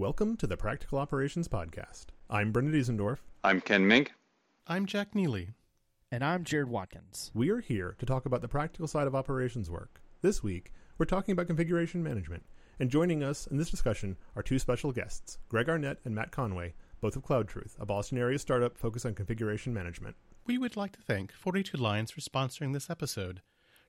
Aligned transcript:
Welcome 0.00 0.38
to 0.38 0.46
the 0.46 0.56
Practical 0.56 0.98
Operations 0.98 1.46
Podcast. 1.46 2.06
I'm 2.30 2.52
Brendan 2.52 2.72
Diesendorf. 2.72 3.18
I'm 3.44 3.60
Ken 3.60 3.86
Mink. 3.86 4.14
I'm 4.66 4.86
Jack 4.86 5.14
Neely. 5.14 5.50
And 6.10 6.24
I'm 6.24 6.42
Jared 6.42 6.70
Watkins. 6.70 7.30
We 7.34 7.50
are 7.50 7.60
here 7.60 7.96
to 7.98 8.06
talk 8.06 8.24
about 8.24 8.40
the 8.40 8.48
practical 8.48 8.88
side 8.88 9.06
of 9.06 9.14
operations 9.14 9.70
work. 9.70 10.00
This 10.22 10.42
week, 10.42 10.72
we're 10.96 11.04
talking 11.04 11.32
about 11.32 11.48
configuration 11.48 12.02
management. 12.02 12.46
And 12.78 12.90
joining 12.90 13.22
us 13.22 13.46
in 13.46 13.58
this 13.58 13.68
discussion 13.68 14.16
are 14.34 14.42
two 14.42 14.58
special 14.58 14.90
guests, 14.90 15.36
Greg 15.50 15.68
Arnett 15.68 15.98
and 16.06 16.14
Matt 16.14 16.30
Conway, 16.30 16.72
both 17.02 17.14
of 17.14 17.22
CloudTruth, 17.22 17.78
a 17.78 17.84
Boston 17.84 18.16
area 18.16 18.38
startup 18.38 18.78
focused 18.78 19.04
on 19.04 19.14
configuration 19.14 19.74
management. 19.74 20.16
We 20.46 20.56
would 20.56 20.78
like 20.78 20.92
to 20.92 21.02
thank 21.02 21.30
42 21.30 21.76
Lines 21.76 22.10
for 22.10 22.22
sponsoring 22.22 22.72
this 22.72 22.88
episode. 22.88 23.42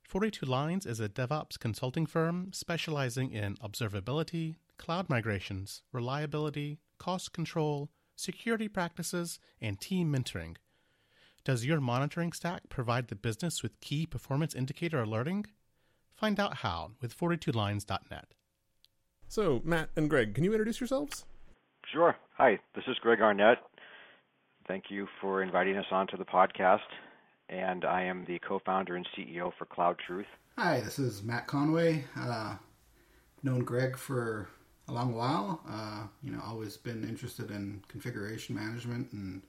42 0.04 0.46
Lines 0.46 0.86
is 0.86 1.00
a 1.00 1.08
DevOps 1.08 1.58
consulting 1.58 2.06
firm 2.06 2.52
specializing 2.52 3.32
in 3.32 3.56
observability, 3.64 4.58
cloud 4.82 5.10
migrations, 5.10 5.84
reliability, 5.94 6.80
cost 6.98 7.32
control, 7.32 7.92
security 8.16 8.68
practices, 8.68 9.40
and 9.62 9.80
team 9.80 10.12
mentoring. 10.12 10.56
Does 11.46 11.66
your 11.66 11.80
monitoring 11.80 12.34
stack 12.34 12.64
provide 12.68 13.08
the 13.08 13.16
business 13.16 13.62
with 13.62 13.80
key 13.80 14.08
performance 14.08 14.56
indicator 14.56 15.02
alerting? 15.02 15.46
Find 16.16 16.40
out 16.40 16.58
how 16.58 16.92
with 17.00 17.18
42lines.net. 17.18 18.34
So, 19.28 19.62
Matt 19.64 19.90
and 19.96 20.10
Greg, 20.10 20.34
can 20.34 20.44
you 20.44 20.52
introduce 20.52 20.80
yourselves? 20.80 21.26
Sure. 21.94 22.16
Hi, 22.38 22.60
this 22.76 22.84
is 22.88 22.98
Greg 23.02 23.22
Arnett. 23.22 23.60
Thank 24.68 24.86
you 24.90 25.08
for 25.22 25.44
inviting 25.44 25.78
us 25.78 25.86
onto 25.92 26.18
the 26.18 26.26
podcast. 26.26 26.80
And 27.50 27.86
I 27.86 28.04
am 28.04 28.26
the 28.26 28.40
co 28.40 28.60
founder 28.66 28.96
and 28.96 29.08
CEO 29.16 29.52
for 29.58 29.66
Cloud 29.66 29.98
Truth. 30.06 30.28
Hi, 30.58 30.80
this 30.80 30.98
is 30.98 31.22
Matt 31.22 31.48
Conway. 31.48 32.06
Uh, 32.18 32.56
known 33.44 33.64
Greg 33.64 33.98
for 33.98 34.48
a 34.88 34.92
long 34.94 35.14
while. 35.14 35.62
Uh, 35.70 36.04
you 36.24 36.32
know, 36.32 36.42
always 36.46 36.78
been 36.78 37.04
interested 37.08 37.52
in 37.52 37.84
configuration 37.88 38.56
management 38.56 39.12
and 39.14 39.42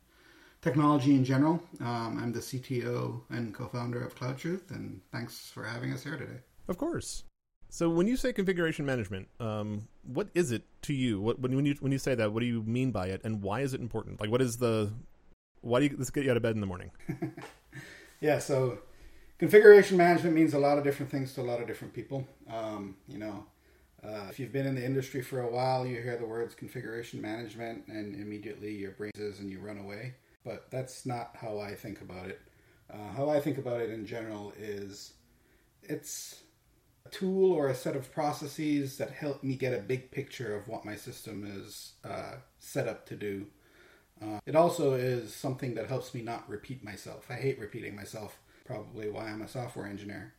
technology 0.61 1.15
in 1.15 1.25
general. 1.25 1.63
Um, 1.81 2.19
I'm 2.21 2.33
the 2.33 2.41
CTO 2.41 3.21
and 3.31 3.53
co-founder 3.55 4.03
of 4.05 4.15
CloudTruth, 4.15 4.71
and 4.71 5.01
thanks 5.11 5.51
for 5.51 5.65
having 5.65 5.93
us 5.93 6.05
here 6.05 6.17
today. 6.17 6.41
Of 6.69 6.79
course. 6.79 7.25
So, 7.69 7.89
when 7.89 8.07
you 8.07 8.17
say 8.17 8.33
configuration 8.33 8.85
management, 8.85 9.29
um, 9.41 9.89
what 10.03 10.29
is 10.35 10.53
it 10.53 10.63
to 10.83 10.93
you? 10.93 11.21
What, 11.21 11.41
when 11.41 11.65
you 11.65 11.75
when 11.81 11.91
you 11.91 11.99
say 11.99 12.15
that, 12.15 12.33
what 12.33 12.41
do 12.41 12.47
you 12.47 12.63
mean 12.63 12.91
by 12.91 13.07
it, 13.07 13.23
and 13.25 13.43
why 13.43 13.61
is 13.61 13.73
it 13.73 13.81
important? 13.81 14.21
Like, 14.21 14.31
what 14.31 14.43
is 14.43 14.59
the 14.59 14.93
why 15.63 15.81
do 15.81 15.87
you 15.87 15.97
let's 15.97 16.11
get 16.11 16.25
you 16.25 16.31
out 16.31 16.37
of 16.37 16.43
bed 16.43 16.55
in 16.55 16.61
the 16.61 16.67
morning? 16.67 16.91
yeah, 18.21 18.39
so 18.39 18.79
configuration 19.39 19.97
management 19.97 20.35
means 20.35 20.55
a 20.55 20.59
lot 20.59 20.77
of 20.77 20.85
different 20.85 21.11
things 21.11 21.33
to 21.35 21.41
a 21.41 21.43
lot 21.43 21.61
of 21.61 21.67
different 21.67 21.95
people. 21.95 22.27
Um, 22.53 22.97
you 23.09 23.19
know, 23.19 23.47
uh, 24.05 24.27
if 24.29 24.41
you've 24.41 24.53
been 24.53 24.67
in 24.67 24.75
the 24.75 24.85
industry 24.85 25.23
for 25.23 25.41
a 25.41 25.51
while, 25.51 25.87
you 25.87 26.01
hear 26.01 26.17
the 26.17 26.27
words 26.27 26.55
configuration 26.55 27.21
management, 27.21 27.87
and 27.87 28.15
immediately 28.17 28.75
your 28.75 28.91
brain 28.93 29.13
is 29.15 29.39
and 29.39 29.51
you 29.51 29.61
run 29.61 29.79
away. 29.79 30.15
But 30.45 30.71
that's 30.71 31.07
not 31.07 31.37
how 31.41 31.61
I 31.61 31.75
think 31.75 32.01
about 32.01 32.29
it. 32.29 32.41
Uh, 32.93 33.13
how 33.17 33.31
I 33.31 33.41
think 33.41 33.59
about 33.59 33.81
it 33.81 33.91
in 33.91 34.05
general 34.05 34.53
is 34.59 35.13
it's 35.83 36.43
a 37.07 37.09
tool 37.11 37.53
or 37.53 37.69
a 37.69 37.75
set 37.75 37.95
of 37.95 38.13
processes 38.13 38.99
that 38.99 39.11
help 39.11 39.43
me 39.45 39.55
get 39.55 39.73
a 39.73 39.79
big 39.79 40.11
picture 40.11 40.57
of 40.57 40.67
what 40.67 40.85
my 40.85 40.97
system 40.97 41.45
is 41.47 41.93
uh, 42.05 42.35
set 42.59 42.89
up 42.89 43.07
to 43.07 43.17
do. 43.17 43.47
Uh, 44.21 44.41
it 44.47 44.57
also 44.57 44.95
is 44.95 45.35
something 45.35 45.75
that 45.75 45.87
helps 45.87 46.13
me 46.13 46.23
not 46.23 46.49
repeat 46.49 46.85
myself. 46.85 47.27
I 47.31 47.35
hate 47.35 47.59
repeating 47.59 47.95
myself, 47.97 48.39
probably 48.65 49.11
why 49.11 49.29
I'm 49.29 49.43
a 49.43 49.49
software 49.49 49.87
engineer. 49.87 50.35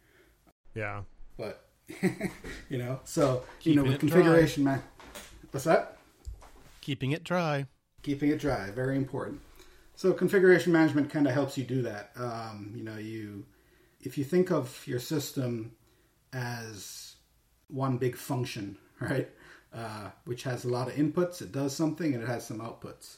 Yeah. 0.75 1.01
But 1.37 1.62
you 2.69 2.77
know, 2.77 2.99
so 3.03 3.43
Keeping 3.59 3.73
you 3.73 3.75
know, 3.75 3.83
with 3.83 3.95
it 3.95 3.99
configuration, 3.99 4.63
man. 4.63 4.83
What's 5.51 5.65
that? 5.65 5.97
Keeping 6.81 7.11
it 7.11 7.23
dry. 7.23 7.65
Keeping 8.01 8.29
it 8.29 8.39
dry, 8.39 8.71
very 8.71 8.97
important. 8.97 9.41
So 9.95 10.11
configuration 10.13 10.73
management 10.73 11.09
kind 11.09 11.27
of 11.27 11.33
helps 11.33 11.57
you 11.57 11.63
do 11.63 11.81
that. 11.83 12.11
Um, 12.15 12.73
you 12.75 12.83
know, 12.83 12.97
you 12.97 13.45
if 14.01 14.17
you 14.17 14.23
think 14.23 14.51
of 14.51 14.85
your 14.85 14.99
system 14.99 15.71
as 16.33 17.15
one 17.67 17.97
big 17.97 18.15
function, 18.15 18.77
right, 18.99 19.29
uh, 19.73 20.09
which 20.25 20.43
has 20.43 20.65
a 20.65 20.69
lot 20.69 20.87
of 20.87 20.95
inputs, 20.95 21.41
it 21.41 21.51
does 21.51 21.75
something, 21.75 22.13
and 22.13 22.23
it 22.23 22.27
has 22.27 22.45
some 22.45 22.59
outputs. 22.59 23.17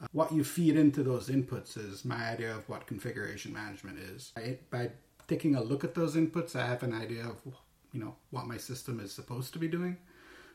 Uh, 0.00 0.06
what 0.12 0.32
you 0.32 0.42
feed 0.42 0.76
into 0.76 1.02
those 1.02 1.28
inputs 1.28 1.76
is 1.76 2.04
my 2.04 2.30
idea 2.30 2.54
of 2.54 2.68
what 2.68 2.86
configuration 2.86 3.52
management 3.52 3.98
is. 3.98 4.32
I, 4.36 4.58
by 4.70 4.90
taking 5.28 5.54
a 5.54 5.62
look 5.62 5.84
at 5.84 5.94
those 5.94 6.16
inputs, 6.16 6.56
I 6.56 6.66
have 6.66 6.82
an 6.82 6.92
idea 6.92 7.24
of 7.24 7.40
you 7.94 8.00
know 8.00 8.16
what 8.30 8.46
my 8.46 8.58
system 8.58 9.00
is 9.00 9.12
supposed 9.12 9.52
to 9.54 9.58
be 9.58 9.68
doing. 9.68 9.96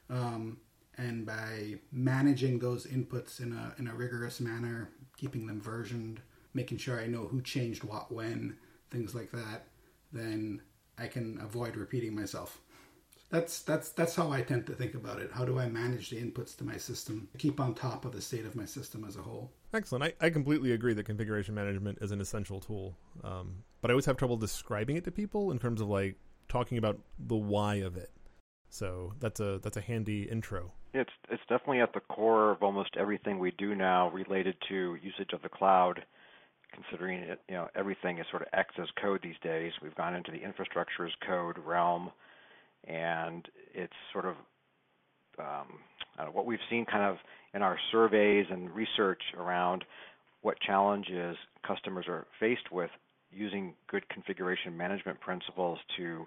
Um, 0.10 0.58
and 0.98 1.26
by 1.26 1.76
managing 1.92 2.60
those 2.60 2.86
inputs 2.86 3.40
in 3.40 3.54
a 3.54 3.74
in 3.80 3.88
a 3.88 3.96
rigorous 3.96 4.40
manner, 4.42 4.90
keeping 5.18 5.48
them 5.48 5.62
versioned, 5.62 6.22
making 6.54 6.78
sure 6.78 7.00
I 7.00 7.08
know 7.08 7.26
who 7.26 7.42
changed 7.42 7.84
what 7.84 8.12
when, 8.12 8.58
things 8.92 9.16
like 9.16 9.32
that, 9.32 9.68
then 10.12 10.62
I 10.98 11.08
can 11.08 11.40
avoid 11.42 11.78
repeating 11.78 12.14
myself. 12.14 12.60
That's 13.30 13.62
that's 13.62 13.90
that's 13.92 14.16
how 14.16 14.32
I 14.32 14.42
tend 14.42 14.66
to 14.68 14.74
think 14.74 14.96
about 14.96 15.22
it. 15.22 15.32
How 15.32 15.46
do 15.46 15.58
I 15.60 15.70
manage 15.70 16.10
the 16.10 16.18
inputs 16.18 16.58
to 16.58 16.66
my 16.66 16.78
system? 16.78 17.30
Keep 17.38 17.62
on 17.62 17.76
top 17.76 18.04
of 18.04 18.12
the 18.12 18.22
state 18.22 18.46
of 18.46 18.56
my 18.56 18.66
system 18.66 19.06
as 19.08 19.16
a 19.16 19.22
whole. 19.22 19.54
Excellent. 19.74 20.04
I, 20.04 20.26
I 20.26 20.30
completely 20.32 20.72
agree 20.72 20.96
that 20.96 21.04
configuration 21.04 21.54
management 21.54 22.00
is 22.02 22.12
an 22.12 22.20
essential 22.20 22.60
tool, 22.60 22.98
um, 23.24 23.64
but 23.82 23.92
I 23.92 23.94
always 23.94 24.08
have 24.08 24.18
trouble 24.18 24.36
describing 24.36 24.98
it 24.98 25.04
to 25.06 25.12
people 25.12 25.52
in 25.52 25.60
terms 25.60 25.80
of 25.80 25.88
like 25.88 26.16
talking 26.50 26.78
about 26.78 27.00
the 27.18 27.36
why 27.36 27.76
of 27.76 27.96
it. 27.96 28.12
So 28.70 29.14
that's 29.20 29.40
a 29.40 29.60
that's 29.64 29.78
a 29.78 29.82
handy 29.82 30.24
intro. 30.24 30.72
It's 30.94 31.10
it's 31.30 31.42
definitely 31.50 31.82
at 31.82 31.94
the 31.94 32.02
core 32.02 32.52
of 32.52 32.62
almost 32.62 32.96
everything 32.98 33.40
we 33.40 33.52
do 33.58 33.76
now 33.76 34.10
related 34.10 34.56
to 34.70 34.98
usage 35.02 35.34
of 35.34 35.42
the 35.42 35.50
cloud. 35.50 36.04
Considering 36.72 37.22
it, 37.22 37.40
you 37.50 37.56
know, 37.56 37.68
everything 37.76 38.20
is 38.20 38.28
sort 38.30 38.44
of 38.44 38.48
X 38.54 38.76
as 38.80 38.88
code 39.02 39.22
these 39.24 39.40
days. 39.42 39.72
We've 39.82 39.96
gone 39.96 40.14
into 40.14 40.30
the 40.32 40.38
infrastructure 40.38 41.04
as 41.04 41.12
code 41.26 41.58
realm, 41.66 42.12
and 42.88 43.48
it's 43.74 43.94
sort 44.14 44.26
of 44.26 44.36
um, 45.40 45.80
what 46.32 46.46
we've 46.46 46.60
seen 46.70 46.86
kind 46.86 47.04
of 47.04 47.18
in 47.56 47.64
our 47.64 47.78
surveys 47.92 48.46
and 48.52 48.70
research 48.70 49.22
around 49.36 49.84
what 50.42 50.60
challenges 50.60 51.36
customers 51.66 52.06
are 52.08 52.28
faced 52.40 52.72
with 52.72 52.92
using 53.32 53.74
good 53.88 54.08
configuration 54.10 54.76
management 54.76 55.20
principles 55.20 55.80
to 55.98 56.26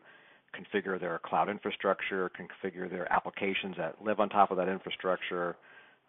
configure 0.55 1.01
their 1.01 1.19
cloud 1.25 1.49
infrastructure, 1.49 2.31
configure 2.31 2.91
their 2.91 3.11
applications 3.13 3.77
that 3.77 3.97
live 4.03 4.21
on 4.21 4.29
top 4.29 4.51
of 4.51 4.57
that 4.57 4.69
infrastructure, 4.69 5.57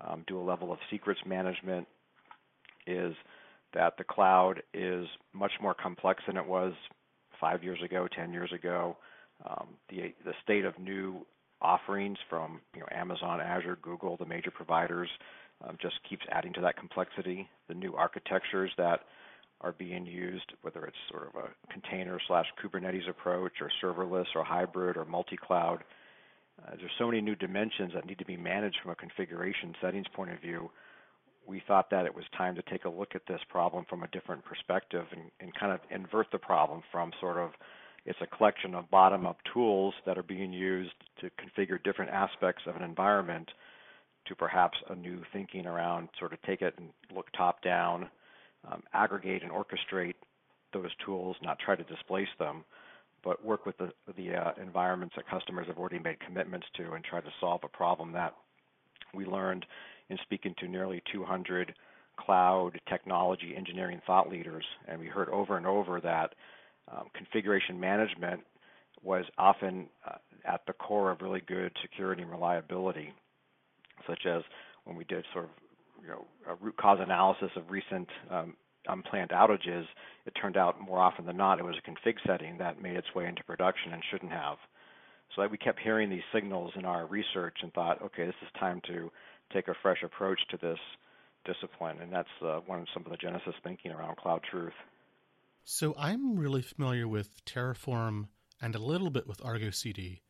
um, 0.01 0.23
do 0.27 0.39
a 0.39 0.43
level 0.43 0.71
of 0.71 0.79
secrets 0.91 1.21
management, 1.25 1.87
is 2.85 3.15
that 3.73 3.97
the 3.97 4.03
cloud 4.03 4.61
is 4.73 5.07
much 5.33 5.51
more 5.61 5.73
complex 5.73 6.21
than 6.27 6.37
it 6.37 6.45
was 6.45 6.73
five 7.39 7.63
years 7.63 7.79
ago, 7.83 8.07
10 8.13 8.31
years 8.31 8.51
ago. 8.53 8.97
Um, 9.45 9.69
the, 9.89 10.13
the 10.25 10.33
state 10.43 10.65
of 10.65 10.77
new 10.77 11.25
offerings 11.61 12.17
from 12.29 12.59
you 12.73 12.81
know, 12.81 12.87
Amazon, 12.91 13.39
Azure, 13.41 13.77
Google, 13.81 14.17
the 14.17 14.25
major 14.25 14.51
providers, 14.51 15.09
um, 15.67 15.77
just 15.81 15.95
keeps 16.07 16.23
adding 16.29 16.53
to 16.53 16.61
that 16.61 16.77
complexity. 16.77 17.47
The 17.67 17.73
new 17.73 17.95
architectures 17.95 18.71
that 18.77 19.01
are 19.63 19.71
being 19.71 20.05
used, 20.05 20.53
whether 20.61 20.85
it's 20.85 20.97
sort 21.09 21.27
of 21.27 21.35
a 21.35 21.71
container 21.71 22.19
slash 22.27 22.45
Kubernetes 22.61 23.09
approach 23.09 23.53
or 23.61 23.71
serverless 23.81 24.25
or 24.35 24.43
hybrid 24.43 24.97
or 24.97 25.05
multi-cloud. 25.05 25.83
Uh, 26.61 26.71
there's 26.77 26.91
so 26.99 27.07
many 27.07 27.21
new 27.21 27.35
dimensions 27.35 27.91
that 27.95 28.05
need 28.05 28.19
to 28.19 28.25
be 28.25 28.37
managed 28.37 28.77
from 28.81 28.91
a 28.91 28.95
configuration 28.95 29.73
settings 29.81 30.05
point 30.13 30.31
of 30.31 30.39
view. 30.39 30.69
We 31.47 31.61
thought 31.67 31.89
that 31.91 32.05
it 32.05 32.13
was 32.13 32.25
time 32.37 32.55
to 32.55 32.61
take 32.63 32.85
a 32.85 32.89
look 32.89 33.15
at 33.15 33.21
this 33.27 33.39
problem 33.49 33.85
from 33.89 34.03
a 34.03 34.07
different 34.09 34.43
perspective 34.45 35.05
and, 35.11 35.23
and 35.39 35.53
kind 35.55 35.71
of 35.71 35.79
invert 35.89 36.27
the 36.31 36.37
problem 36.37 36.83
from 36.91 37.11
sort 37.19 37.37
of 37.37 37.51
it's 38.05 38.19
a 38.21 38.27
collection 38.27 38.75
of 38.75 38.91
bottom-up 38.91 39.37
tools 39.53 39.93
that 40.05 40.17
are 40.17 40.23
being 40.23 40.51
used 40.51 40.91
to 41.21 41.29
configure 41.39 41.81
different 41.81 42.11
aspects 42.11 42.63
of 42.67 42.75
an 42.75 42.81
environment 42.81 43.49
to 44.25 44.35
perhaps 44.35 44.77
a 44.89 44.95
new 44.95 45.21
thinking 45.31 45.65
around 45.65 46.09
sort 46.19 46.33
of 46.33 46.41
take 46.41 46.61
it 46.61 46.73
and 46.77 46.89
look 47.15 47.27
top 47.31 47.63
down 47.63 48.09
um, 48.71 48.83
aggregate 48.93 49.43
and 49.43 49.51
orchestrate 49.51 50.15
those 50.73 50.89
tools, 51.05 51.35
not 51.41 51.59
try 51.59 51.75
to 51.75 51.83
displace 51.83 52.27
them, 52.39 52.63
but 53.23 53.43
work 53.43 53.65
with 53.65 53.77
the, 53.77 53.91
the 54.17 54.35
uh, 54.35 54.51
environments 54.61 55.15
that 55.15 55.27
customers 55.27 55.67
have 55.67 55.77
already 55.77 55.99
made 55.99 56.19
commitments 56.19 56.67
to 56.75 56.93
and 56.93 57.03
try 57.03 57.21
to 57.21 57.29
solve 57.39 57.61
a 57.63 57.67
problem 57.67 58.11
that 58.11 58.33
we 59.13 59.25
learned 59.25 59.65
in 60.09 60.17
speaking 60.23 60.53
to 60.59 60.67
nearly 60.67 61.01
200 61.11 61.73
cloud 62.17 62.79
technology 62.89 63.53
engineering 63.55 64.01
thought 64.05 64.29
leaders. 64.29 64.65
And 64.87 64.99
we 64.99 65.07
heard 65.07 65.29
over 65.29 65.57
and 65.57 65.65
over 65.65 66.01
that 66.01 66.33
um, 66.91 67.07
configuration 67.15 67.79
management 67.79 68.41
was 69.01 69.25
often 69.37 69.87
uh, 70.07 70.17
at 70.45 70.61
the 70.67 70.73
core 70.73 71.11
of 71.11 71.21
really 71.21 71.41
good 71.47 71.71
security 71.81 72.21
and 72.21 72.31
reliability, 72.31 73.13
such 74.07 74.25
as 74.25 74.43
when 74.83 74.95
we 74.95 75.03
did 75.05 75.25
sort 75.33 75.45
of 75.45 75.51
you 76.03 76.09
know, 76.09 76.25
a 76.47 76.55
root 76.55 76.75
cause 76.77 76.99
analysis 77.01 77.49
of 77.55 77.71
recent 77.71 78.09
um, 78.29 78.55
unplanned 78.87 79.31
outages, 79.31 79.85
it 80.25 80.33
turned 80.39 80.57
out 80.57 80.79
more 80.79 80.99
often 80.99 81.25
than 81.25 81.37
not 81.37 81.59
it 81.59 81.63
was 81.63 81.75
a 81.77 81.89
config 81.89 82.15
setting 82.27 82.57
that 82.57 82.81
made 82.81 82.95
its 82.95 83.07
way 83.15 83.25
into 83.25 83.43
production 83.43 83.93
and 83.93 84.03
shouldn't 84.11 84.31
have. 84.31 84.57
So 85.35 85.47
we 85.47 85.57
kept 85.57 85.79
hearing 85.79 86.09
these 86.09 86.21
signals 86.33 86.71
in 86.75 86.85
our 86.85 87.07
research 87.07 87.57
and 87.63 87.73
thought, 87.73 88.01
okay, 88.03 88.25
this 88.25 88.35
is 88.41 88.49
time 88.59 88.81
to 88.87 89.09
take 89.51 89.67
a 89.67 89.73
fresh 89.81 90.03
approach 90.03 90.39
to 90.51 90.57
this 90.57 90.77
discipline, 91.45 91.97
and 92.01 92.11
that's 92.11 92.29
uh, 92.41 92.59
one 92.65 92.81
of 92.81 92.87
some 92.93 93.03
of 93.05 93.11
the 93.11 93.17
genesis 93.17 93.53
thinking 93.63 93.91
around 93.91 94.17
Cloud 94.17 94.41
Truth. 94.49 94.73
So 95.63 95.95
I'm 95.97 96.37
really 96.37 96.61
familiar 96.61 97.07
with 97.07 97.43
Terraform 97.45 98.27
and 98.61 98.75
a 98.75 98.79
little 98.79 99.09
bit 99.09 99.27
with 99.27 99.43
Argo 99.43 99.71
CD. 99.71 100.21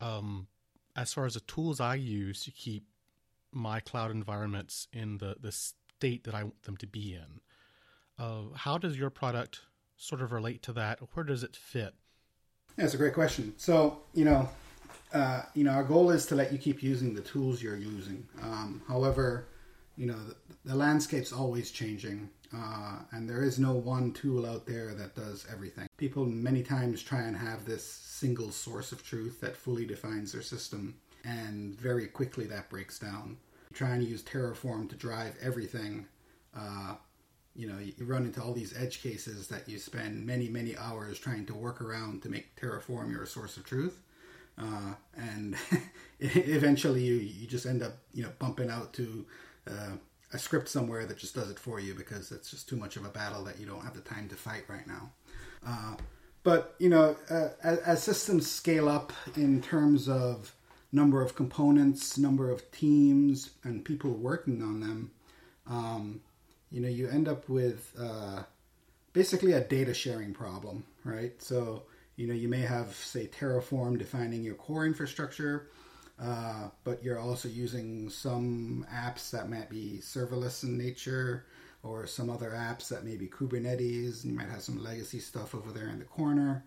Um, 0.00 0.48
as 0.96 1.12
far 1.12 1.26
as 1.26 1.34
the 1.34 1.40
tools 1.40 1.78
I 1.78 1.94
use 1.94 2.44
to 2.44 2.50
keep 2.50 2.84
my 3.56 3.80
cloud 3.80 4.10
environments 4.10 4.86
in 4.92 5.18
the, 5.18 5.36
the 5.40 5.52
state 5.52 6.24
that 6.24 6.34
I 6.34 6.44
want 6.44 6.62
them 6.64 6.76
to 6.76 6.86
be 6.86 7.14
in, 7.14 7.40
uh, 8.18 8.54
how 8.54 8.78
does 8.78 8.98
your 8.98 9.10
product 9.10 9.60
sort 9.96 10.20
of 10.20 10.32
relate 10.32 10.62
to 10.62 10.72
that? 10.74 10.98
Where 11.14 11.24
does 11.24 11.42
it 11.42 11.56
fit? 11.56 11.94
That's 12.76 12.94
a 12.94 12.98
great 12.98 13.14
question. 13.14 13.54
So, 13.56 14.00
you 14.12 14.26
know, 14.26 14.48
uh, 15.12 15.42
you 15.54 15.64
know, 15.64 15.70
our 15.70 15.84
goal 15.84 16.10
is 16.10 16.26
to 16.26 16.34
let 16.34 16.52
you 16.52 16.58
keep 16.58 16.82
using 16.82 17.14
the 17.14 17.22
tools 17.22 17.62
you're 17.62 17.76
using. 17.76 18.26
Um, 18.42 18.82
however, 18.86 19.48
you 19.96 20.06
know, 20.06 20.18
the, 20.18 20.36
the 20.66 20.74
landscape's 20.74 21.32
always 21.32 21.70
changing, 21.70 22.28
uh, 22.54 22.98
and 23.12 23.28
there 23.28 23.42
is 23.42 23.58
no 23.58 23.72
one 23.72 24.12
tool 24.12 24.44
out 24.44 24.66
there 24.66 24.92
that 24.94 25.14
does 25.14 25.46
everything. 25.50 25.88
People 25.96 26.26
many 26.26 26.62
times 26.62 27.02
try 27.02 27.22
and 27.22 27.36
have 27.36 27.64
this 27.64 27.82
single 27.84 28.50
source 28.50 28.92
of 28.92 29.02
truth 29.02 29.40
that 29.40 29.56
fully 29.56 29.86
defines 29.86 30.32
their 30.32 30.42
system, 30.42 30.96
and 31.24 31.74
very 31.74 32.06
quickly 32.06 32.44
that 32.46 32.68
breaks 32.68 32.98
down. 32.98 33.38
Trying 33.72 34.00
to 34.00 34.06
use 34.06 34.22
Terraform 34.22 34.88
to 34.90 34.96
drive 34.96 35.36
everything, 35.42 36.06
uh, 36.56 36.94
you 37.54 37.66
know, 37.66 37.78
you 37.78 38.04
run 38.04 38.24
into 38.24 38.42
all 38.42 38.52
these 38.52 38.76
edge 38.76 39.02
cases 39.02 39.48
that 39.48 39.68
you 39.68 39.78
spend 39.78 40.26
many, 40.26 40.48
many 40.48 40.76
hours 40.76 41.18
trying 41.18 41.46
to 41.46 41.54
work 41.54 41.80
around 41.80 42.22
to 42.22 42.28
make 42.28 42.54
Terraform 42.56 43.10
your 43.10 43.26
source 43.26 43.56
of 43.56 43.64
truth. 43.64 44.02
Uh, 44.58 44.94
and 45.16 45.56
eventually 46.20 47.02
you, 47.02 47.14
you 47.14 47.46
just 47.46 47.66
end 47.66 47.82
up, 47.82 47.92
you 48.12 48.22
know, 48.22 48.30
bumping 48.38 48.70
out 48.70 48.92
to 48.94 49.26
uh, 49.70 49.92
a 50.32 50.38
script 50.38 50.68
somewhere 50.68 51.06
that 51.06 51.18
just 51.18 51.34
does 51.34 51.50
it 51.50 51.58
for 51.58 51.80
you 51.80 51.94
because 51.94 52.30
it's 52.30 52.50
just 52.50 52.68
too 52.68 52.76
much 52.76 52.96
of 52.96 53.04
a 53.04 53.08
battle 53.08 53.44
that 53.44 53.58
you 53.58 53.66
don't 53.66 53.82
have 53.82 53.94
the 53.94 54.00
time 54.00 54.28
to 54.28 54.34
fight 54.34 54.64
right 54.68 54.86
now. 54.86 55.10
Uh, 55.66 55.96
but, 56.42 56.74
you 56.78 56.88
know, 56.88 57.16
uh, 57.30 57.48
as, 57.62 57.78
as 57.80 58.02
systems 58.02 58.50
scale 58.50 58.88
up 58.88 59.12
in 59.36 59.60
terms 59.62 60.08
of 60.08 60.54
number 60.92 61.22
of 61.22 61.34
components, 61.34 62.16
number 62.18 62.50
of 62.50 62.70
teams, 62.70 63.50
and 63.64 63.84
people 63.84 64.12
working 64.12 64.62
on 64.62 64.80
them, 64.80 65.10
um, 65.66 66.20
you 66.70 66.80
know, 66.80 66.88
you 66.88 67.08
end 67.08 67.28
up 67.28 67.48
with 67.48 67.92
uh, 67.98 68.42
basically 69.12 69.52
a 69.52 69.60
data 69.60 69.94
sharing 69.94 70.32
problem, 70.32 70.84
right? 71.04 71.40
So, 71.42 71.84
you 72.16 72.26
know, 72.26 72.34
you 72.34 72.48
may 72.48 72.60
have, 72.60 72.94
say, 72.94 73.26
Terraform 73.26 73.98
defining 73.98 74.42
your 74.42 74.54
core 74.54 74.86
infrastructure, 74.86 75.68
uh, 76.20 76.68
but 76.84 77.02
you're 77.04 77.18
also 77.18 77.48
using 77.48 78.08
some 78.08 78.86
apps 78.92 79.30
that 79.30 79.50
might 79.50 79.68
be 79.68 79.98
serverless 80.00 80.62
in 80.62 80.78
nature, 80.78 81.46
or 81.82 82.06
some 82.06 82.30
other 82.30 82.50
apps 82.50 82.88
that 82.88 83.04
may 83.04 83.16
be 83.16 83.28
Kubernetes. 83.28 84.24
You 84.24 84.32
might 84.32 84.48
have 84.48 84.62
some 84.62 84.82
legacy 84.82 85.20
stuff 85.20 85.54
over 85.54 85.70
there 85.70 85.88
in 85.88 85.98
the 85.98 86.04
corner, 86.04 86.64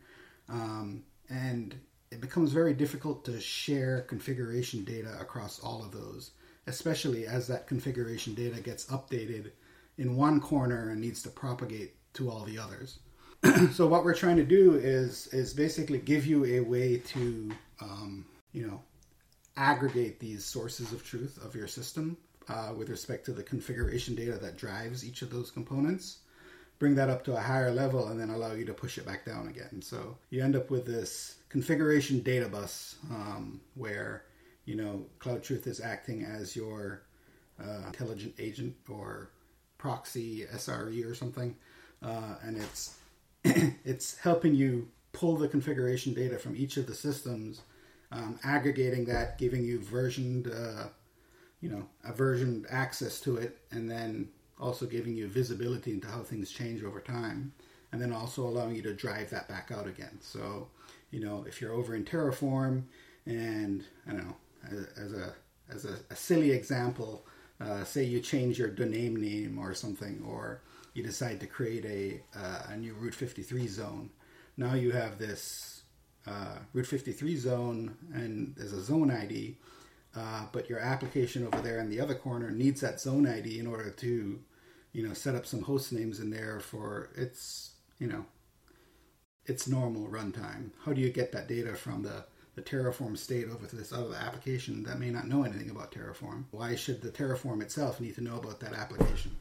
um, 0.48 1.04
and 1.30 1.76
it 2.12 2.22
becomes 2.22 2.52
very 2.52 2.74
difficult 2.74 3.24
to 3.26 3.40
share 3.40 4.02
configuration 4.02 4.84
data 4.84 5.16
across 5.20 5.60
all 5.60 5.84
of 5.84 5.92
those, 5.92 6.32
especially 6.68 7.28
as 7.28 7.48
that 7.48 7.68
configuration 7.68 8.34
data 8.34 8.60
gets 8.62 8.86
updated 8.88 9.52
in 9.98 10.16
one 10.16 10.40
corner 10.40 10.90
and 10.90 11.02
needs 11.02 11.22
to 11.24 11.30
propagate 11.30 11.94
to 12.14 12.30
all 12.30 12.44
the 12.46 12.58
others. 12.58 13.00
so 13.72 13.88
what 13.88 14.04
we're 14.04 14.16
trying 14.16 14.38
to 14.38 14.44
do 14.44 14.76
is 14.76 15.28
is 15.28 15.54
basically 15.54 16.00
give 16.00 16.26
you 16.26 16.44
a 16.46 16.60
way 16.60 16.98
to 16.98 17.52
um, 17.82 18.26
you 18.52 18.66
know 18.68 18.82
aggregate 19.56 20.20
these 20.20 20.44
sources 20.44 20.92
of 20.92 21.06
truth 21.06 21.38
of 21.44 21.56
your 21.56 21.68
system 21.68 22.18
uh, 22.50 22.74
with 22.76 22.90
respect 22.90 23.26
to 23.26 23.32
the 23.32 23.44
configuration 23.44 24.16
data 24.16 24.38
that 24.38 24.58
drives 24.58 25.06
each 25.06 25.22
of 25.22 25.30
those 25.30 25.52
components 25.52 26.20
bring 26.80 26.96
that 26.96 27.10
up 27.10 27.24
to 27.26 27.36
a 27.36 27.40
higher 27.40 27.72
level 27.72 28.08
and 28.08 28.20
then 28.20 28.30
allow 28.30 28.54
you 28.54 28.66
to 28.66 28.74
push 28.74 28.98
it 28.98 29.06
back 29.06 29.26
down 29.26 29.50
again. 29.50 29.82
So 29.82 30.18
you 30.30 30.42
end 30.42 30.56
up 30.56 30.72
with 30.72 30.86
this 30.86 31.36
configuration 31.50 32.22
data 32.22 32.48
bus 32.48 32.96
um, 33.12 33.60
where 33.76 34.24
you 34.66 34.76
know 34.76 35.06
cloud 35.20 35.44
truth 35.44 35.68
is 35.68 35.82
acting 35.82 36.24
as 36.24 36.56
your 36.56 37.04
uh, 37.62 37.86
intelligent 37.88 38.34
agent 38.40 38.76
or 38.88 39.30
proxy 39.78 40.46
sre 40.56 41.06
or 41.06 41.14
something. 41.14 41.56
Uh, 42.02 42.36
and 42.44 42.58
it's 42.58 42.96
it's 43.44 44.18
helping 44.18 44.56
you 44.56 44.88
pull 45.12 45.36
the 45.36 45.48
configuration 45.48 46.14
data 46.14 46.38
from 46.38 46.56
each 46.56 46.78
of 46.78 46.88
the 46.88 46.94
systems, 46.94 47.62
um, 48.12 48.40
aggregating 48.44 49.06
that, 49.06 49.38
giving 49.38 49.64
you 49.64 49.80
versioned, 49.80 50.48
uh, 50.48 50.86
you 51.62 51.70
know, 51.70 51.86
a 52.06 52.14
versioned 52.14 52.66
access 52.70 53.20
to 53.20 53.36
it, 53.38 53.58
and 53.72 53.90
then 53.90 54.30
also 54.60 54.86
giving 54.86 55.16
you 55.16 55.28
visibility 55.28 55.92
into 55.92 56.08
how 56.08 56.22
things 56.22 56.52
change 56.52 56.84
over 56.84 57.00
time, 57.00 57.54
and 57.92 58.02
then 58.02 58.12
also 58.12 58.46
allowing 58.48 58.76
you 58.76 58.82
to 58.84 58.94
drive 58.94 59.30
that 59.30 59.48
back 59.48 59.72
out 59.72 59.88
again. 59.88 60.18
So, 60.22 60.68
you 61.12 61.20
know, 61.20 61.46
if 61.48 61.62
you're 61.62 61.74
over 61.74 61.96
in 61.96 62.06
Terraform, 62.06 62.84
and 63.26 63.84
I 64.08 64.12
don't 64.12 64.28
know, 64.28 64.36
as, 64.98 65.14
a 65.14 65.34
as 65.70 65.86
a, 65.86 65.98
a 66.10 66.16
silly 66.16 66.52
example, 66.52 67.26
uh, 67.62 67.84
say 67.84 68.04
you 68.04 68.20
change 68.20 68.60
your 68.60 68.70
domain 68.70 69.20
name 69.20 69.58
or 69.60 69.74
something, 69.74 70.24
or 70.28 70.62
you 70.94 71.04
decide 71.04 71.40
to 71.40 71.48
create 71.48 71.86
a, 71.86 72.22
uh, 72.38 72.64
a 72.70 72.78
new 72.78 72.94
Route 72.94 73.16
53 73.16 73.68
zone. 73.68 74.10
Now 74.58 74.74
you 74.74 74.92
have 74.92 75.18
this 75.18 75.84
uh, 76.28 76.58
Route 76.74 76.88
53 76.88 77.36
zone, 77.38 77.98
and 78.14 78.54
there's 78.56 78.74
a 78.74 78.82
zone 78.82 79.12
ID, 79.12 79.58
uh, 80.16 80.46
but 80.52 80.70
your 80.70 80.80
application 80.80 81.46
over 81.46 81.62
there 81.62 81.80
in 81.80 81.90
the 81.90 82.00
other 82.00 82.16
corner 82.16 82.52
needs 82.52 82.82
that 82.82 83.00
zone 83.00 83.28
ID 83.28 83.60
in 83.60 83.68
order 83.68 83.92
to, 83.92 84.40
you 84.92 85.08
know, 85.08 85.14
set 85.14 85.36
up 85.36 85.46
some 85.46 85.62
host 85.62 85.94
names 85.94 86.20
in 86.20 86.30
there 86.30 86.60
for 86.60 87.10
its, 87.16 87.72
you 88.00 88.08
know, 88.08 88.26
its 89.46 89.68
normal 89.68 90.08
runtime. 90.08 90.72
How 90.84 90.94
do 90.94 91.02
you 91.02 91.10
get 91.10 91.32
that 91.32 91.48
data 91.48 91.76
from 91.76 92.04
the 92.04 92.26
the 92.56 92.62
Terraform 92.64 93.18
state 93.18 93.48
over 93.48 93.68
to 93.68 93.76
this 93.76 93.94
other 93.94 94.16
application 94.16 94.84
that 94.84 95.00
may 95.00 95.12
not 95.12 95.28
know 95.28 95.44
anything 95.44 95.70
about 95.70 95.92
Terraform? 95.92 96.44
Why 96.52 96.76
should 96.76 97.02
the 97.02 97.10
Terraform 97.10 97.62
itself 97.62 98.02
need 98.02 98.16
to 98.16 98.22
know 98.22 98.38
about 98.38 98.60
that 98.60 98.74
application? 98.74 99.38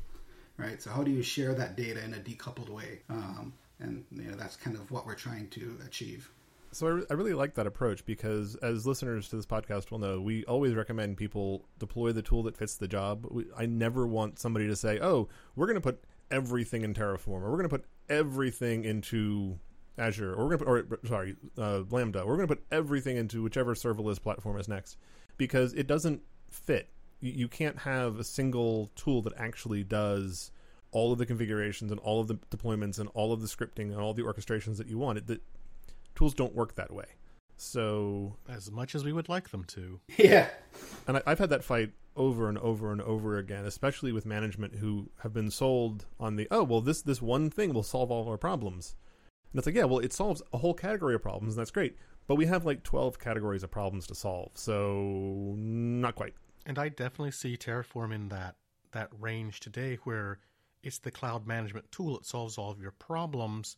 right? 0.58 0.82
So 0.82 0.90
how 0.90 1.02
do 1.02 1.10
you 1.10 1.22
share 1.22 1.54
that 1.54 1.76
data 1.76 2.04
in 2.04 2.12
a 2.12 2.18
decoupled 2.18 2.68
way? 2.68 3.00
Um, 3.08 3.54
and 3.80 4.04
you 4.10 4.24
know 4.24 4.36
that's 4.36 4.56
kind 4.56 4.76
of 4.76 4.90
what 4.90 5.06
we're 5.06 5.14
trying 5.14 5.48
to 5.50 5.78
achieve. 5.86 6.30
So 6.72 6.86
I, 6.86 6.90
re- 6.90 7.06
I, 7.10 7.14
really 7.14 7.34
like 7.34 7.54
that 7.54 7.66
approach 7.66 8.04
because, 8.04 8.54
as 8.56 8.86
listeners 8.86 9.28
to 9.30 9.36
this 9.36 9.46
podcast 9.46 9.90
will 9.90 9.98
know, 9.98 10.20
we 10.20 10.44
always 10.44 10.74
recommend 10.74 11.16
people 11.16 11.66
deploy 11.78 12.12
the 12.12 12.22
tool 12.22 12.42
that 12.44 12.56
fits 12.56 12.76
the 12.76 12.88
job. 12.88 13.26
We, 13.30 13.46
I 13.56 13.66
never 13.66 14.06
want 14.06 14.38
somebody 14.38 14.66
to 14.66 14.76
say, 14.76 14.98
"Oh, 15.00 15.28
we're 15.56 15.66
going 15.66 15.76
to 15.76 15.80
put 15.80 16.02
everything 16.30 16.82
in 16.82 16.94
Terraform, 16.94 17.42
or 17.42 17.50
we're 17.50 17.56
going 17.56 17.68
to 17.68 17.76
put 17.76 17.84
everything 18.08 18.84
into 18.84 19.58
Azure, 19.96 20.34
or 20.34 20.46
we're 20.46 20.56
going 20.56 20.58
to 20.58 20.84
put, 20.84 21.04
or 21.04 21.08
sorry, 21.08 21.36
uh, 21.56 21.82
Lambda, 21.90 22.26
we're 22.26 22.36
going 22.36 22.48
to 22.48 22.54
put 22.54 22.64
everything 22.70 23.16
into 23.16 23.42
whichever 23.42 23.74
serverless 23.74 24.20
platform 24.20 24.58
is 24.58 24.68
next," 24.68 24.98
because 25.36 25.72
it 25.74 25.86
doesn't 25.86 26.22
fit 26.50 26.90
you 27.20 27.48
can't 27.48 27.78
have 27.78 28.18
a 28.18 28.24
single 28.24 28.90
tool 28.94 29.22
that 29.22 29.32
actually 29.36 29.82
does 29.82 30.52
all 30.90 31.12
of 31.12 31.18
the 31.18 31.26
configurations 31.26 31.90
and 31.90 32.00
all 32.00 32.20
of 32.20 32.28
the 32.28 32.34
deployments 32.50 32.98
and 32.98 33.08
all 33.14 33.32
of 33.32 33.40
the 33.40 33.46
scripting 33.46 33.90
and 33.90 33.96
all 33.96 34.14
the 34.14 34.22
orchestrations 34.22 34.78
that 34.78 34.86
you 34.86 34.98
want. 34.98 35.18
It, 35.18 35.40
tools 36.18 36.34
don't 36.34 36.54
work 36.54 36.74
that 36.74 36.92
way. 36.92 37.06
So 37.56 38.36
as 38.48 38.72
much 38.72 38.96
as 38.96 39.04
we 39.04 39.12
would 39.12 39.28
like 39.28 39.50
them 39.50 39.64
to, 39.64 40.00
yeah. 40.16 40.48
And 41.06 41.16
I, 41.16 41.22
I've 41.26 41.38
had 41.38 41.50
that 41.50 41.62
fight 41.62 41.92
over 42.16 42.48
and 42.48 42.58
over 42.58 42.90
and 42.90 43.00
over 43.00 43.38
again, 43.38 43.64
especially 43.64 44.10
with 44.10 44.26
management 44.26 44.74
who 44.74 45.10
have 45.22 45.32
been 45.32 45.50
sold 45.50 46.06
on 46.18 46.34
the 46.34 46.48
oh 46.50 46.64
well 46.64 46.80
this 46.80 47.02
this 47.02 47.22
one 47.22 47.50
thing 47.50 47.72
will 47.72 47.84
solve 47.84 48.10
all 48.10 48.28
our 48.28 48.36
problems. 48.36 48.96
And 49.52 49.58
it's 49.58 49.66
like 49.66 49.76
yeah 49.76 49.84
well 49.84 50.00
it 50.00 50.12
solves 50.12 50.42
a 50.52 50.58
whole 50.58 50.74
category 50.74 51.14
of 51.14 51.22
problems 51.22 51.54
and 51.54 51.60
that's 51.60 51.70
great, 51.70 51.96
but 52.26 52.34
we 52.34 52.46
have 52.46 52.64
like 52.64 52.82
twelve 52.82 53.18
categories 53.20 53.62
of 53.62 53.70
problems 53.70 54.06
to 54.08 54.14
solve, 54.14 54.50
so 54.54 55.54
not 55.56 56.16
quite. 56.16 56.34
And 56.66 56.78
I 56.78 56.88
definitely 56.88 57.30
see 57.30 57.56
Terraform 57.56 58.12
in 58.12 58.28
that 58.28 58.56
that 58.90 59.08
range 59.20 59.60
today 59.60 59.98
where 60.02 60.40
it's 60.82 60.98
the 60.98 61.10
cloud 61.12 61.46
management 61.46 61.90
tool 61.92 62.14
that 62.14 62.26
solves 62.26 62.58
all 62.58 62.70
of 62.70 62.80
your 62.80 62.92
problems, 62.92 63.76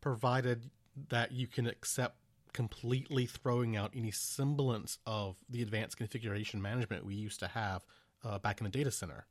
provided 0.00 0.70
that 1.08 1.32
you 1.32 1.46
can 1.46 1.66
accept 1.66 2.16
completely 2.52 3.26
throwing 3.26 3.76
out 3.76 3.92
any 3.94 4.10
semblance 4.10 4.98
of 5.06 5.36
the 5.48 5.62
advanced 5.62 5.96
configuration 5.96 6.60
management 6.60 7.04
we 7.04 7.14
used 7.14 7.40
to 7.40 7.48
have 7.48 7.84
uh, 8.24 8.38
back 8.38 8.60
in 8.60 8.64
the 8.64 8.70
data 8.70 8.90
center. 8.90 9.26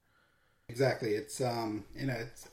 Exactly. 0.70 1.12
It's 1.12 1.42
um, 1.42 1.84
you 1.96 2.06
know, 2.08 2.13
it's, 2.13 2.48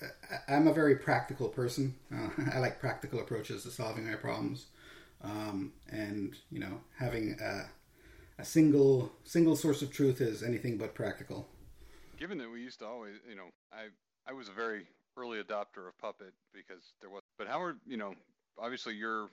I'm 0.49 0.67
a 0.69 0.73
very 0.73 0.97
practical 0.97 1.49
person. 1.49 1.95
Uh, 2.13 2.29
I 2.55 2.59
like 2.59 2.81
practical 2.81 3.21
approaches 3.21 3.63
to 3.65 3.71
solving 3.71 4.09
my 4.09 4.17
problems, 4.17 4.67
um, 5.23 5.73
and 5.91 6.35
you 6.51 6.59
know, 6.59 6.81
having 6.99 7.37
a, 7.41 7.67
a 8.41 8.45
single 8.45 9.13
single 9.25 9.55
source 9.55 9.83
of 9.83 9.93
truth 9.93 10.23
is 10.23 10.43
anything 10.43 10.79
but 10.79 10.95
practical. 10.95 11.47
Given 12.19 12.39
that 12.39 12.51
we 12.51 12.63
used 12.63 12.79
to 12.79 12.87
always, 12.87 13.17
you 13.29 13.37
know, 13.37 13.49
I 13.71 13.89
I 14.27 14.33
was 14.33 14.49
a 14.49 14.53
very 14.53 14.87
early 15.19 15.39
adopter 15.43 15.87
of 15.87 15.99
Puppet 16.01 16.33
because 16.55 16.93
there 17.01 17.11
was, 17.11 17.23
but 17.39 17.49
Howard, 17.49 17.79
you 17.87 17.97
know, 17.97 18.15
obviously 18.59 18.95
you're 18.95 19.29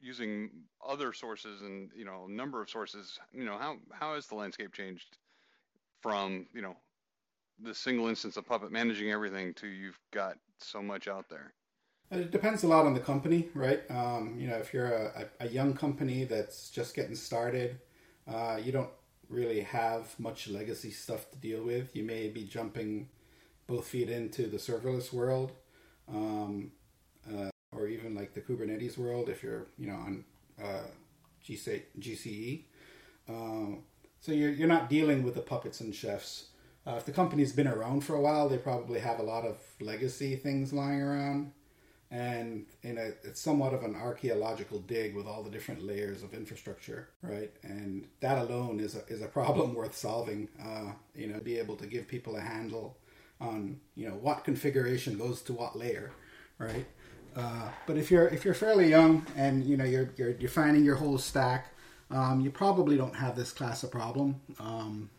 using 0.00 0.50
other 0.86 1.12
sources 1.12 1.62
and 1.62 1.90
you 1.94 2.04
know 2.04 2.26
a 2.28 2.30
number 2.30 2.62
of 2.62 2.70
sources. 2.70 3.18
You 3.32 3.44
know, 3.44 3.58
how 3.58 3.76
how 3.92 4.14
has 4.14 4.26
the 4.26 4.34
landscape 4.34 4.72
changed 4.72 5.18
from 6.00 6.46
you 6.54 6.62
know 6.62 6.76
the 7.62 7.74
single 7.74 8.08
instance 8.08 8.36
of 8.36 8.46
Puppet 8.46 8.72
managing 8.72 9.10
everything 9.10 9.54
to 9.54 9.66
you've 9.66 9.98
got 10.12 10.36
so 10.58 10.82
much 10.82 11.08
out 11.08 11.28
there? 11.28 11.52
It 12.10 12.32
depends 12.32 12.64
a 12.64 12.66
lot 12.66 12.86
on 12.86 12.94
the 12.94 13.00
company, 13.00 13.48
right? 13.54 13.88
Um, 13.88 14.34
you 14.36 14.48
know, 14.48 14.56
if 14.56 14.74
you're 14.74 14.92
a, 14.92 15.26
a, 15.38 15.46
young 15.48 15.74
company 15.74 16.24
that's 16.24 16.68
just 16.68 16.96
getting 16.96 17.14
started, 17.14 17.78
uh, 18.26 18.58
you 18.60 18.72
don't 18.72 18.90
really 19.28 19.60
have 19.60 20.18
much 20.18 20.48
legacy 20.48 20.90
stuff 20.90 21.30
to 21.30 21.36
deal 21.36 21.62
with. 21.62 21.94
You 21.94 22.02
may 22.02 22.26
be 22.26 22.42
jumping 22.42 23.10
both 23.68 23.86
feet 23.86 24.10
into 24.10 24.48
the 24.48 24.56
serverless 24.56 25.12
world, 25.12 25.52
um, 26.08 26.72
uh, 27.32 27.49
or 27.72 27.86
even 27.86 28.14
like 28.14 28.34
the 28.34 28.40
Kubernetes 28.40 28.98
world 28.98 29.28
if 29.28 29.42
you're, 29.42 29.66
you 29.78 29.86
know, 29.86 29.94
on 29.94 30.24
uh, 30.62 30.86
GCE. 31.46 32.64
Um, 33.28 33.82
so 34.20 34.32
you're, 34.32 34.50
you're 34.50 34.68
not 34.68 34.90
dealing 34.90 35.22
with 35.22 35.34
the 35.34 35.40
puppets 35.40 35.80
and 35.80 35.94
chefs. 35.94 36.46
Uh, 36.86 36.94
if 36.96 37.04
the 37.04 37.12
company's 37.12 37.52
been 37.52 37.68
around 37.68 38.02
for 38.02 38.14
a 38.14 38.20
while, 38.20 38.48
they 38.48 38.58
probably 38.58 39.00
have 39.00 39.18
a 39.20 39.22
lot 39.22 39.44
of 39.44 39.56
legacy 39.80 40.36
things 40.36 40.72
lying 40.72 41.00
around 41.00 41.52
and 42.10 42.66
in 42.82 42.98
a 42.98 43.12
it's 43.22 43.40
somewhat 43.40 43.72
of 43.72 43.84
an 43.84 43.94
archaeological 43.94 44.80
dig 44.80 45.14
with 45.14 45.26
all 45.26 45.42
the 45.42 45.50
different 45.50 45.82
layers 45.82 46.22
of 46.22 46.34
infrastructure, 46.34 47.08
right? 47.22 47.52
And 47.62 48.06
that 48.20 48.38
alone 48.38 48.80
is 48.80 48.96
a, 48.96 49.06
is 49.06 49.22
a 49.22 49.28
problem 49.28 49.74
worth 49.76 49.96
solving. 49.96 50.48
Uh, 50.62 50.92
you 51.14 51.28
know, 51.28 51.38
be 51.38 51.58
able 51.58 51.76
to 51.76 51.86
give 51.86 52.08
people 52.08 52.36
a 52.36 52.40
handle 52.40 52.96
on 53.40 53.80
you 53.94 54.08
know 54.08 54.14
what 54.14 54.44
configuration 54.44 55.18
goes 55.18 55.40
to 55.42 55.52
what 55.52 55.78
layer, 55.78 56.10
right? 56.58 56.86
Uh, 57.36 57.68
but 57.86 57.96
if 57.96 58.10
you're 58.10 58.28
if 58.28 58.44
you're 58.44 58.54
fairly 58.54 58.88
young 58.88 59.24
and 59.36 59.64
you 59.64 59.76
know 59.76 59.84
you're 59.84 60.10
you're 60.16 60.32
defining 60.32 60.84
your 60.84 60.96
whole 60.96 61.18
stack, 61.18 61.72
um, 62.10 62.40
you 62.40 62.50
probably 62.50 62.96
don't 62.96 63.14
have 63.14 63.36
this 63.36 63.52
class 63.52 63.82
of 63.82 63.90
problem. 63.90 64.40
Um, 64.58 65.10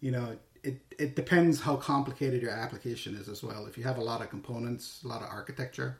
you 0.00 0.10
know, 0.10 0.36
it, 0.62 0.80
it 0.98 1.16
depends 1.16 1.60
how 1.60 1.76
complicated 1.76 2.42
your 2.42 2.50
application 2.50 3.14
is 3.14 3.28
as 3.28 3.42
well. 3.42 3.66
If 3.66 3.78
you 3.78 3.84
have 3.84 3.98
a 3.98 4.02
lot 4.02 4.20
of 4.20 4.30
components, 4.30 5.00
a 5.04 5.08
lot 5.08 5.22
of 5.22 5.28
architecture, 5.28 5.98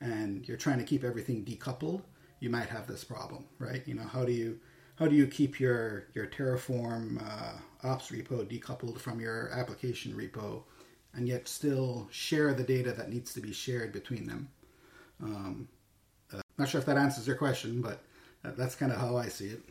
and 0.00 0.46
you're 0.46 0.56
trying 0.56 0.78
to 0.78 0.84
keep 0.84 1.04
everything 1.04 1.44
decoupled, 1.44 2.02
you 2.40 2.50
might 2.50 2.68
have 2.68 2.86
this 2.86 3.04
problem, 3.04 3.44
right? 3.58 3.82
You 3.86 3.94
know, 3.94 4.04
how 4.04 4.24
do 4.24 4.32
you 4.32 4.58
how 4.96 5.06
do 5.06 5.14
you 5.14 5.26
keep 5.26 5.58
your 5.58 6.06
your 6.14 6.26
Terraform 6.26 7.22
uh, 7.22 7.88
ops 7.88 8.10
repo 8.10 8.44
decoupled 8.46 8.98
from 8.98 9.20
your 9.20 9.50
application 9.50 10.12
repo, 10.12 10.62
and 11.14 11.26
yet 11.26 11.48
still 11.48 12.08
share 12.10 12.54
the 12.54 12.64
data 12.64 12.92
that 12.92 13.10
needs 13.10 13.34
to 13.34 13.40
be 13.40 13.52
shared 13.52 13.92
between 13.92 14.26
them? 14.26 14.48
Um, 15.22 15.68
uh, 16.32 16.40
not 16.58 16.68
sure 16.68 16.80
if 16.80 16.86
that 16.86 16.96
answers 16.96 17.26
your 17.26 17.36
question, 17.36 17.80
but 17.80 18.02
that's 18.56 18.74
kind 18.74 18.92
of 18.92 18.98
how 18.98 19.16
I 19.16 19.28
see 19.28 19.46
it. 19.46 19.62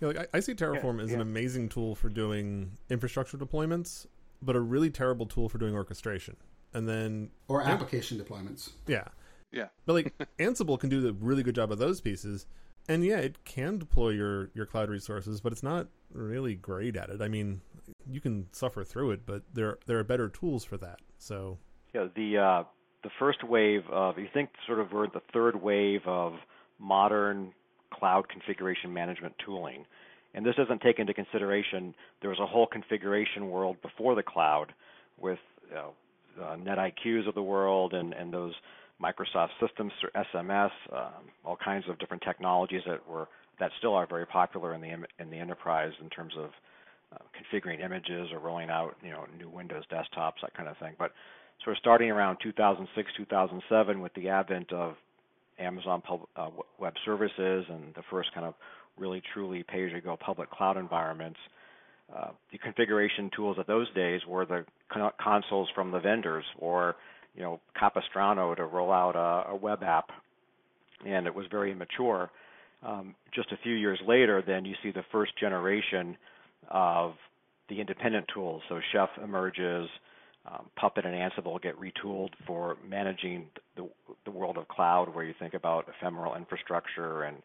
Yeah, 0.00 0.08
like 0.08 0.18
I, 0.18 0.38
I 0.38 0.40
see 0.40 0.54
Terraform 0.54 0.98
yeah, 0.98 1.04
as 1.04 1.10
yeah. 1.10 1.16
an 1.16 1.20
amazing 1.20 1.68
tool 1.68 1.94
for 1.94 2.08
doing 2.08 2.72
infrastructure 2.90 3.36
deployments, 3.36 4.06
but 4.40 4.56
a 4.56 4.60
really 4.60 4.90
terrible 4.90 5.26
tool 5.26 5.48
for 5.48 5.58
doing 5.58 5.74
orchestration. 5.74 6.36
And 6.74 6.88
then 6.88 7.30
or 7.48 7.62
application 7.62 8.18
deployments. 8.18 8.70
Yeah, 8.86 9.04
yeah. 9.52 9.68
But 9.86 9.92
like 9.92 10.14
Ansible 10.38 10.78
can 10.78 10.88
do 10.88 11.06
a 11.08 11.12
really 11.12 11.42
good 11.42 11.54
job 11.54 11.70
of 11.70 11.78
those 11.78 12.00
pieces. 12.00 12.46
And 12.88 13.04
yeah, 13.04 13.18
it 13.18 13.44
can 13.44 13.78
deploy 13.78 14.10
your, 14.10 14.50
your 14.54 14.66
cloud 14.66 14.90
resources, 14.90 15.40
but 15.40 15.52
it's 15.52 15.62
not 15.62 15.86
really 16.12 16.56
great 16.56 16.96
at 16.96 17.10
it. 17.10 17.22
I 17.22 17.28
mean, 17.28 17.60
you 18.10 18.20
can 18.20 18.48
suffer 18.52 18.82
through 18.82 19.12
it, 19.12 19.20
but 19.24 19.42
there 19.52 19.78
there 19.86 19.98
are 19.98 20.04
better 20.04 20.28
tools 20.28 20.64
for 20.64 20.76
that. 20.78 21.00
So 21.18 21.58
yeah, 21.94 22.08
the 22.14 22.38
uh, 22.38 22.64
the 23.02 23.10
first 23.18 23.42
wave 23.44 23.82
of 23.90 24.18
you 24.18 24.28
think 24.32 24.50
sort 24.66 24.80
of 24.80 24.92
we're 24.92 25.06
the 25.08 25.22
third 25.32 25.60
wave 25.60 26.00
of 26.06 26.34
modern 26.78 27.52
cloud 27.92 28.28
configuration 28.28 28.92
management 28.92 29.34
tooling, 29.44 29.84
and 30.34 30.44
this 30.44 30.54
doesn't 30.56 30.80
take 30.80 30.98
into 30.98 31.14
consideration 31.14 31.94
there 32.20 32.30
was 32.30 32.38
a 32.40 32.46
whole 32.46 32.66
configuration 32.66 33.50
world 33.50 33.76
before 33.82 34.14
the 34.14 34.22
cloud 34.22 34.72
with 35.20 35.38
you 35.68 35.74
know, 35.74 35.92
uh, 36.40 36.56
NetIQs 36.56 37.28
of 37.28 37.34
the 37.34 37.42
world 37.42 37.94
and 37.94 38.12
and 38.12 38.32
those 38.32 38.54
Microsoft 39.02 39.48
Systems 39.60 39.92
SMS, 40.14 40.70
um, 40.92 41.24
all 41.44 41.56
kinds 41.56 41.84
of 41.88 41.98
different 41.98 42.22
technologies 42.22 42.82
that 42.86 43.06
were 43.08 43.28
that 43.58 43.70
still 43.78 43.94
are 43.94 44.06
very 44.06 44.26
popular 44.26 44.74
in 44.74 44.80
the 44.80 44.90
in 45.18 45.30
the 45.30 45.36
enterprise 45.36 45.92
in 46.00 46.08
terms 46.10 46.34
of 46.38 46.50
uh, 47.12 47.18
configuring 47.36 47.84
images 47.84 48.28
or 48.32 48.38
rolling 48.38 48.70
out 48.70 48.96
you 49.02 49.10
know 49.10 49.26
new 49.38 49.48
Windows 49.48 49.84
desktops 49.90 50.40
that 50.42 50.54
kind 50.54 50.68
of 50.68 50.76
thing. 50.78 50.94
But 50.98 51.12
sort 51.64 51.76
of 51.76 51.80
starting 51.80 52.10
around 52.10 52.38
2006 52.42 53.10
2007 53.16 54.00
with 54.00 54.12
the 54.14 54.28
advent 54.28 54.72
of 54.72 54.94
Amazon 55.58 56.00
Pub, 56.00 56.20
uh, 56.36 56.50
Web 56.78 56.94
Services 57.04 57.64
and 57.68 57.94
the 57.94 58.02
first 58.10 58.30
kind 58.34 58.46
of 58.46 58.54
really 58.98 59.22
truly 59.32 59.62
pay-as-you-go 59.62 60.16
public 60.24 60.50
cloud 60.50 60.76
environments. 60.76 61.38
Uh, 62.14 62.30
the 62.50 62.58
configuration 62.58 63.30
tools 63.34 63.56
of 63.58 63.66
those 63.66 63.92
days 63.94 64.20
were 64.26 64.44
the 64.44 64.64
con- 64.92 65.12
consoles 65.22 65.68
from 65.74 65.90
the 65.90 66.00
vendors 66.00 66.44
or 66.58 66.96
you 67.34 67.42
know, 67.42 67.60
Capistrano 67.78 68.54
to 68.54 68.64
roll 68.64 68.92
out 68.92 69.16
a, 69.16 69.52
a 69.52 69.56
web 69.56 69.82
app, 69.82 70.10
and 71.06 71.26
it 71.26 71.34
was 71.34 71.46
very 71.50 71.72
immature. 71.72 72.30
Um, 72.82 73.14
just 73.34 73.50
a 73.52 73.56
few 73.62 73.74
years 73.74 73.98
later, 74.06 74.42
then 74.46 74.64
you 74.64 74.74
see 74.82 74.90
the 74.90 75.04
first 75.10 75.32
generation 75.38 76.16
of 76.70 77.14
the 77.68 77.80
independent 77.80 78.26
tools. 78.34 78.62
So 78.68 78.80
Chef 78.92 79.08
emerges, 79.22 79.88
um, 80.50 80.68
Puppet 80.76 81.04
and 81.04 81.14
Ansible 81.14 81.60
get 81.62 81.78
retooled 81.78 82.30
for 82.46 82.76
managing 82.88 83.46
the, 83.76 83.88
the 84.24 84.30
world 84.30 84.58
of 84.58 84.66
cloud, 84.68 85.14
where 85.14 85.24
you 85.24 85.34
think 85.38 85.54
about 85.54 85.86
ephemeral 85.88 86.34
infrastructure 86.34 87.22
and 87.22 87.36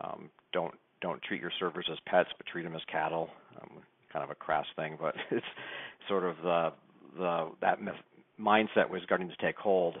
um, 0.00 0.30
don't 0.52 0.74
don't 1.00 1.22
treat 1.22 1.40
your 1.40 1.52
servers 1.58 1.88
as 1.90 1.98
pets, 2.06 2.28
but 2.36 2.46
treat 2.46 2.62
them 2.62 2.74
as 2.74 2.82
cattle. 2.90 3.30
Um, 3.60 3.82
kind 4.12 4.24
of 4.24 4.30
a 4.30 4.34
crass 4.34 4.66
thing, 4.76 4.96
but 5.00 5.14
it's 5.30 5.46
sort 6.08 6.24
of 6.24 6.36
the 6.42 6.72
the 7.16 7.50
that 7.60 7.78
mindset 8.40 8.88
was 8.88 9.02
starting 9.04 9.28
to 9.28 9.36
take 9.44 9.56
hold, 9.56 9.96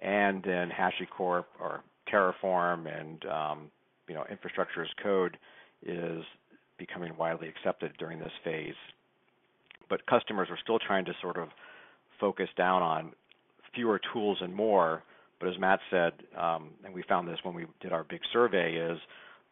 and 0.00 0.42
then 0.42 0.70
HashiCorp 0.70 1.44
or 1.60 1.82
Terraform 2.12 2.86
and 2.98 3.24
um, 3.26 3.70
you 4.08 4.14
know 4.14 4.24
infrastructure 4.30 4.82
as 4.82 4.88
code 5.02 5.36
is 5.84 6.22
becoming 6.78 7.12
widely 7.16 7.48
accepted 7.48 7.92
during 7.98 8.18
this 8.18 8.32
phase. 8.42 8.74
But 9.88 10.06
customers 10.06 10.48
are 10.50 10.58
still 10.62 10.78
trying 10.78 11.04
to 11.04 11.12
sort 11.20 11.36
of 11.36 11.48
focus 12.20 12.48
down 12.56 12.82
on 12.82 13.12
fewer 13.74 14.00
tools 14.12 14.38
and 14.40 14.54
more. 14.54 15.02
But 15.40 15.48
as 15.48 15.58
Matt 15.58 15.80
said, 15.90 16.12
um, 16.38 16.70
and 16.84 16.94
we 16.94 17.02
found 17.02 17.28
this 17.28 17.38
when 17.42 17.54
we 17.54 17.66
did 17.80 17.92
our 17.92 18.04
big 18.04 18.20
survey, 18.32 18.76
is 18.76 18.98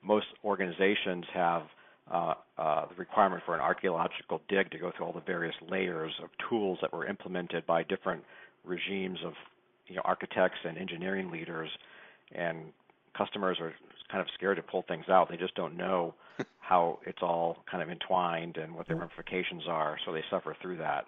most 0.03 0.27
organizations 0.45 1.25
have 1.35 1.63
uh, 2.11 2.35
uh, 2.59 2.87
the 2.87 2.95
requirement 2.97 3.43
for 3.45 3.55
an 3.55 3.61
archaeological 3.61 4.41
dig 4.49 4.71
to 4.71 4.79
go 4.79 4.91
through 4.97 5.07
all 5.07 5.13
the 5.13 5.21
various 5.21 5.55
layers 5.69 6.13
of 6.23 6.31
tools 6.49 6.79
that 6.83 6.93
were 6.93 7.07
implemented 7.07 7.67
by 7.67 7.83
different 7.83 8.23
regimes 8.65 9.19
of 9.25 9.35
you 9.87 9.97
know, 9.97 10.03
architects 10.05 10.59
and 10.65 10.79
engineering 10.79 11.31
leaders, 11.31 11.71
and 12.35 12.73
customers 13.17 13.59
are 13.61 13.73
kind 14.11 14.21
of 14.21 14.27
scared 14.35 14.57
to 14.57 14.63
pull 14.63 14.85
things 14.89 15.07
out. 15.09 15.29
They 15.29 15.37
just 15.37 15.55
don't 15.55 15.77
know 15.77 16.15
how 16.61 16.99
it's 17.07 17.23
all 17.23 17.59
kind 17.71 17.83
of 17.83 17.91
entwined 17.91 18.57
and 18.57 18.75
what 18.75 18.89
the 18.89 18.95
ramifications 18.95 19.65
are, 19.69 19.97
so 20.05 20.13
they 20.13 20.25
suffer 20.31 20.57
through 20.61 20.79
that. 20.79 21.07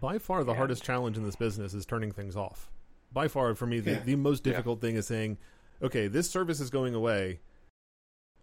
By 0.00 0.18
far, 0.18 0.44
the 0.44 0.50
and, 0.50 0.58
hardest 0.58 0.84
challenge 0.84 1.16
in 1.16 1.24
this 1.24 1.36
business 1.36 1.74
is 1.74 1.86
turning 1.86 2.12
things 2.12 2.36
off. 2.36 2.70
By 3.12 3.28
far, 3.28 3.54
for 3.54 3.66
me, 3.66 3.80
the, 3.80 3.92
yeah. 3.92 4.00
the 4.04 4.16
most 4.16 4.44
difficult 4.44 4.78
yeah. 4.78 4.88
thing 4.88 4.96
is 4.96 5.06
saying, 5.06 5.38
okay, 5.82 6.08
this 6.08 6.30
service 6.30 6.60
is 6.60 6.70
going 6.70 6.94
away. 6.94 7.40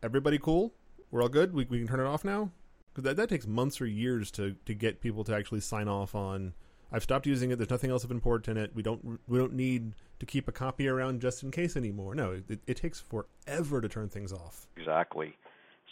Everybody 0.02 0.38
cool? 0.40 0.74
we're 1.16 1.22
all 1.22 1.30
good. 1.30 1.54
We 1.54 1.66
we 1.70 1.80
can 1.80 1.88
turn 1.88 2.00
it 2.02 2.06
off 2.06 2.26
now 2.26 2.52
because 2.90 3.06
that 3.06 3.16
that 3.18 3.30
takes 3.30 3.48
months 3.48 3.80
or 3.80 3.86
years 3.86 4.32
to 4.32 4.56
to 4.66 4.74
get 4.74 5.02
people 5.02 5.24
to 5.24 5.36
actually 5.36 5.62
sign 5.62 5.88
off 5.88 6.14
on. 6.14 6.54
I've 6.92 7.04
stopped 7.04 7.26
using 7.26 7.52
it. 7.52 7.58
There's 7.58 7.70
nothing 7.70 7.90
else 7.90 8.04
of 8.04 8.12
import 8.12 8.48
in 8.48 8.58
it. 8.58 8.76
We 8.76 8.84
don't 8.84 9.20
we 9.28 9.38
don't 9.38 9.54
need 9.54 9.94
to 10.20 10.26
keep 10.26 10.48
a 10.48 10.52
copy 10.52 10.88
around 10.88 11.22
just 11.22 11.42
in 11.42 11.52
case 11.52 11.76
anymore. 11.78 12.16
No, 12.16 12.42
it, 12.48 12.60
it 12.68 12.78
takes 12.78 13.00
forever 13.00 13.82
to 13.82 13.88
turn 13.88 14.10
things 14.10 14.32
off. 14.32 14.68
Exactly. 14.78 15.34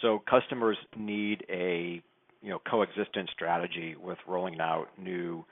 So 0.01 0.22
customers 0.29 0.77
need 0.98 1.46
a 1.50 2.01
you 2.43 2.50
know 2.50 2.59
coexistence 2.69 3.29
strategy 3.33 3.95
with 3.95 4.17
rolling 4.27 4.59
out 4.59 4.88
new 5.00 5.43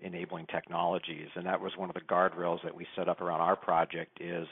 enabling 0.00 0.46
technologies, 0.46 1.28
and 1.34 1.46
that 1.46 1.60
was 1.60 1.72
one 1.76 1.88
of 1.88 1.94
the 1.94 2.02
guardrails 2.02 2.62
that 2.62 2.74
we 2.74 2.86
set 2.94 3.08
up 3.08 3.20
around 3.20 3.40
our 3.40 3.56
project. 3.56 4.18
Is 4.20 4.46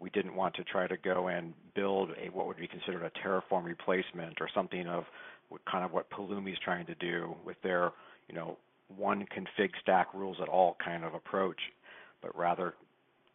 we 0.00 0.10
didn't 0.10 0.34
want 0.34 0.54
to 0.54 0.64
try 0.64 0.86
to 0.86 0.96
go 0.96 1.28
and 1.28 1.52
build 1.74 2.10
a 2.10 2.30
what 2.30 2.46
would 2.46 2.56
be 2.56 2.66
considered 2.66 3.02
a 3.02 3.10
Terraform 3.20 3.64
replacement 3.64 4.40
or 4.40 4.48
something 4.52 4.86
of 4.86 5.04
kind 5.70 5.84
of 5.84 5.92
what 5.92 6.10
Pulumi 6.10 6.52
is 6.52 6.58
trying 6.64 6.86
to 6.86 6.94
do 6.96 7.36
with 7.44 7.56
their 7.62 7.92
you 8.28 8.34
know 8.34 8.56
one 8.96 9.26
config 9.26 9.70
stack 9.82 10.12
rules 10.14 10.38
at 10.40 10.48
all 10.48 10.76
kind 10.82 11.04
of 11.04 11.14
approach, 11.14 11.60
but 12.22 12.36
rather 12.36 12.74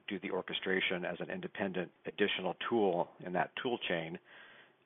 do 0.07 0.17
the 0.19 0.31
orchestration 0.31 1.05
as 1.05 1.17
an 1.19 1.29
independent 1.29 1.89
additional 2.05 2.55
tool 2.67 3.09
in 3.25 3.31
that 3.33 3.51
tool 3.61 3.77
chain 3.87 4.17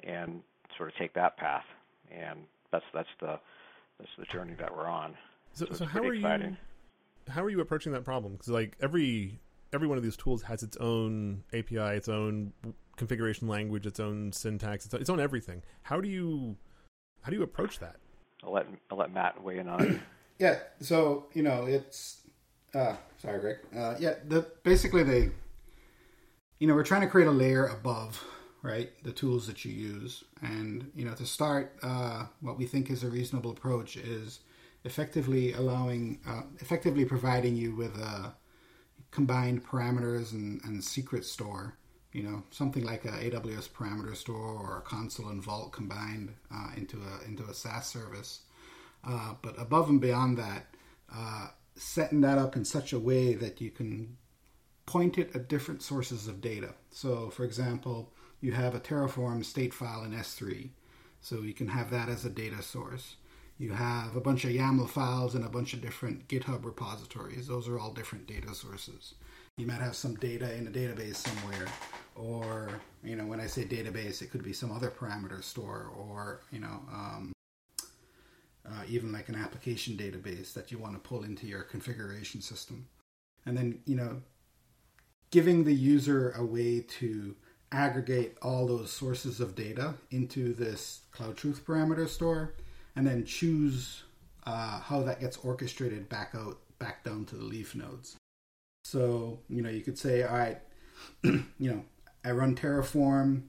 and 0.03 0.41
sort 0.77 0.89
of 0.89 0.95
take 0.97 1.13
that 1.13 1.37
path. 1.37 1.63
And 2.11 2.41
that's 2.71 2.85
that's 2.93 3.09
the 3.19 3.39
that's 3.99 4.11
the 4.17 4.25
journey 4.25 4.53
that 4.59 4.75
we're 4.75 4.87
on. 4.87 5.15
So, 5.53 5.65
so, 5.67 5.73
so 5.75 5.85
how 5.85 6.01
are 6.03 6.13
exciting. 6.13 6.57
you 7.25 7.33
how 7.33 7.43
are 7.43 7.49
you 7.49 7.61
approaching 7.61 7.91
that 7.93 8.03
problem? 8.03 8.33
Because 8.33 8.49
like 8.49 8.75
every 8.81 9.39
every 9.73 9.87
one 9.87 9.97
of 9.97 10.03
these 10.03 10.17
tools 10.17 10.43
has 10.43 10.63
its 10.63 10.77
own 10.77 11.43
API, 11.53 11.77
its 11.77 12.09
own 12.09 12.53
configuration 12.97 13.47
language, 13.47 13.85
its 13.85 13.99
own 13.99 14.31
syntax, 14.31 14.85
its 14.85 14.93
own, 14.93 15.01
its 15.01 15.09
own 15.09 15.19
everything. 15.19 15.61
How 15.83 16.01
do 16.01 16.07
you 16.07 16.55
how 17.21 17.29
do 17.29 17.37
you 17.37 17.43
approach 17.43 17.79
that? 17.79 17.97
I'll 18.43 18.53
let 18.53 18.67
I'll 18.91 18.97
let 18.97 19.13
Matt 19.13 19.41
weigh 19.43 19.59
in 19.59 19.67
on 19.67 19.81
it. 19.81 20.01
Yeah, 20.37 20.59
so 20.81 21.27
you 21.33 21.43
know 21.43 21.63
it's 21.63 22.25
uh, 22.75 22.95
sorry, 23.17 23.39
Greg. 23.39 23.57
Uh, 23.75 23.95
yeah, 23.99 24.15
the 24.27 24.45
basically 24.63 25.03
they, 25.03 25.31
you 26.59 26.67
know, 26.67 26.75
we're 26.75 26.83
trying 26.83 27.01
to 27.01 27.07
create 27.07 27.27
a 27.27 27.31
layer 27.31 27.65
above, 27.67 28.23
right, 28.65 28.91
the 29.03 29.11
tools 29.11 29.47
that 29.47 29.63
you 29.63 29.71
use, 29.71 30.23
and 30.41 30.91
you 30.95 31.05
know, 31.05 31.13
to 31.13 31.25
start, 31.25 31.77
uh, 31.83 32.25
what 32.41 32.57
we 32.57 32.65
think 32.65 32.89
is 32.89 33.03
a 33.03 33.09
reasonable 33.09 33.51
approach 33.51 33.95
is 33.95 34.39
effectively 34.83 35.53
allowing, 35.53 36.19
uh, 36.27 36.41
effectively 36.59 37.05
providing 37.05 37.55
you 37.55 37.75
with 37.75 37.95
a 37.97 38.33
combined 39.11 39.65
parameters 39.65 40.33
and, 40.33 40.61
and 40.63 40.83
secret 40.83 41.25
store. 41.25 41.77
You 42.11 42.23
know, 42.23 42.43
something 42.49 42.85
like 42.85 43.03
a 43.03 43.09
AWS 43.09 43.69
parameter 43.69 44.15
store 44.15 44.57
or 44.57 44.77
a 44.77 44.81
Consul 44.81 45.29
and 45.29 45.43
Vault 45.43 45.73
combined 45.73 46.33
uh, 46.49 46.69
into 46.77 46.97
a 47.01 47.27
into 47.27 47.43
a 47.43 47.53
SaaS 47.53 47.87
service. 47.87 48.41
Uh, 49.03 49.33
but 49.41 49.59
above 49.59 49.89
and 49.89 49.99
beyond 49.99 50.37
that, 50.37 50.65
uh, 51.13 51.47
setting 51.75 52.21
that 52.21 52.37
up 52.37 52.55
in 52.55 52.63
such 52.65 52.93
a 52.93 52.99
way 52.99 53.33
that 53.33 53.59
you 53.61 53.69
can 53.69 54.17
point 54.85 55.17
it 55.17 55.35
at 55.35 55.49
different 55.49 55.81
sources 55.81 56.27
of 56.27 56.41
data. 56.41 56.73
So, 56.89 57.29
for 57.29 57.43
example, 57.43 58.13
you 58.45 58.51
have 58.51 58.75
a 58.75 58.79
Terraform 58.79 59.43
state 59.43 59.73
file 59.73 60.03
in 60.03 60.11
S3, 60.11 60.69
so 61.19 61.41
you 61.41 61.53
can 61.53 61.67
have 61.67 61.89
that 61.89 62.09
as 62.09 62.25
a 62.25 62.29
data 62.29 62.61
source. 62.61 63.15
You 63.57 63.71
have 63.71 64.15
a 64.15 64.21
bunch 64.21 64.45
of 64.45 64.51
YAML 64.51 64.87
files 64.87 65.33
and 65.33 65.43
a 65.43 65.49
bunch 65.49 65.73
of 65.73 65.81
different 65.81 66.27
GitHub 66.27 66.63
repositories. 66.63 67.47
Those 67.47 67.67
are 67.67 67.79
all 67.79 67.91
different 67.91 68.27
data 68.27 68.53
sources. 68.53 69.15
You 69.57 69.65
might 69.65 69.81
have 69.81 69.95
some 69.95 70.13
data 70.17 70.53
in 70.53 70.67
a 70.67 70.69
database 70.69 71.15
somewhere, 71.15 71.65
or 72.13 72.69
you 73.03 73.15
know, 73.15 73.25
when 73.25 73.39
I 73.39 73.47
say 73.47 73.63
database, 73.63 74.21
it 74.21 74.29
could 74.29 74.43
be 74.43 74.53
some 74.53 74.71
other 74.71 74.91
parameter 74.91 75.43
store, 75.43 75.89
or 75.97 76.41
you 76.51 76.59
know, 76.59 76.83
um, 76.93 77.31
uh, 78.69 78.83
even 78.87 79.11
like 79.11 79.27
an 79.27 79.35
application 79.35 79.97
database 79.97 80.53
that 80.53 80.71
you 80.71 80.77
want 80.77 80.93
to 80.93 80.99
pull 80.99 81.23
into 81.23 81.47
your 81.47 81.63
configuration 81.63 82.41
system. 82.41 82.85
And 83.47 83.57
then, 83.57 83.79
you 83.85 83.95
know, 83.95 84.21
giving 85.31 85.63
the 85.63 85.73
user 85.73 86.31
a 86.37 86.45
way 86.45 86.81
to 86.81 87.35
aggregate 87.71 88.37
all 88.41 88.67
those 88.67 88.91
sources 88.91 89.39
of 89.39 89.55
data 89.55 89.95
into 90.11 90.53
this 90.53 91.01
Cloud 91.11 91.37
Truth 91.37 91.65
parameter 91.65 92.07
store 92.07 92.53
and 92.95 93.05
then 93.05 93.25
choose 93.25 94.03
uh, 94.45 94.79
how 94.79 95.01
that 95.03 95.19
gets 95.19 95.37
orchestrated 95.37 96.07
back 96.07 96.33
out, 96.35 96.59
back 96.79 97.03
down 97.03 97.25
to 97.25 97.35
the 97.35 97.43
leaf 97.43 97.75
nodes. 97.75 98.15
So, 98.83 99.39
you 99.49 99.61
know, 99.61 99.69
you 99.69 99.81
could 99.81 99.97
say, 99.97 100.23
all 100.23 100.37
right, 100.37 100.59
you 101.23 101.43
know, 101.59 101.83
I 102.23 102.31
run 102.31 102.55
Terraform, 102.55 103.43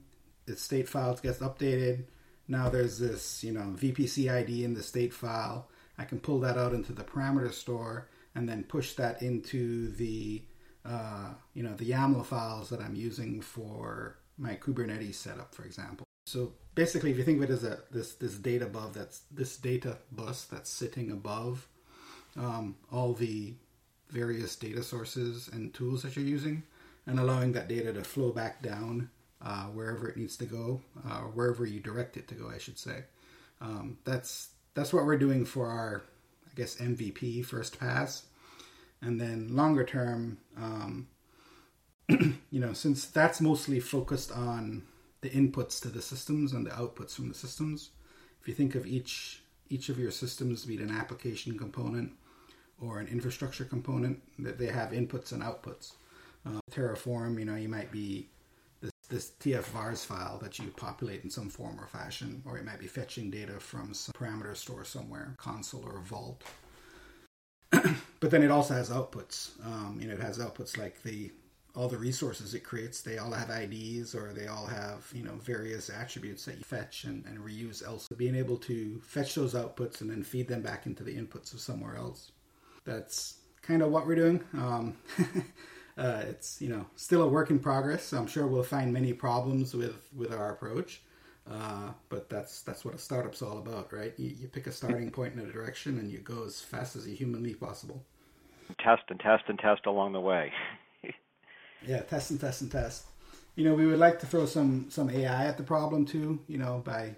its 0.47 0.61
state 0.61 0.89
files 0.89 1.21
gets 1.21 1.39
updated, 1.39 2.05
now 2.47 2.69
there's 2.69 2.97
this, 2.97 3.43
you 3.43 3.51
know, 3.51 3.75
VPC 3.77 4.31
ID 4.31 4.63
in 4.63 4.73
the 4.73 4.83
state 4.83 5.13
file. 5.13 5.69
I 5.97 6.05
can 6.05 6.19
pull 6.19 6.39
that 6.41 6.57
out 6.57 6.73
into 6.73 6.93
the 6.93 7.03
parameter 7.03 7.51
store 7.51 8.07
and 8.35 8.47
then 8.47 8.63
push 8.63 8.93
that 8.93 9.21
into 9.21 9.91
the, 9.91 10.43
uh, 10.87 11.29
you 11.53 11.63
know, 11.63 11.73
the 11.73 11.89
YAML 11.89 12.25
files 12.25 12.69
that 12.69 12.79
I'm 12.79 12.95
using 12.95 13.41
for 13.41 14.17
my 14.37 14.55
Kubernetes 14.55 15.15
setup, 15.15 15.53
for 15.53 15.63
example. 15.65 16.05
So 16.25 16.53
basically, 16.75 17.11
if 17.11 17.17
you 17.17 17.23
think 17.23 17.41
of 17.41 17.49
it 17.49 17.53
as 17.53 17.63
a 17.63 17.79
this 17.91 18.15
this 18.15 18.35
data 18.35 18.65
above 18.65 18.93
that's 18.93 19.21
this 19.31 19.57
data 19.57 19.97
bus 20.11 20.45
that's 20.45 20.69
sitting 20.69 21.11
above 21.11 21.67
um, 22.37 22.75
all 22.91 23.13
the 23.13 23.53
various 24.09 24.55
data 24.55 24.83
sources 24.83 25.49
and 25.51 25.73
tools 25.73 26.03
that 26.03 26.15
you're 26.15 26.25
using, 26.25 26.63
and 27.05 27.19
allowing 27.19 27.53
that 27.53 27.67
data 27.67 27.91
to 27.93 28.03
flow 28.03 28.31
back 28.31 28.61
down 28.61 29.09
uh, 29.41 29.65
wherever 29.65 30.07
it 30.07 30.17
needs 30.17 30.37
to 30.37 30.45
go, 30.45 30.81
uh, 31.09 31.21
wherever 31.21 31.65
you 31.65 31.79
direct 31.79 32.17
it 32.17 32.27
to 32.27 32.35
go, 32.35 32.49
I 32.49 32.57
should 32.57 32.77
say. 32.77 33.03
Um, 33.61 33.97
that's 34.03 34.49
that's 34.73 34.93
what 34.93 35.05
we're 35.05 35.17
doing 35.17 35.43
for 35.43 35.67
our, 35.67 36.03
I 36.45 36.53
guess, 36.55 36.75
MVP 36.75 37.43
first 37.45 37.79
pass, 37.79 38.26
and 39.01 39.19
then 39.19 39.55
longer 39.55 39.83
term, 39.83 40.37
um, 40.57 41.07
you 42.09 42.59
know, 42.59 42.73
since 42.73 43.05
that's 43.05 43.41
mostly 43.41 43.79
focused 43.79 44.31
on 44.31 44.83
the 45.21 45.29
inputs 45.29 45.81
to 45.81 45.89
the 45.89 46.01
systems 46.01 46.53
and 46.53 46.65
the 46.65 46.71
outputs 46.71 47.15
from 47.15 47.29
the 47.29 47.35
systems. 47.35 47.89
If 48.41 48.47
you 48.47 48.53
think 48.53 48.75
of 48.75 48.85
each 48.85 49.41
each 49.69 49.89
of 49.89 49.99
your 49.99 50.11
systems, 50.11 50.65
be 50.65 50.75
it 50.75 50.79
an 50.79 50.91
application 50.91 51.57
component 51.57 52.13
or 52.79 52.99
an 52.99 53.07
infrastructure 53.07 53.65
component, 53.65 54.21
that 54.39 54.57
they 54.57 54.67
have 54.67 54.91
inputs 54.91 55.33
and 55.33 55.43
outputs. 55.43 55.93
Uh, 56.45 56.59
Terraform, 56.71 57.37
you 57.37 57.43
know, 57.43 57.55
you 57.55 57.67
might 57.67 57.91
be 57.91 58.29
this 59.09 59.31
TF-vars 59.39 60.03
file 60.03 60.37
that 60.39 60.59
you 60.59 60.67
populate 60.75 61.23
in 61.23 61.29
some 61.29 61.49
form 61.49 61.79
or 61.79 61.87
fashion, 61.87 62.41
or 62.45 62.57
it 62.57 62.65
might 62.65 62.79
be 62.79 62.87
fetching 62.87 63.29
data 63.29 63.59
from 63.59 63.93
some 63.93 64.13
parameter 64.13 64.55
store 64.55 64.83
somewhere, 64.83 65.33
Consul 65.37 65.85
or 65.85 65.99
Vault. 65.99 66.43
but 68.19 68.31
then 68.31 68.43
it 68.43 68.51
also 68.51 68.73
has 68.73 68.89
outputs. 68.89 69.51
Um, 69.65 69.97
you 70.01 70.07
know, 70.07 70.13
it 70.13 70.21
has 70.21 70.39
outputs 70.39 70.77
like 70.77 71.01
the 71.03 71.31
all 71.77 71.87
the 71.87 71.97
resources 71.97 72.55
it 72.55 72.63
creates. 72.63 73.01
They 73.01 73.19
all 73.19 73.31
have 73.31 73.51
IDs, 73.51 74.15
or 74.15 74.33
they 74.33 74.47
all 74.47 74.65
have 74.65 75.07
you 75.13 75.23
know 75.23 75.35
various 75.35 75.89
attributes 75.89 76.45
that 76.45 76.57
you 76.57 76.63
fetch 76.63 77.03
and, 77.03 77.23
and 77.25 77.37
reuse. 77.37 77.85
Else, 77.85 78.07
being 78.17 78.35
able 78.35 78.57
to 78.57 78.99
fetch 79.03 79.35
those 79.35 79.53
outputs 79.53 80.01
and 80.01 80.09
then 80.09 80.23
feed 80.23 80.47
them 80.47 80.61
back 80.61 80.87
into 80.87 81.03
the 81.03 81.15
inputs 81.15 81.53
of 81.53 81.59
somewhere 81.59 81.95
else. 81.95 82.31
That's 82.83 83.37
kind 83.61 83.81
of 83.81 83.91
what 83.91 84.07
we're 84.07 84.15
doing. 84.15 84.43
Um, 84.53 84.97
uh, 85.97 86.23
it's 86.27 86.59
you 86.61 86.69
know 86.69 86.85
still 86.95 87.21
a 87.21 87.27
work 87.27 87.51
in 87.51 87.59
progress. 87.59 88.11
I'm 88.11 88.27
sure 88.27 88.47
we'll 88.47 88.63
find 88.63 88.91
many 88.91 89.13
problems 89.13 89.75
with 89.75 90.09
with 90.15 90.33
our 90.33 90.51
approach, 90.51 91.01
uh, 91.49 91.91
but 92.09 92.29
that's 92.29 92.61
that's 92.61 92.83
what 92.83 92.93
a 92.93 92.97
startup's 92.97 93.41
all 93.41 93.57
about, 93.57 93.93
right? 93.93 94.13
You, 94.17 94.35
you 94.39 94.47
pick 94.47 94.67
a 94.67 94.71
starting 94.71 95.11
point 95.11 95.33
in 95.33 95.39
a 95.39 95.51
direction 95.51 95.97
and 95.97 96.11
you 96.11 96.19
go 96.19 96.43
as 96.45 96.61
fast 96.61 96.95
as 96.95 97.07
you 97.07 97.15
humanly 97.15 97.53
possible. 97.53 98.03
Test 98.79 99.03
and 99.09 99.19
test 99.19 99.43
and 99.47 99.57
test 99.57 99.85
along 99.85 100.11
the 100.11 100.19
way. 100.19 100.51
yeah, 101.87 102.01
test 102.01 102.31
and 102.31 102.39
test 102.39 102.61
and 102.61 102.71
test. 102.71 103.05
You 103.55 103.63
know, 103.63 103.73
we 103.73 103.87
would 103.87 103.99
like 103.99 104.19
to 104.19 104.25
throw 104.25 104.45
some 104.45 104.87
some 104.89 105.09
AI 105.09 105.45
at 105.45 105.57
the 105.57 105.63
problem 105.63 106.05
too. 106.05 106.39
You 106.47 106.57
know, 106.57 106.81
by 106.83 107.15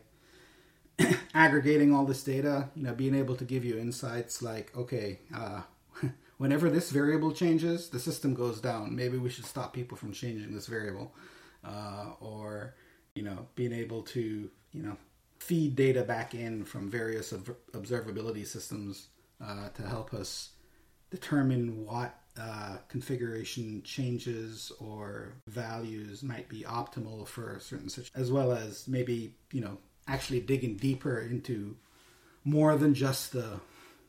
aggregating 1.34 1.94
all 1.94 2.06
this 2.06 2.24
data, 2.24 2.70
you 2.76 2.84
know, 2.84 2.94
being 2.94 3.16
able 3.16 3.36
to 3.36 3.46
give 3.46 3.66
you 3.66 3.80
insights 3.80 4.44
like, 4.44 4.76
okay, 4.78 5.20
uh, 5.36 5.62
whenever 6.38 6.70
this 6.70 6.92
variable 6.92 7.32
changes, 7.32 7.90
the 7.90 8.00
system 8.00 8.36
goes 8.36 8.62
down. 8.62 8.96
Maybe 8.96 9.18
we 9.18 9.30
should 9.30 9.46
stop 9.46 9.74
people 9.74 9.98
from 9.98 10.14
changing 10.14 10.54
this 10.54 10.68
variable, 10.68 11.16
uh, 11.66 12.12
or 12.20 12.76
you 13.20 13.26
know, 13.26 13.46
being 13.56 13.74
able 13.74 14.02
to 14.02 14.50
you 14.72 14.82
know 14.82 14.96
feed 15.40 15.76
data 15.76 16.04
back 16.04 16.34
in 16.34 16.64
from 16.64 16.90
various 16.90 17.34
observability 17.74 18.48
systems 18.48 19.10
uh, 19.44 19.68
to 19.70 19.82
help 19.82 20.14
us 20.14 20.52
determine 21.12 21.86
what 21.86 22.16
uh, 22.40 22.78
configuration 22.88 23.82
changes 23.84 24.72
or 24.80 25.34
values 25.48 26.24
might 26.24 26.48
be 26.48 26.62
optimal 26.62 27.28
for 27.28 27.56
a 27.56 27.60
certain 27.60 27.90
situation, 27.90 28.14
as 28.16 28.32
well 28.32 28.54
as 28.54 28.88
maybe 28.88 29.36
you 29.52 29.60
know 29.60 29.78
actually 30.08 30.40
digging 30.40 30.78
deeper 30.78 31.20
into 31.20 31.76
more 32.46 32.78
than 32.78 32.94
just 32.94 33.34
the 33.34 33.60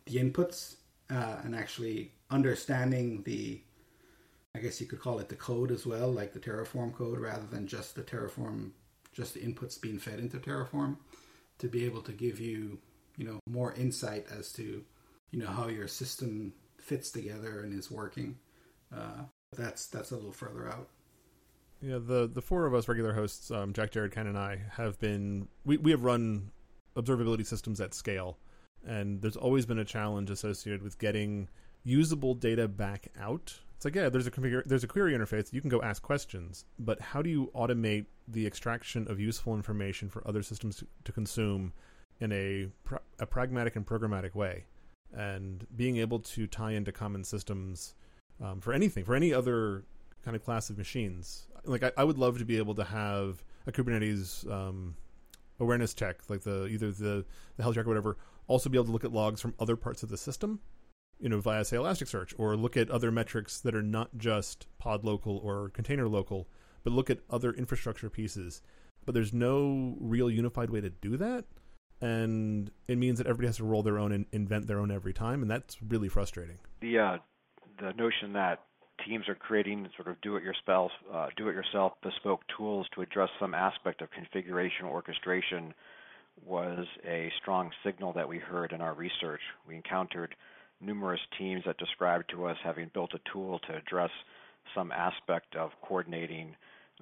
the 0.07 0.19
inputs 0.19 0.77
uh, 1.11 1.39
and 1.43 1.57
actually 1.57 2.13
understanding 2.31 3.25
the 3.25 3.61
I 4.55 4.59
guess 4.59 4.81
you 4.81 4.87
could 4.87 5.01
call 5.01 5.19
it 5.21 5.29
the 5.29 5.37
code 5.37 5.71
as 5.71 5.87
well, 5.87 6.13
like 6.13 6.33
the 6.33 6.41
Terraform 6.41 6.93
code, 6.93 7.21
rather 7.21 7.47
than 7.47 7.67
just 7.67 7.95
the 7.95 8.03
Terraform, 8.03 8.71
just 9.13 9.35
the 9.35 9.41
inputs 9.41 9.81
being 9.81 9.99
fed 9.99 10.19
into 10.19 10.39
Terraform, 10.39 10.97
to 11.59 11.69
be 11.69 11.85
able 11.85 12.03
to 12.03 12.13
give 12.13 12.41
you, 12.41 12.79
you 13.17 13.25
know, 13.25 13.41
more 13.49 13.73
insight 13.75 14.27
as 14.37 14.53
to, 14.53 14.85
you 15.31 15.39
know, 15.39 15.47
how 15.47 15.69
your 15.69 15.89
system 15.89 16.53
fits 16.79 17.11
together 17.11 17.61
and 17.61 17.79
is 17.79 17.91
working. 17.91 18.37
Uh, 18.95 19.25
that's 19.57 19.87
that's 19.87 20.11
a 20.11 20.17
little 20.17 20.33
further 20.33 20.69
out. 20.69 20.89
Yeah, 21.83 21.99
the 21.99 22.31
the 22.33 22.43
four 22.43 22.67
of 22.67 22.75
us 22.75 22.89
regular 22.89 23.15
hosts, 23.15 23.51
um, 23.51 23.73
Jack, 23.73 23.93
Jared, 23.93 24.13
Ken, 24.13 24.27
and 24.27 24.39
I, 24.39 24.61
have 24.73 24.99
been 24.99 25.49
we 25.65 25.77
we 25.79 25.91
have 25.91 26.05
run 26.05 26.51
observability 26.97 27.47
systems 27.47 27.81
at 27.81 27.95
scale, 27.95 28.39
and 28.87 29.23
there's 29.23 29.37
always 29.37 29.67
been 29.67 29.79
a 29.79 29.85
challenge 29.85 30.31
associated 30.31 30.83
with 30.83 30.99
getting 30.99 31.49
usable 31.83 32.35
data 32.35 32.69
back 32.69 33.09
out. 33.19 33.61
It's 33.81 33.87
like, 33.87 33.95
yeah, 33.95 34.11
there's 34.11 34.27
a 34.27 34.31
configure, 34.31 34.63
there's 34.67 34.85
a 34.85 34.87
query 34.87 35.15
interface. 35.15 35.55
You 35.55 35.63
can 35.63 35.71
go 35.71 35.81
ask 35.81 36.03
questions, 36.03 36.67
but 36.79 37.01
how 37.01 37.23
do 37.23 37.31
you 37.31 37.51
automate 37.55 38.05
the 38.29 38.47
extraction 38.47 39.11
of 39.11 39.19
useful 39.19 39.55
information 39.55 40.11
for 40.11 40.23
other 40.29 40.43
systems 40.43 40.77
to, 40.77 40.87
to 41.05 41.13
consume 41.13 41.73
in 42.21 42.31
a 42.31 42.69
a 43.19 43.25
pragmatic 43.25 43.77
and 43.77 43.87
programmatic 43.87 44.35
way? 44.35 44.67
And 45.15 45.67
being 45.75 45.97
able 45.97 46.19
to 46.19 46.47
tie 46.47 46.73
into 46.73 46.93
common 46.93 47.25
systems 47.25 47.95
um, 48.39 48.61
for 48.61 48.75
anything, 48.75 49.03
for 49.03 49.15
any 49.15 49.33
other 49.33 49.85
kind 50.27 50.37
of 50.37 50.45
class 50.45 50.69
of 50.69 50.77
machines. 50.77 51.49
Like, 51.65 51.83
I, 51.83 51.91
I 51.97 52.05
would 52.05 52.19
love 52.19 52.37
to 52.37 52.45
be 52.45 52.59
able 52.59 52.75
to 52.75 52.85
have 52.85 53.43
a 53.67 53.73
Kubernetes 53.73 54.47
um, 54.53 54.95
awareness 55.59 55.95
check, 55.95 56.19
like 56.29 56.43
the 56.43 56.67
either 56.67 56.91
the 56.91 57.25
the 57.57 57.63
health 57.63 57.77
check 57.77 57.87
or 57.87 57.89
whatever, 57.89 58.19
also 58.47 58.69
be 58.69 58.77
able 58.77 58.85
to 58.85 58.93
look 58.93 59.05
at 59.05 59.13
logs 59.13 59.41
from 59.41 59.55
other 59.59 59.75
parts 59.75 60.03
of 60.03 60.11
the 60.11 60.19
system 60.19 60.61
you 61.21 61.29
know, 61.29 61.41
via 61.41 61.65
say 61.65 61.77
Elasticsearch, 61.77 62.35
or 62.39 62.57
look 62.57 62.77
at 62.77 62.91
other 62.91 63.13
metrics 63.13 63.61
that 63.61 63.75
are 63.75 63.83
not 63.83 64.17
just 64.17 64.67
pod 64.79 65.05
local 65.05 65.37
or 65.39 65.69
container 65.69 66.09
local, 66.09 66.49
but 66.83 66.93
look 66.93 67.11
at 67.11 67.19
other 67.29 67.53
infrastructure 67.53 68.11
pieces. 68.11 68.63
But 69.05 69.15
there's 69.15 69.33
no 69.33 69.97
real 70.01 70.31
unified 70.31 70.71
way 70.71 70.81
to 70.81 70.91
do 70.91 71.17
that. 71.19 71.45
and 72.01 72.71
it 72.89 72.97
means 72.97 73.19
that 73.19 73.27
everybody 73.27 73.49
has 73.49 73.59
to 73.59 73.65
roll 73.65 73.83
their 73.83 73.99
own 73.99 74.13
and 74.13 74.27
invent 74.33 74.67
their 74.67 74.79
own 74.79 74.91
every 74.91 75.13
time, 75.13 75.43
and 75.43 75.51
that's 75.51 75.77
really 75.83 76.09
frustrating. 76.09 76.59
The 76.81 76.99
uh, 76.99 77.19
the 77.79 77.93
notion 77.93 78.33
that 78.35 78.61
teams 79.07 79.29
are 79.29 79.35
creating 79.35 79.89
sort 79.97 80.09
of 80.09 80.21
do-it-yourself, 80.21 80.93
uh, 81.13 81.29
do-it-yourself 81.37 81.93
bespoke 82.03 82.43
tools 82.57 82.87
to 82.95 83.01
address 83.01 83.31
some 83.39 83.55
aspect 83.55 84.03
of 84.03 84.11
configuration 84.11 84.85
orchestration 84.85 85.73
was 86.45 86.87
a 87.07 87.31
strong 87.41 87.71
signal 87.85 88.13
that 88.13 88.29
we 88.29 88.39
heard 88.39 88.73
in 88.73 88.81
our 88.81 88.95
research. 88.95 89.41
We 89.67 89.77
encountered 89.77 90.35
numerous 90.81 91.21
teams 91.39 91.63
that 91.67 91.79
described 91.79 92.31
to 92.31 92.47
us 92.47 92.57
having 92.65 92.91
built 92.95 93.13
a 93.15 93.33
tool 93.33 93.59
to 93.61 93.77
address 93.77 94.11
some 94.75 94.93
aspect 94.93 95.57
of 95.57 95.71
coordinating, 95.83 96.55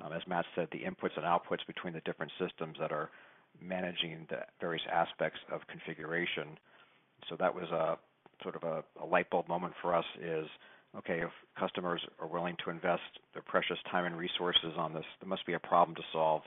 um, 0.02 0.12
as 0.12 0.22
Matt 0.26 0.44
said, 0.54 0.68
the 0.72 0.80
inputs 0.80 1.16
and 1.16 1.24
outputs 1.24 1.66
between 1.66 1.92
the 1.92 2.00
different 2.00 2.32
systems 2.38 2.76
that 2.80 2.92
are 2.92 3.10
managing 3.60 4.26
the 4.30 4.40
various 4.60 4.82
aspects 4.90 5.40
of 5.52 5.60
configuration. 5.66 6.58
So 7.28 7.36
that 7.38 7.54
was 7.54 7.68
a 7.70 7.98
sort 8.42 8.56
of 8.56 8.62
a, 8.62 8.84
a 9.02 9.06
light 9.06 9.28
bulb 9.30 9.48
moment 9.48 9.74
for 9.82 9.94
us 9.94 10.04
is 10.20 10.46
okay, 10.96 11.20
if 11.20 11.30
customers 11.58 12.00
are 12.18 12.26
willing 12.26 12.56
to 12.64 12.70
invest 12.70 13.02
their 13.34 13.42
precious 13.42 13.78
time 13.90 14.06
and 14.06 14.16
resources 14.16 14.72
on 14.76 14.94
this, 14.94 15.04
there 15.20 15.28
must 15.28 15.44
be 15.46 15.52
a 15.52 15.58
problem 15.58 15.94
to 15.94 16.02
solve. 16.12 16.42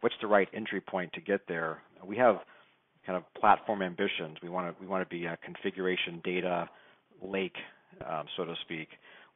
What's 0.00 0.14
the 0.20 0.26
right 0.26 0.48
entry 0.54 0.80
point 0.80 1.12
to 1.12 1.20
get 1.20 1.46
there? 1.46 1.82
We 2.04 2.16
have 2.16 2.36
kind 3.06 3.16
of 3.16 3.24
platform 3.40 3.82
ambitions. 3.82 4.38
We 4.42 4.48
want 4.48 4.76
to 4.78 5.06
be 5.08 5.26
a 5.26 5.36
configuration 5.44 6.20
data 6.24 6.68
lake, 7.22 7.56
um, 8.08 8.26
so 8.36 8.44
to 8.44 8.54
speak, 8.62 8.88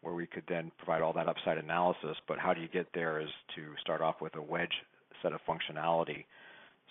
where 0.02 0.14
we 0.14 0.26
could 0.26 0.44
then 0.48 0.70
provide 0.78 1.02
all 1.02 1.12
that 1.14 1.28
upside 1.28 1.58
analysis. 1.58 2.16
But 2.28 2.38
how 2.38 2.54
do 2.54 2.60
you 2.60 2.68
get 2.68 2.86
there 2.94 3.20
is 3.20 3.28
to 3.56 3.62
start 3.80 4.00
off 4.00 4.16
with 4.20 4.36
a 4.36 4.42
wedge 4.42 4.72
set 5.22 5.32
of 5.32 5.40
functionality. 5.48 6.24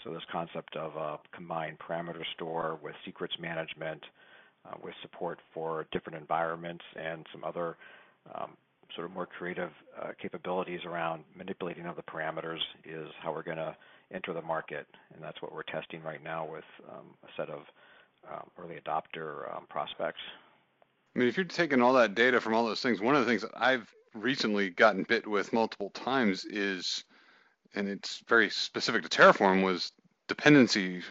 So 0.03 0.13
this 0.13 0.23
concept 0.31 0.75
of 0.75 0.95
a 0.95 1.19
combined 1.33 1.77
parameter 1.79 2.23
store 2.35 2.77
with 2.83 2.93
secrets 3.05 3.33
management, 3.39 4.01
uh, 4.65 4.75
with 4.83 4.93
support 5.01 5.39
for 5.53 5.85
different 5.91 6.19
environments 6.19 6.83
and 6.95 7.25
some 7.31 7.43
other 7.43 7.77
um, 8.35 8.51
sort 8.95 9.05
of 9.05 9.13
more 9.13 9.25
creative 9.25 9.71
uh, 10.01 10.09
capabilities 10.21 10.81
around 10.85 11.23
manipulating 11.35 11.85
of 11.85 11.95
the 11.95 12.03
parameters 12.03 12.59
is 12.83 13.07
how 13.21 13.31
we're 13.31 13.43
going 13.43 13.57
to 13.57 13.75
enter 14.13 14.33
the 14.33 14.41
market, 14.41 14.87
and 15.13 15.23
that's 15.23 15.41
what 15.41 15.53
we're 15.53 15.63
testing 15.63 16.01
right 16.03 16.23
now 16.23 16.47
with 16.49 16.63
um, 16.89 17.05
a 17.23 17.27
set 17.37 17.49
of 17.49 17.61
um, 18.31 18.49
early 18.59 18.75
adopter 18.75 19.55
um, 19.55 19.65
prospects. 19.69 20.21
I 21.15 21.19
mean, 21.19 21.27
if 21.27 21.37
you're 21.37 21.45
taking 21.45 21.81
all 21.81 21.93
that 21.93 22.15
data 22.15 22.41
from 22.41 22.53
all 22.53 22.65
those 22.65 22.81
things, 22.81 22.99
one 22.99 23.15
of 23.15 23.21
the 23.21 23.29
things 23.29 23.41
that 23.41 23.51
I've 23.55 23.89
recently 24.13 24.69
gotten 24.69 25.03
bit 25.03 25.27
with 25.27 25.53
multiple 25.53 25.89
times 25.91 26.45
is, 26.45 27.03
and 27.73 27.87
it's 27.87 28.23
very 28.27 28.49
specific 28.49 29.03
to 29.03 29.09
Terraform, 29.09 29.63
was 29.63 29.91
dependency 30.27 31.01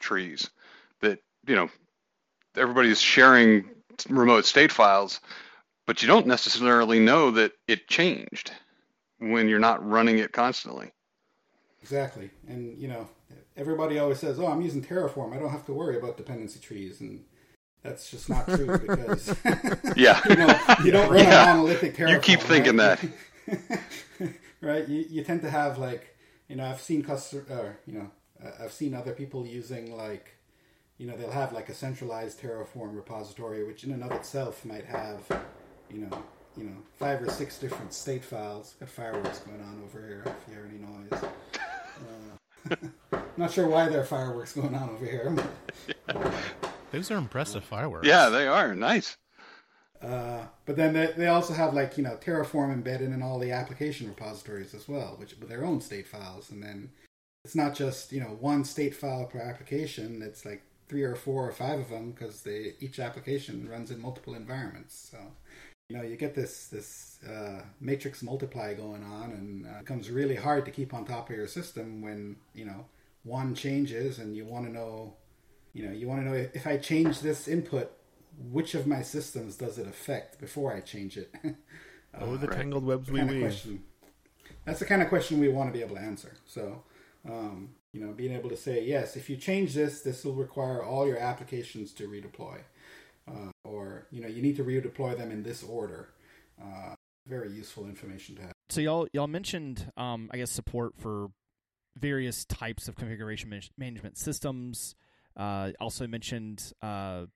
trees 0.00 0.50
that 1.00 1.18
you 1.46 1.54
know 1.54 1.68
everybody's 2.56 3.00
sharing 3.00 3.70
remote 4.08 4.44
state 4.44 4.72
files, 4.72 5.20
but 5.86 6.02
you 6.02 6.08
don't 6.08 6.26
necessarily 6.26 6.98
know 6.98 7.30
that 7.30 7.52
it 7.68 7.88
changed 7.88 8.52
when 9.18 9.48
you're 9.48 9.58
not 9.58 9.86
running 9.86 10.18
it 10.18 10.32
constantly. 10.32 10.90
Exactly. 11.82 12.30
And, 12.46 12.76
you 12.78 12.88
know, 12.88 13.08
everybody 13.56 13.98
always 13.98 14.18
says, 14.18 14.38
oh, 14.38 14.46
I'm 14.46 14.62
using 14.62 14.82
Terraform. 14.82 15.34
I 15.34 15.38
don't 15.38 15.50
have 15.50 15.66
to 15.66 15.72
worry 15.72 15.96
about 15.96 16.16
dependency 16.16 16.60
trees. 16.60 17.00
And 17.00 17.24
that's 17.82 18.10
just 18.10 18.28
not 18.28 18.46
true 18.46 18.78
because 18.86 19.34
yeah, 19.96 20.20
you, 20.28 20.36
know, 20.36 20.60
you 20.84 20.90
don't 20.90 21.10
run 21.10 21.24
yeah. 21.24 21.42
a 21.42 21.54
monolithic 21.54 21.96
Terraform. 21.96 22.10
You 22.12 22.18
keep 22.20 22.40
thinking 22.40 22.76
right? 22.76 22.98
that. 23.46 23.80
right? 24.60 24.88
You, 24.88 25.04
you 25.08 25.24
tend 25.24 25.42
to 25.42 25.50
have 25.50 25.78
like, 25.78 26.16
you 26.48 26.56
know, 26.56 26.66
I've 26.66 26.80
seen 26.80 27.02
customer, 27.02 27.44
uh, 27.50 27.90
you 27.90 27.98
know, 27.98 28.10
I've 28.60 28.72
seen 28.72 28.94
other 28.94 29.12
people 29.12 29.46
using 29.46 29.96
like 29.96 30.34
you 31.00 31.06
know 31.06 31.16
they'll 31.16 31.30
have 31.30 31.52
like 31.52 31.70
a 31.70 31.74
centralized 31.74 32.40
Terraform 32.40 32.94
repository, 32.94 33.64
which 33.64 33.84
in 33.84 33.92
and 33.92 34.02
of 34.02 34.12
itself 34.12 34.64
might 34.66 34.84
have, 34.84 35.22
you 35.90 35.98
know, 35.98 36.22
you 36.56 36.64
know, 36.64 36.76
five 36.98 37.22
or 37.22 37.30
six 37.30 37.58
different 37.58 37.94
state 37.94 38.22
files. 38.22 38.74
Got 38.78 38.90
fireworks 38.90 39.38
going 39.38 39.62
on 39.62 39.82
over 39.82 40.06
here. 40.06 40.22
If 40.26 40.48
you 40.48 40.54
hear 40.54 40.68
any 40.68 40.78
noise, 40.78 41.30
not 43.36 43.50
sure 43.50 43.66
why 43.66 43.88
there 43.88 44.00
are 44.00 44.04
fireworks 44.04 44.52
going 44.52 44.74
on 44.74 44.90
over 44.90 45.04
here. 45.04 45.34
Those 46.92 47.10
are 47.10 47.16
impressive 47.16 47.64
fireworks. 47.64 48.06
Yeah, 48.06 48.28
they 48.28 48.46
are 48.46 48.74
nice. 48.74 49.16
Uh, 50.02 50.46
but 50.64 50.76
then 50.76 50.94
they, 50.94 51.12
they 51.16 51.26
also 51.26 51.52
have 51.52 51.74
like 51.74 51.96
you 51.98 52.02
know 52.02 52.16
Terraform 52.16 52.72
embedded 52.72 53.12
in 53.12 53.22
all 53.22 53.38
the 53.38 53.52
application 53.52 54.08
repositories 54.08 54.74
as 54.74 54.88
well, 54.88 55.16
which 55.18 55.36
with 55.38 55.48
their 55.48 55.64
own 55.64 55.80
state 55.80 56.06
files, 56.06 56.50
and 56.50 56.62
then 56.62 56.90
it's 57.44 57.54
not 57.54 57.74
just 57.74 58.12
you 58.12 58.20
know 58.20 58.36
one 58.40 58.64
state 58.64 58.94
file 58.94 59.26
per 59.26 59.38
application. 59.38 60.22
It's 60.22 60.44
like 60.44 60.62
three 60.88 61.02
or 61.02 61.14
four 61.14 61.46
or 61.46 61.52
five 61.52 61.78
of 61.78 61.90
them 61.90 62.10
because 62.12 62.42
they 62.42 62.74
each 62.80 62.98
application 62.98 63.68
runs 63.68 63.90
in 63.90 64.00
multiple 64.00 64.34
environments. 64.34 65.10
So 65.10 65.18
you 65.90 65.96
know 65.96 66.02
you 66.04 66.16
get 66.16 66.36
this 66.36 66.68
this 66.68 67.18
uh, 67.28 67.62
matrix 67.80 68.22
multiply 68.22 68.72
going 68.74 69.02
on, 69.02 69.32
and 69.32 69.66
uh, 69.66 69.70
it 69.70 69.78
becomes 69.80 70.08
really 70.08 70.36
hard 70.36 70.64
to 70.64 70.70
keep 70.70 70.94
on 70.94 71.04
top 71.04 71.28
of 71.28 71.36
your 71.36 71.48
system 71.48 72.00
when 72.00 72.36
you 72.54 72.64
know 72.64 72.86
one 73.24 73.56
changes 73.56 74.20
and 74.20 74.36
you 74.36 74.44
want 74.44 74.64
to 74.64 74.72
know 74.72 75.14
you 75.72 75.84
know 75.84 75.92
you 75.92 76.06
want 76.06 76.22
to 76.22 76.28
know 76.28 76.34
if, 76.34 76.54
if 76.54 76.66
I 76.66 76.76
change 76.76 77.20
this 77.20 77.48
input, 77.48 77.90
which 78.52 78.76
of 78.76 78.86
my 78.86 79.02
systems 79.02 79.56
does 79.56 79.78
it 79.78 79.88
affect 79.88 80.38
before 80.38 80.72
I 80.72 80.80
change 80.80 81.16
it? 81.16 81.34
oh, 82.20 82.36
the 82.36 82.48
uh, 82.48 82.52
tangled 82.52 82.84
webs 82.84 83.10
we 83.10 83.24
weave. 83.24 83.40
Question. 83.40 83.82
That's 84.64 84.78
the 84.78 84.86
kind 84.86 85.02
of 85.02 85.08
question 85.08 85.40
we 85.40 85.48
want 85.48 85.70
to 85.70 85.72
be 85.76 85.84
able 85.84 85.96
to 85.96 86.02
answer. 86.02 86.36
So. 86.46 86.84
Um, 87.28 87.70
you 87.92 88.00
know, 88.00 88.12
being 88.12 88.32
able 88.32 88.48
to 88.48 88.56
say, 88.56 88.84
yes, 88.84 89.16
if 89.16 89.28
you 89.28 89.36
change 89.36 89.74
this, 89.74 90.00
this 90.00 90.24
will 90.24 90.34
require 90.34 90.82
all 90.82 91.08
your 91.08 91.18
applications 91.18 91.92
to 91.94 92.08
redeploy. 92.08 92.60
You 94.10 94.20
know, 94.22 94.28
you 94.28 94.42
need 94.42 94.56
to 94.56 94.64
redeploy 94.64 95.16
them 95.16 95.30
in 95.30 95.42
this 95.42 95.62
order. 95.62 96.10
Uh, 96.60 96.94
very 97.26 97.50
useful 97.50 97.86
information 97.86 98.36
to 98.36 98.42
have. 98.42 98.52
So 98.68 98.80
y'all 98.80 99.06
y'all 99.12 99.26
mentioned, 99.26 99.90
um, 99.96 100.30
I 100.32 100.38
guess, 100.38 100.50
support 100.50 100.94
for 100.98 101.28
various 101.96 102.44
types 102.44 102.88
of 102.88 102.96
configuration 102.96 103.50
man- 103.50 103.62
management 103.76 104.18
systems. 104.18 104.94
Uh, 105.36 105.70
also 105.80 106.06
mentioned, 106.06 106.72
uh, 106.82 107.26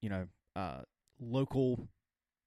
you 0.00 0.08
know, 0.08 0.26
uh, 0.56 0.82
local 1.20 1.88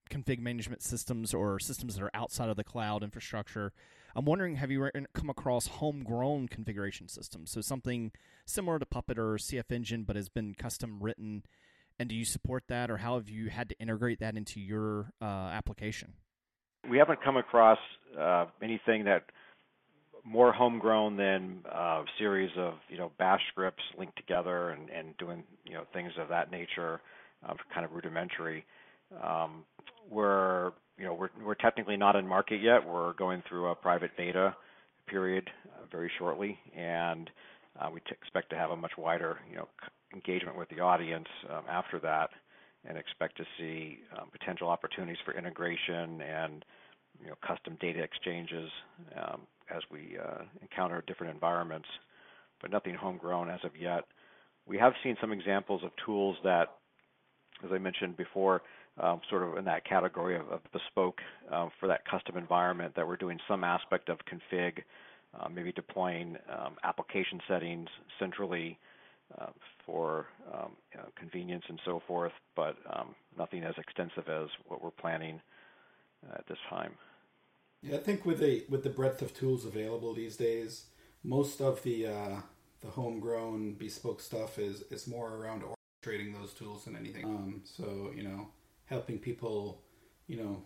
config 0.10 0.39
management 0.39 0.82
systems 0.82 1.34
or 1.34 1.60
systems 1.60 1.95
that 1.95 2.04
are 2.04 2.12
outside 2.13 2.50
of 2.50 2.56
the 2.56 2.63
cloud 2.63 3.04
infrastructure. 3.04 3.73
I'm 4.15 4.26
wondering, 4.26 4.56
have 4.56 4.71
you 4.71 4.89
come 5.13 5.30
across 5.30 5.67
homegrown 5.67 6.47
configuration 6.47 7.08
systems? 7.08 7.52
So 7.52 7.62
something 7.62 8.12
similar 8.45 8.80
to 8.80 8.86
Puppet 8.86 9.19
or 9.19 9.36
CF 9.36 9.71
Engine, 9.71 10.04
but 10.04 10.15
has 10.15 10.30
been 10.30 10.56
custom 10.56 11.00
written. 11.02 11.43
And 12.00 12.10
do 12.10 12.16
you 12.16 12.26
support 12.26 12.64
that, 12.68 12.92
or 12.92 12.98
how 12.98 13.16
have 13.16 13.28
you 13.28 13.50
had 13.50 13.70
to 13.70 13.80
integrate 13.80 14.20
that 14.20 14.36
into 14.36 14.60
your 14.60 15.12
uh, 15.22 15.26
application? 15.26 16.14
We 16.90 17.00
haven't 17.00 17.24
come 17.24 17.38
across 17.38 17.80
uh, 18.18 18.46
anything 18.62 19.06
that 19.06 19.24
more 20.24 20.52
homegrown 20.52 21.16
than 21.16 21.60
a 21.72 21.78
uh, 21.78 22.04
series 22.20 22.52
of 22.58 22.74
you 22.90 22.98
know 22.98 23.12
bash 23.18 23.42
scripts 23.52 23.84
linked 23.98 24.16
together 24.18 24.70
and, 24.70 24.90
and 24.90 25.18
doing 25.18 25.44
you 25.66 25.74
know 25.74 25.84
things 25.94 26.12
of 26.20 26.30
that 26.30 26.52
nature, 26.52 27.02
kind 27.74 27.86
of 27.86 27.92
rudimentary. 27.94 28.66
Um, 29.24 29.64
we're 30.10 30.72
you 30.98 31.06
know 31.06 31.14
we're 31.14 31.30
we're 31.44 31.56
technically 31.56 31.98
not 31.98 32.16
in 32.16 32.28
market 32.28 32.62
yet. 32.62 32.86
We're 32.86 33.14
going 33.14 33.42
through 33.48 33.68
a 33.70 33.76
private 33.76 34.12
beta 34.18 34.56
period 35.08 35.50
uh, 35.70 35.86
very 35.92 36.12
shortly, 36.18 36.60
and 36.76 37.30
uh, 37.80 37.90
we 37.92 38.02
t- 38.02 38.08
expect 38.12 38.50
to 38.50 38.58
have 38.58 38.72
a 38.72 38.76
much 38.76 38.92
wider 38.98 39.38
you 39.50 39.56
know 39.56 39.68
c- 39.82 39.92
engagement 40.13 40.58
with 40.58 40.70
the 40.70 40.80
audience 40.80 41.28
um, 41.50 41.63
after 41.70 42.00
that, 42.00 42.30
and 42.86 42.98
expect 42.98 43.38
to 43.38 43.43
see 43.58 44.00
um, 44.17 44.30
potential 44.32 44.70
opportunities 44.70 45.17
for 45.26 45.38
integration 45.38 46.22
and 46.22 46.63
you 47.22 47.28
know 47.28 47.36
custom 47.46 47.78
data 47.82 48.02
exchanges 48.02 48.70
um, 49.15 49.41
as 49.76 49.82
we 49.91 50.17
uh, 50.17 50.43
encounter 50.62 51.04
different 51.08 51.34
environments, 51.34 51.88
but 52.62 52.72
nothing 52.72 52.96
homegrown 52.96 53.50
as 53.50 53.60
of 53.63 53.72
yet. 53.80 54.04
We 54.65 54.78
have 54.78 54.93
seen 55.04 55.17
some 55.20 55.32
examples 55.32 55.82
of 55.84 55.91
tools 56.06 56.38
that, 56.43 56.76
as 57.63 57.72
I 57.72 57.78
mentioned 57.78 58.17
before, 58.17 58.62
um, 59.02 59.22
sort 59.30 59.43
of 59.43 59.58
in 59.58 59.65
that 59.65 59.86
category 59.86 60.36
of, 60.36 60.48
of 60.50 60.62
bespoke 60.74 61.20
for 61.80 61.88
that 61.88 62.02
custom 62.06 62.38
environment 62.38 62.93
that 62.96 63.08
we're 63.08 63.17
doing 63.17 63.39
some 63.48 63.63
aspect 63.63 64.10
of 64.10 64.17
config, 64.20 64.80
uh, 65.39 65.48
maybe 65.50 65.72
deploying 65.72 66.36
um, 66.52 66.76
application 66.84 67.39
settings 67.48 67.88
centrally 68.20 68.78
uh, 69.40 69.48
for 69.86 70.28
um, 70.54 70.72
you 70.94 71.00
know, 71.00 71.08
convenience 71.18 71.63
and 71.70 71.80
so 71.86 72.02
forth, 72.08 72.32
but 72.56 72.76
um, 72.94 73.16
nothing 73.38 73.63
as 73.63 73.76
extensive 73.78 74.30
as 74.30 74.50
what 74.68 74.84
we're 74.84 74.92
planning 74.92 75.42
at 76.34 76.46
this 76.48 76.58
time. 76.70 76.94
Yeah, 77.82 77.98
I 77.98 78.00
think 78.00 78.26
with 78.26 78.40
the 78.40 78.66
with 78.70 78.84
the 78.84 78.90
breadth 78.90 79.22
of 79.22 79.34
tools 79.34 79.66
available 79.66 80.13
these 80.13 80.36
days, 80.36 80.86
most 81.24 81.62
of 81.62 81.84
the 81.84 82.08
uh, 82.08 82.42
the 82.82 82.88
homegrown 82.88 83.74
bespoke 83.74 84.20
stuff 84.20 84.58
is 84.58 84.82
is 84.90 85.08
more 85.08 85.36
around 85.36 85.63
orchestrating 85.63 86.34
those 86.34 86.54
tools 86.54 86.86
than 86.86 86.96
anything. 86.96 87.26
Um, 87.26 87.62
so 87.63 88.12
you 88.16 88.24
know, 88.24 88.50
helping 88.86 89.20
people, 89.20 89.84
you 90.28 90.38
know, 90.38 90.63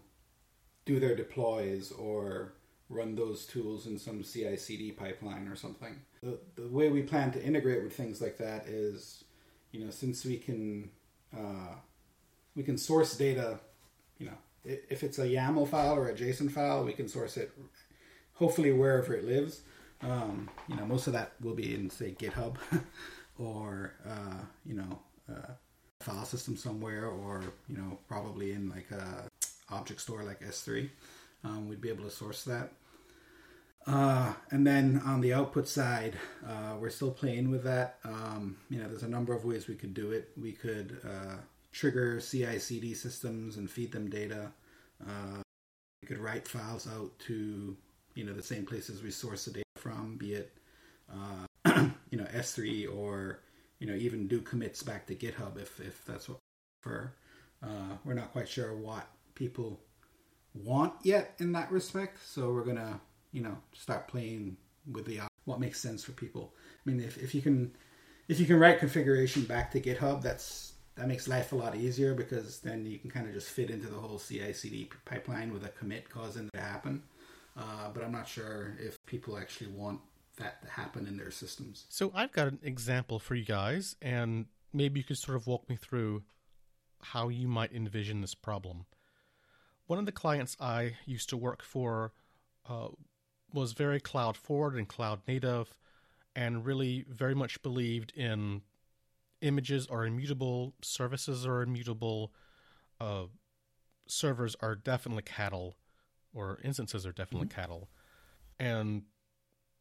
do 0.85 0.99
their 0.99 1.15
deploys 1.15 1.91
or 1.91 2.53
run 2.91 3.15
those 3.15 3.45
tools 3.45 3.87
in 3.87 3.97
some 3.97 4.21
CI/CD 4.23 4.91
pipeline 4.91 5.47
or 5.47 5.55
something. 5.55 5.95
The 6.21 6.37
the 6.55 6.67
way 6.67 6.89
we 6.89 7.01
plan 7.01 7.31
to 7.31 7.43
integrate 7.43 7.83
with 7.83 7.93
things 7.93 8.21
like 8.21 8.37
that 8.37 8.67
is, 8.67 9.23
you 9.71 9.83
know, 9.83 9.91
since 9.91 10.25
we 10.25 10.37
can 10.37 10.89
uh, 11.35 11.75
we 12.55 12.63
can 12.63 12.77
source 12.77 13.15
data, 13.15 13.59
you 14.19 14.27
know, 14.27 14.37
if 14.63 15.03
it's 15.03 15.17
a 15.19 15.25
YAML 15.25 15.67
file 15.67 15.95
or 15.95 16.09
a 16.09 16.13
JSON 16.13 16.51
file, 16.51 16.83
we 16.83 16.93
can 16.93 17.07
source 17.07 17.37
it 17.37 17.51
hopefully 18.33 18.71
wherever 18.71 19.13
it 19.13 19.23
lives. 19.23 19.61
Um, 20.01 20.49
you 20.67 20.75
know, 20.75 20.85
most 20.85 21.07
of 21.07 21.13
that 21.13 21.33
will 21.41 21.53
be 21.53 21.73
in 21.75 21.89
say 21.89 22.15
GitHub 22.17 22.57
or 23.37 23.93
uh, 24.07 24.41
you 24.65 24.75
know 24.75 24.99
uh, 25.31 25.53
file 25.99 26.25
system 26.25 26.57
somewhere, 26.57 27.07
or 27.07 27.43
you 27.69 27.77
know 27.77 27.99
probably 28.07 28.51
in 28.51 28.69
like 28.69 28.91
a 28.91 29.23
object 29.69 30.01
store 30.01 30.23
like 30.23 30.41
S3. 30.41 30.89
Um, 31.43 31.67
we'd 31.67 31.81
be 31.81 31.89
able 31.89 32.03
to 32.03 32.11
source 32.11 32.43
that. 32.43 32.73
Uh, 33.87 34.33
and 34.51 34.65
then 34.65 35.01
on 35.05 35.21
the 35.21 35.33
output 35.33 35.67
side, 35.67 36.15
uh, 36.47 36.75
we're 36.79 36.89
still 36.89 37.11
playing 37.11 37.49
with 37.49 37.63
that. 37.63 37.97
Um, 38.03 38.57
you 38.69 38.79
know, 38.79 38.87
there's 38.87 39.03
a 39.03 39.07
number 39.07 39.33
of 39.33 39.43
ways 39.43 39.67
we 39.67 39.75
could 39.75 39.93
do 39.93 40.11
it. 40.11 40.29
We 40.39 40.51
could 40.51 40.97
uh, 41.03 41.37
trigger 41.71 42.19
CI/CD 42.19 42.93
systems 42.93 43.57
and 43.57 43.69
feed 43.69 43.91
them 43.91 44.09
data. 44.09 44.51
Uh, 45.01 45.41
we 46.01 46.07
could 46.07 46.19
write 46.19 46.47
files 46.47 46.87
out 46.87 47.17
to 47.27 47.75
you 48.13 48.23
know 48.23 48.33
the 48.33 48.43
same 48.43 48.65
places 48.65 49.01
we 49.01 49.11
source 49.11 49.45
the 49.45 49.51
data 49.51 49.65
from, 49.77 50.17
be 50.17 50.33
it 50.33 50.57
uh, 51.11 51.45
you 52.11 52.17
know 52.17 52.25
S3 52.25 52.93
or 52.95 53.39
you 53.79 53.87
know 53.87 53.95
even 53.95 54.27
do 54.27 54.41
commits 54.41 54.83
back 54.83 55.07
to 55.07 55.15
GitHub 55.15 55.59
if 55.59 55.79
if 55.79 56.05
that's 56.05 56.29
what 56.29 56.39
for. 56.81 57.13
Uh, 57.63 57.95
we're 58.03 58.15
not 58.15 58.31
quite 58.31 58.49
sure 58.49 58.75
what 58.75 59.07
people 59.35 59.79
want 60.55 60.93
yet 61.03 61.35
in 61.37 61.51
that 61.51 61.71
respect, 61.71 62.17
so 62.25 62.51
we're 62.51 62.65
gonna 62.65 62.99
you 63.31 63.41
know 63.41 63.57
start 63.73 64.07
playing 64.07 64.57
with 64.91 65.05
the 65.05 65.21
what 65.45 65.59
makes 65.59 65.79
sense 65.79 66.03
for 66.03 66.11
people. 66.11 66.53
I 66.85 66.89
mean, 66.89 66.99
if 67.01 67.17
if 67.17 67.35
you 67.35 67.41
can 67.41 67.71
if 68.27 68.39
you 68.39 68.45
can 68.45 68.59
write 68.59 68.79
configuration 68.79 69.43
back 69.43 69.71
to 69.71 69.81
GitHub, 69.81 70.21
that's 70.21 70.73
that 70.95 71.07
makes 71.07 71.27
life 71.27 71.51
a 71.51 71.55
lot 71.55 71.75
easier 71.75 72.13
because 72.13 72.59
then 72.59 72.85
you 72.85 72.99
can 72.99 73.09
kind 73.09 73.27
of 73.27 73.33
just 73.33 73.49
fit 73.49 73.69
into 73.69 73.87
the 73.87 73.97
whole 73.97 74.19
CI/CD 74.19 74.89
pipeline 75.05 75.53
with 75.53 75.65
a 75.65 75.69
commit 75.69 76.09
causing 76.09 76.45
it 76.45 76.53
to 76.53 76.61
happen. 76.61 77.03
Uh, 77.57 77.89
but 77.93 78.03
I'm 78.03 78.11
not 78.11 78.27
sure 78.27 78.77
if 78.79 78.97
people 79.05 79.37
actually 79.37 79.71
want 79.71 79.99
that 80.37 80.61
to 80.61 80.69
happen 80.69 81.07
in 81.07 81.17
their 81.17 81.31
systems. 81.31 81.85
So 81.89 82.11
I've 82.15 82.31
got 82.31 82.47
an 82.47 82.59
example 82.63 83.19
for 83.19 83.35
you 83.35 83.45
guys, 83.45 83.95
and 84.01 84.45
maybe 84.73 84.99
you 84.99 85.03
could 85.03 85.17
sort 85.17 85.35
of 85.35 85.47
walk 85.47 85.69
me 85.69 85.75
through 85.75 86.23
how 87.01 87.29
you 87.29 87.47
might 87.47 87.73
envision 87.73 88.21
this 88.21 88.35
problem. 88.35 88.85
One 89.87 89.99
of 89.99 90.05
the 90.05 90.11
clients 90.11 90.55
I 90.59 90.95
used 91.05 91.29
to 91.29 91.37
work 91.37 91.61
for 91.61 92.13
uh, 92.69 92.89
was 93.53 93.73
very 93.73 93.99
cloud 93.99 94.37
forward 94.37 94.75
and 94.75 94.87
cloud 94.87 95.21
native, 95.27 95.75
and 96.35 96.65
really 96.65 97.05
very 97.09 97.35
much 97.35 97.61
believed 97.61 98.11
in 98.15 98.61
images 99.41 99.87
are 99.87 100.05
immutable, 100.05 100.73
services 100.81 101.45
are 101.45 101.61
immutable, 101.61 102.31
uh, 102.99 103.23
servers 104.07 104.55
are 104.61 104.75
definitely 104.75 105.23
cattle, 105.23 105.75
or 106.33 106.59
instances 106.63 107.05
are 107.05 107.11
definitely 107.11 107.47
mm-hmm. 107.47 107.59
cattle. 107.59 107.89
And 108.59 109.03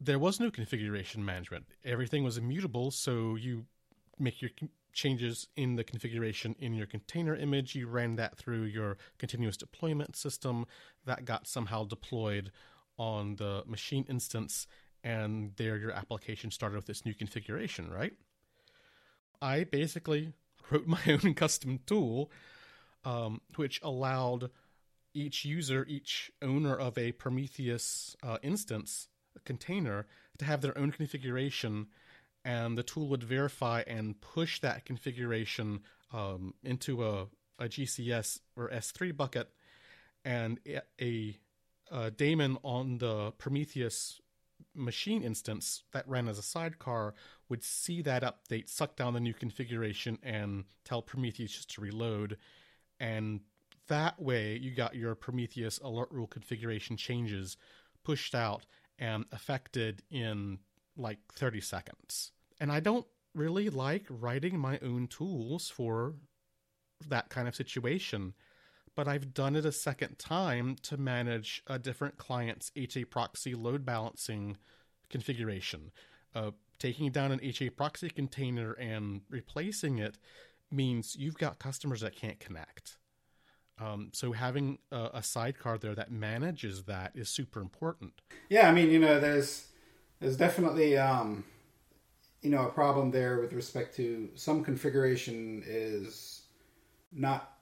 there 0.01 0.19
was 0.19 0.41
no 0.41 0.51
configuration 0.51 1.25
management. 1.25 1.67
Everything 1.85 2.25
was 2.25 2.39
immutable, 2.39 2.91
so 2.91 3.37
you 3.37 3.67
make 4.19 4.41
your 4.41 4.51
changes 4.93 5.49
in 5.57 5.77
the 5.77 5.85
configuration 5.85 6.57
in 6.59 6.75
your 6.75 6.87
container 6.87 7.37
image. 7.37 7.75
You 7.75 7.87
ran 7.87 8.17
that 8.17 8.37
through 8.37 8.65
your 8.65 8.97
continuous 9.19 9.57
deployment 9.57 10.17
system. 10.17 10.67
That 11.05 11.25
got 11.25 11.47
somehow 11.47 11.85
deployed 11.85 12.51
on 13.01 13.37
the 13.37 13.65
machine 13.67 14.05
instance, 14.11 14.67
and 15.03 15.53
there 15.57 15.79
your 15.79 15.91
application 15.91 16.51
started 16.51 16.77
with 16.77 16.85
this 16.85 17.07
new 17.07 17.15
configuration, 17.15 17.91
right? 17.91 18.13
I 19.41 19.65
basically 19.65 20.35
wrote 20.71 20.87
my 20.99 21.01
own 21.09 21.33
custom 21.33 21.81
tool, 21.87 22.31
um, 23.07 23.41
which 23.57 23.81
allowed 23.83 24.51
each 25.15 25.47
user, 25.47 25.87
each 25.89 26.31
owner 26.43 26.77
of 26.77 26.99
a 26.99 27.13
Prometheus 27.13 28.15
uh, 28.23 28.37
instance, 28.43 29.09
a 29.35 29.41
container, 29.41 30.07
to 30.37 30.45
have 30.45 30.61
their 30.61 30.77
own 30.77 30.93
configuration, 30.93 31.87
and 32.45 32.77
the 32.77 32.83
tool 32.83 33.09
would 33.09 33.25
verify 33.25 33.83
and 33.87 34.21
push 34.21 34.61
that 34.61 34.85
configuration 34.85 35.81
um, 36.13 36.53
into 36.63 37.03
a, 37.03 37.29
a 37.59 37.65
GCS 37.65 38.41
or 38.57 38.69
S3 38.69 39.17
bucket, 39.17 39.49
and 40.23 40.61
a, 41.01 41.39
Uh, 41.92 42.03
a 42.05 42.11
daemon 42.11 42.57
on 42.62 42.98
the 42.98 43.33
Prometheus 43.33 44.20
machine 44.74 45.22
instance 45.22 45.83
that 45.92 46.09
ran 46.09 46.29
as 46.29 46.38
a 46.38 46.42
sidecar 46.42 47.14
would 47.48 47.64
see 47.64 48.03
that 48.03 48.22
update, 48.22 48.68
suck 48.68 48.96
down 48.96 49.14
the 49.14 49.20
new 49.20 49.35
configuration, 49.35 50.18
and 50.22 50.64
tell 50.85 51.03
Prometheus 51.03 51.53
just 51.53 51.74
to 51.74 51.81
reload. 51.81 52.37
And 53.00 53.40
that 53.88 54.20
way, 54.20 54.57
you 54.57 54.70
got 54.70 54.94
your 54.94 55.14
Prometheus 55.14 55.79
alert 55.79 56.09
rule 56.12 56.26
configuration 56.26 56.96
changes 56.96 57.57
pushed 58.05 58.35
out 58.35 58.64
and 58.98 59.24
affected 59.33 60.03
in 60.11 60.59
like 60.96 61.18
30 61.33 61.61
seconds. 61.61 62.33
And 62.61 62.70
I 62.70 62.81
don't 62.81 63.07
really 63.35 63.68
like 63.70 64.07
writing 64.09 64.59
my 64.59 64.79
own 64.81 65.09
tools 65.09 65.68
for 65.68 66.14
that 67.09 67.31
kind 67.31 67.48
of 67.48 67.55
situation 67.55 68.35
but 68.94 69.09
I've 69.09 69.33
done 69.35 69.57
it 69.57 69.64
a 69.64 69.72
second 69.72 70.18
time 70.18 70.76
to 70.83 70.96
manage 70.96 71.62
a 71.66 71.79
different 71.79 72.18
client's 72.18 72.70
HA 72.76 73.05
proxy 73.05 73.55
load 73.55 73.85
balancing 73.85 74.57
configuration. 75.09 75.90
Uh, 76.35 76.53
taking 76.79 77.11
down 77.11 77.33
an 77.33 77.40
HA 77.42 77.70
proxy 77.70 78.09
container 78.09 78.72
and 78.72 79.22
replacing 79.29 79.98
it 79.98 80.18
means 80.70 81.16
you've 81.16 81.38
got 81.38 81.59
customers 81.59 82.00
that 82.00 82.16
can't 82.16 82.40
connect. 82.40 82.96
Um, 83.81 84.11
so 84.12 84.33
having 84.33 84.79
a, 84.92 85.11
a, 85.14 85.22
sidecar 85.22 85.79
there 85.79 85.94
that 85.94 86.12
manages 86.12 86.85
that 86.85 87.12
is 87.14 87.31
super 87.31 87.61
important. 87.61 88.12
Yeah, 88.50 88.68
I 88.68 88.72
mean, 88.72 88.90
you 88.90 88.98
know, 88.98 89.18
there's 89.18 89.68
there's 90.20 90.37
definitely 90.37 90.98
um, 90.98 91.44
you 92.42 92.50
know 92.50 92.66
a 92.66 92.70
problem 92.70 93.11
there 93.11 93.40
with 93.40 93.55
respect 93.55 93.96
to 93.96 94.29
some 94.35 94.62
configuration 94.62 95.62
is 95.66 96.42
not 97.11 97.60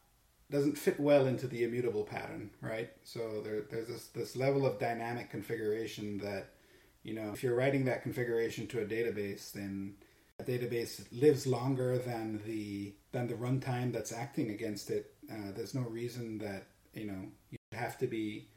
doesn't 0.51 0.79
fit 0.79 0.99
well 0.99 1.27
into 1.27 1.47
the 1.47 1.65
immutable 1.65 2.05
pattern, 2.05 2.51
right? 2.61 2.91
So 3.05 3.43
there, 3.45 3.63
there's 3.71 3.89
this, 3.89 4.07
this 4.09 4.37
level 4.37 4.67
of 4.67 4.79
dynamic 4.79 5.31
configuration 5.31 6.19
that, 6.19 6.55
you 7.03 7.15
know, 7.15 7.31
if 7.33 7.43
you're 7.43 7.55
writing 7.55 7.85
that 7.85 8.03
configuration 8.03 8.67
to 8.69 8.81
a 8.81 8.85
database, 8.85 9.53
then 9.53 9.95
a 10.41 10.45
database 10.45 11.05
lives 11.13 11.47
longer 11.47 11.99
than 11.99 12.41
the 12.47 12.95
than 13.13 13.27
the 13.27 13.35
runtime 13.35 13.93
that's 13.93 14.13
acting 14.13 14.51
against 14.51 14.91
it. 14.91 15.15
Uh, 15.31 15.53
there's 15.55 15.75
no 15.75 15.83
reason 15.83 16.39
that 16.39 16.67
you 16.95 17.07
know 17.07 17.27
you 17.51 17.59
have 17.73 17.99
to 17.99 18.07
be 18.07 18.49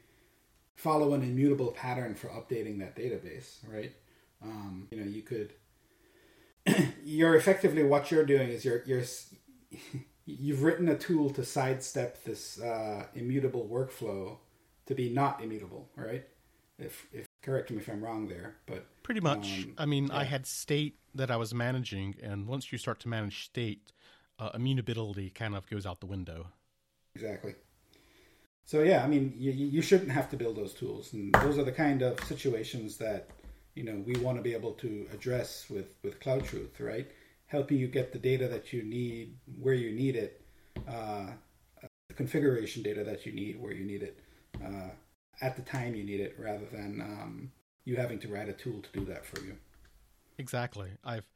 follow 0.76 1.14
an 1.14 1.22
immutable 1.22 1.72
pattern 1.72 2.14
for 2.14 2.28
updating 2.28 2.78
that 2.78 2.96
database, 2.96 3.58
right? 3.68 3.92
Um, 4.42 4.88
you 4.90 4.98
know, 4.98 5.06
you 5.06 5.22
could. 5.22 5.54
you're 7.04 7.34
effectively 7.34 7.82
what 7.82 8.10
you're 8.12 8.24
doing 8.24 8.48
is 8.48 8.64
you're 8.64 8.82
you're 8.86 9.02
you've 10.26 10.62
written 10.62 10.88
a 10.88 10.96
tool 10.96 11.30
to 11.30 11.44
sidestep 11.44 12.22
this 12.24 12.60
uh, 12.60 13.06
immutable 13.14 13.68
workflow 13.70 14.36
to 14.86 14.94
be 14.94 15.08
not 15.10 15.42
immutable, 15.42 15.88
right? 15.96 16.24
If, 16.78 17.06
if 17.12 17.26
correct 17.42 17.70
me 17.70 17.78
if 17.78 17.88
I'm 17.88 18.02
wrong 18.02 18.28
there, 18.28 18.56
but 18.66 18.86
pretty 19.02 19.20
much. 19.20 19.64
Um, 19.64 19.74
I 19.78 19.86
mean, 19.86 20.08
yeah. 20.08 20.18
I 20.18 20.24
had 20.24 20.46
state 20.46 20.98
that 21.14 21.30
I 21.30 21.36
was 21.36 21.54
managing, 21.54 22.16
and 22.22 22.46
once 22.46 22.72
you 22.72 22.78
start 22.78 22.98
to 23.00 23.08
manage 23.08 23.44
state, 23.44 23.92
uh, 24.38 24.50
immutability 24.54 25.30
kind 25.30 25.54
of 25.54 25.68
goes 25.68 25.86
out 25.86 26.00
the 26.00 26.06
window. 26.06 26.48
Exactly. 27.14 27.54
So 28.64 28.82
yeah, 28.82 29.04
I 29.04 29.08
mean, 29.08 29.34
you 29.36 29.52
you 29.52 29.82
shouldn't 29.82 30.10
have 30.10 30.30
to 30.30 30.36
build 30.36 30.56
those 30.56 30.72
tools, 30.72 31.12
and 31.12 31.32
those 31.34 31.58
are 31.58 31.64
the 31.64 31.72
kind 31.72 32.02
of 32.02 32.18
situations 32.24 32.96
that 32.98 33.28
you 33.74 33.84
know 33.84 34.02
we 34.06 34.14
want 34.16 34.38
to 34.38 34.42
be 34.42 34.54
able 34.54 34.72
to 34.74 35.06
address 35.12 35.66
with 35.68 35.86
with 36.02 36.20
CloudTruth, 36.20 36.80
right? 36.80 37.10
Helping 37.52 37.76
you 37.76 37.86
get 37.86 38.12
the 38.12 38.18
data 38.18 38.48
that 38.48 38.72
you 38.72 38.82
need 38.82 39.36
where 39.60 39.74
you 39.74 39.92
need 39.92 40.16
it, 40.16 40.40
uh, 40.88 41.26
the 42.08 42.14
configuration 42.14 42.82
data 42.82 43.04
that 43.04 43.26
you 43.26 43.32
need 43.32 43.60
where 43.60 43.72
you 43.72 43.84
need 43.84 44.02
it, 44.02 44.18
uh, 44.64 44.88
at 45.42 45.54
the 45.54 45.62
time 45.62 45.94
you 45.94 46.02
need 46.02 46.18
it, 46.18 46.34
rather 46.38 46.64
than 46.72 47.00
um, 47.02 47.52
you 47.84 47.94
having 47.94 48.18
to 48.18 48.28
write 48.28 48.48
a 48.48 48.54
tool 48.54 48.80
to 48.80 48.98
do 48.98 49.04
that 49.04 49.26
for 49.26 49.40
you. 49.44 49.54
Exactly. 50.38 50.88
I've 51.04 51.28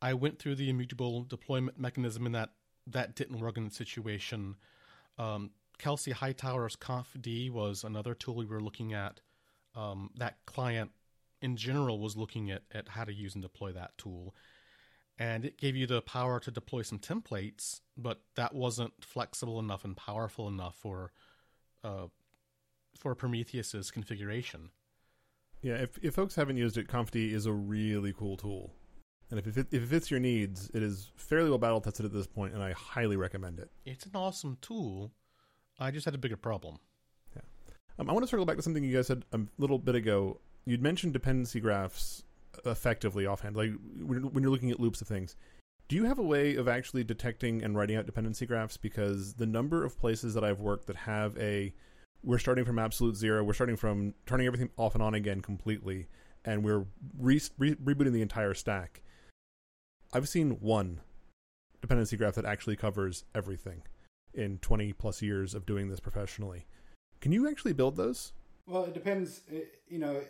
I 0.00 0.14
went 0.14 0.38
through 0.38 0.54
the 0.54 0.70
immutable 0.70 1.24
deployment 1.24 1.78
mechanism 1.78 2.24
and 2.24 2.34
that 2.34 2.52
that 2.86 3.14
didn't 3.14 3.38
work 3.38 3.58
in 3.58 3.64
the 3.64 3.70
situation. 3.70 4.56
Um, 5.18 5.50
Kelsey 5.76 6.12
Hightower's 6.12 6.76
ConfD 6.76 7.50
was 7.50 7.84
another 7.84 8.14
tool 8.14 8.34
we 8.34 8.46
were 8.46 8.62
looking 8.62 8.94
at. 8.94 9.20
Um, 9.76 10.10
that 10.16 10.38
client 10.46 10.92
in 11.42 11.56
general 11.56 11.98
was 11.98 12.16
looking 12.16 12.50
at, 12.50 12.62
at 12.72 12.88
how 12.88 13.04
to 13.04 13.12
use 13.12 13.34
and 13.34 13.42
deploy 13.42 13.72
that 13.72 13.98
tool 13.98 14.34
and 15.18 15.44
it 15.44 15.58
gave 15.58 15.76
you 15.76 15.86
the 15.86 16.02
power 16.02 16.40
to 16.40 16.50
deploy 16.50 16.82
some 16.82 16.98
templates, 16.98 17.80
but 17.96 18.20
that 18.36 18.54
wasn't 18.54 18.92
flexible 19.00 19.58
enough 19.60 19.84
and 19.84 19.96
powerful 19.96 20.48
enough 20.48 20.76
for 20.76 21.12
uh, 21.82 22.06
for 22.98 23.14
Prometheus's 23.14 23.90
configuration. 23.90 24.70
Yeah, 25.62 25.74
if, 25.74 25.98
if 26.02 26.14
folks 26.14 26.34
haven't 26.34 26.56
used 26.56 26.76
it, 26.76 26.88
confd 26.88 27.32
is 27.32 27.46
a 27.46 27.52
really 27.52 28.12
cool 28.12 28.36
tool. 28.36 28.72
And 29.30 29.38
if 29.38 29.46
it, 29.46 29.66
if 29.70 29.82
it 29.82 29.86
fits 29.88 30.10
your 30.10 30.20
needs, 30.20 30.70
it 30.74 30.82
is 30.82 31.10
fairly 31.16 31.48
well 31.48 31.58
battle 31.58 31.80
tested 31.80 32.04
at 32.04 32.12
this 32.12 32.26
point, 32.26 32.54
and 32.54 32.62
I 32.62 32.72
highly 32.72 33.16
recommend 33.16 33.58
it. 33.58 33.70
It's 33.84 34.04
an 34.04 34.12
awesome 34.14 34.58
tool. 34.60 35.12
I 35.78 35.90
just 35.90 36.04
had 36.04 36.14
a 36.14 36.18
bigger 36.18 36.36
problem. 36.36 36.78
Yeah. 37.34 37.42
Um, 37.98 38.10
I 38.10 38.12
want 38.12 38.24
to 38.24 38.28
circle 38.28 38.44
back 38.44 38.56
to 38.56 38.62
something 38.62 38.84
you 38.84 38.94
guys 38.94 39.06
said 39.06 39.24
a 39.32 39.40
little 39.58 39.78
bit 39.78 39.94
ago. 39.94 40.38
You'd 40.66 40.82
mentioned 40.82 41.14
dependency 41.14 41.60
graphs 41.60 42.22
effectively 42.64 43.26
offhand, 43.26 43.56
like 43.56 43.72
when 43.98 44.42
you're 44.42 44.50
looking 44.50 44.70
at 44.70 44.80
loops 44.80 45.00
of 45.00 45.08
things. 45.08 45.36
Do 45.88 45.96
you 45.96 46.04
have 46.04 46.18
a 46.18 46.22
way 46.22 46.56
of 46.56 46.66
actually 46.66 47.04
detecting 47.04 47.62
and 47.62 47.76
writing 47.76 47.96
out 47.96 48.06
dependency 48.06 48.46
graphs? 48.46 48.76
Because 48.76 49.34
the 49.34 49.46
number 49.46 49.84
of 49.84 49.98
places 49.98 50.32
that 50.34 50.42
I've 50.42 50.60
worked 50.60 50.86
that 50.86 50.96
have 50.96 51.36
a 51.38 51.74
we're 52.22 52.38
starting 52.38 52.64
from 52.64 52.78
absolute 52.78 53.16
zero, 53.16 53.44
we're 53.44 53.52
starting 53.52 53.76
from 53.76 54.14
turning 54.24 54.46
everything 54.46 54.70
off 54.76 54.94
and 54.94 55.02
on 55.02 55.14
again 55.14 55.42
completely, 55.42 56.08
and 56.44 56.64
we're 56.64 56.86
re- 57.18 57.40
re- 57.58 57.74
rebooting 57.74 58.12
the 58.12 58.22
entire 58.22 58.54
stack. 58.54 59.02
I've 60.12 60.28
seen 60.28 60.52
one 60.60 61.00
dependency 61.82 62.16
graph 62.16 62.34
that 62.36 62.46
actually 62.46 62.76
covers 62.76 63.24
everything 63.34 63.82
in 64.32 64.58
20 64.58 64.92
plus 64.94 65.20
years 65.20 65.54
of 65.54 65.66
doing 65.66 65.88
this 65.88 66.00
professionally. 66.00 66.66
Can 67.20 67.32
you 67.32 67.48
actually 67.48 67.74
build 67.74 67.96
those? 67.96 68.32
Well, 68.66 68.84
it 68.84 68.94
depends. 68.94 69.42
Eh, 69.52 69.60
you 69.88 69.98
know, 69.98 70.22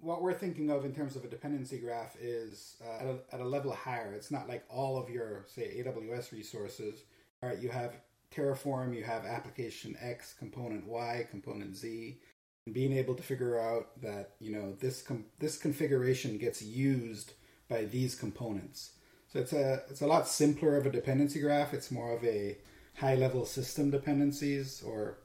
what 0.00 0.22
we're 0.22 0.34
thinking 0.34 0.70
of 0.70 0.84
in 0.84 0.94
terms 0.94 1.16
of 1.16 1.24
a 1.24 1.28
dependency 1.28 1.78
graph 1.78 2.16
is 2.20 2.76
uh, 2.86 3.02
at, 3.02 3.06
a, 3.06 3.18
at 3.32 3.40
a 3.40 3.44
level 3.44 3.72
higher. 3.72 4.12
It's 4.12 4.30
not 4.30 4.48
like 4.48 4.64
all 4.68 4.98
of 4.98 5.08
your, 5.08 5.44
say, 5.48 5.82
AWS 5.82 6.32
resources. 6.32 7.04
All 7.42 7.48
right, 7.48 7.58
you 7.58 7.68
have 7.70 7.94
Terraform, 8.34 8.94
you 8.94 9.04
have 9.04 9.24
application 9.24 9.96
X, 10.00 10.34
component 10.38 10.86
Y, 10.86 11.26
component 11.30 11.76
Z, 11.76 12.18
and 12.66 12.74
being 12.74 12.92
able 12.92 13.14
to 13.14 13.22
figure 13.22 13.58
out 13.58 14.00
that 14.02 14.32
you 14.40 14.52
know 14.52 14.74
this 14.80 15.00
com- 15.02 15.26
this 15.38 15.56
configuration 15.56 16.36
gets 16.36 16.60
used 16.60 17.34
by 17.68 17.84
these 17.84 18.14
components. 18.14 18.92
So 19.32 19.38
it's 19.38 19.52
a 19.52 19.82
it's 19.88 20.00
a 20.00 20.06
lot 20.06 20.28
simpler 20.28 20.76
of 20.76 20.86
a 20.86 20.90
dependency 20.90 21.40
graph. 21.40 21.72
It's 21.72 21.90
more 21.90 22.12
of 22.12 22.24
a 22.24 22.58
high 22.96 23.14
level 23.14 23.46
system 23.46 23.90
dependencies 23.90 24.82
or 24.82 25.18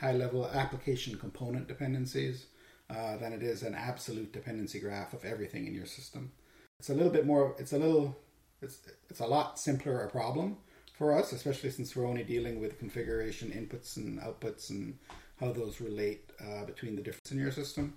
high 0.00 0.12
level 0.12 0.46
application 0.46 1.18
component 1.18 1.68
dependencies 1.68 2.46
uh, 2.94 3.16
than 3.16 3.32
it 3.32 3.42
is 3.42 3.62
an 3.62 3.74
absolute 3.74 4.32
dependency 4.32 4.78
graph 4.78 5.12
of 5.12 5.24
everything 5.24 5.66
in 5.66 5.74
your 5.74 5.86
system. 5.86 6.30
It's 6.78 6.90
a 6.90 6.94
little 6.94 7.12
bit 7.12 7.26
more. 7.26 7.54
It's 7.58 7.72
a 7.72 7.78
little. 7.78 8.16
It's 8.62 8.78
it's 9.10 9.20
a 9.20 9.26
lot 9.26 9.58
simpler 9.58 10.04
a 10.04 10.10
problem 10.10 10.58
for 10.92 11.12
us, 11.12 11.32
especially 11.32 11.70
since 11.70 11.94
we're 11.94 12.06
only 12.06 12.24
dealing 12.24 12.60
with 12.60 12.78
configuration 12.78 13.50
inputs 13.50 13.96
and 13.96 14.20
outputs 14.20 14.70
and 14.70 14.98
how 15.40 15.52
those 15.52 15.80
relate 15.80 16.30
uh, 16.40 16.64
between 16.64 16.94
the 16.94 17.02
difference 17.02 17.32
in 17.32 17.38
your 17.38 17.50
system. 17.50 17.94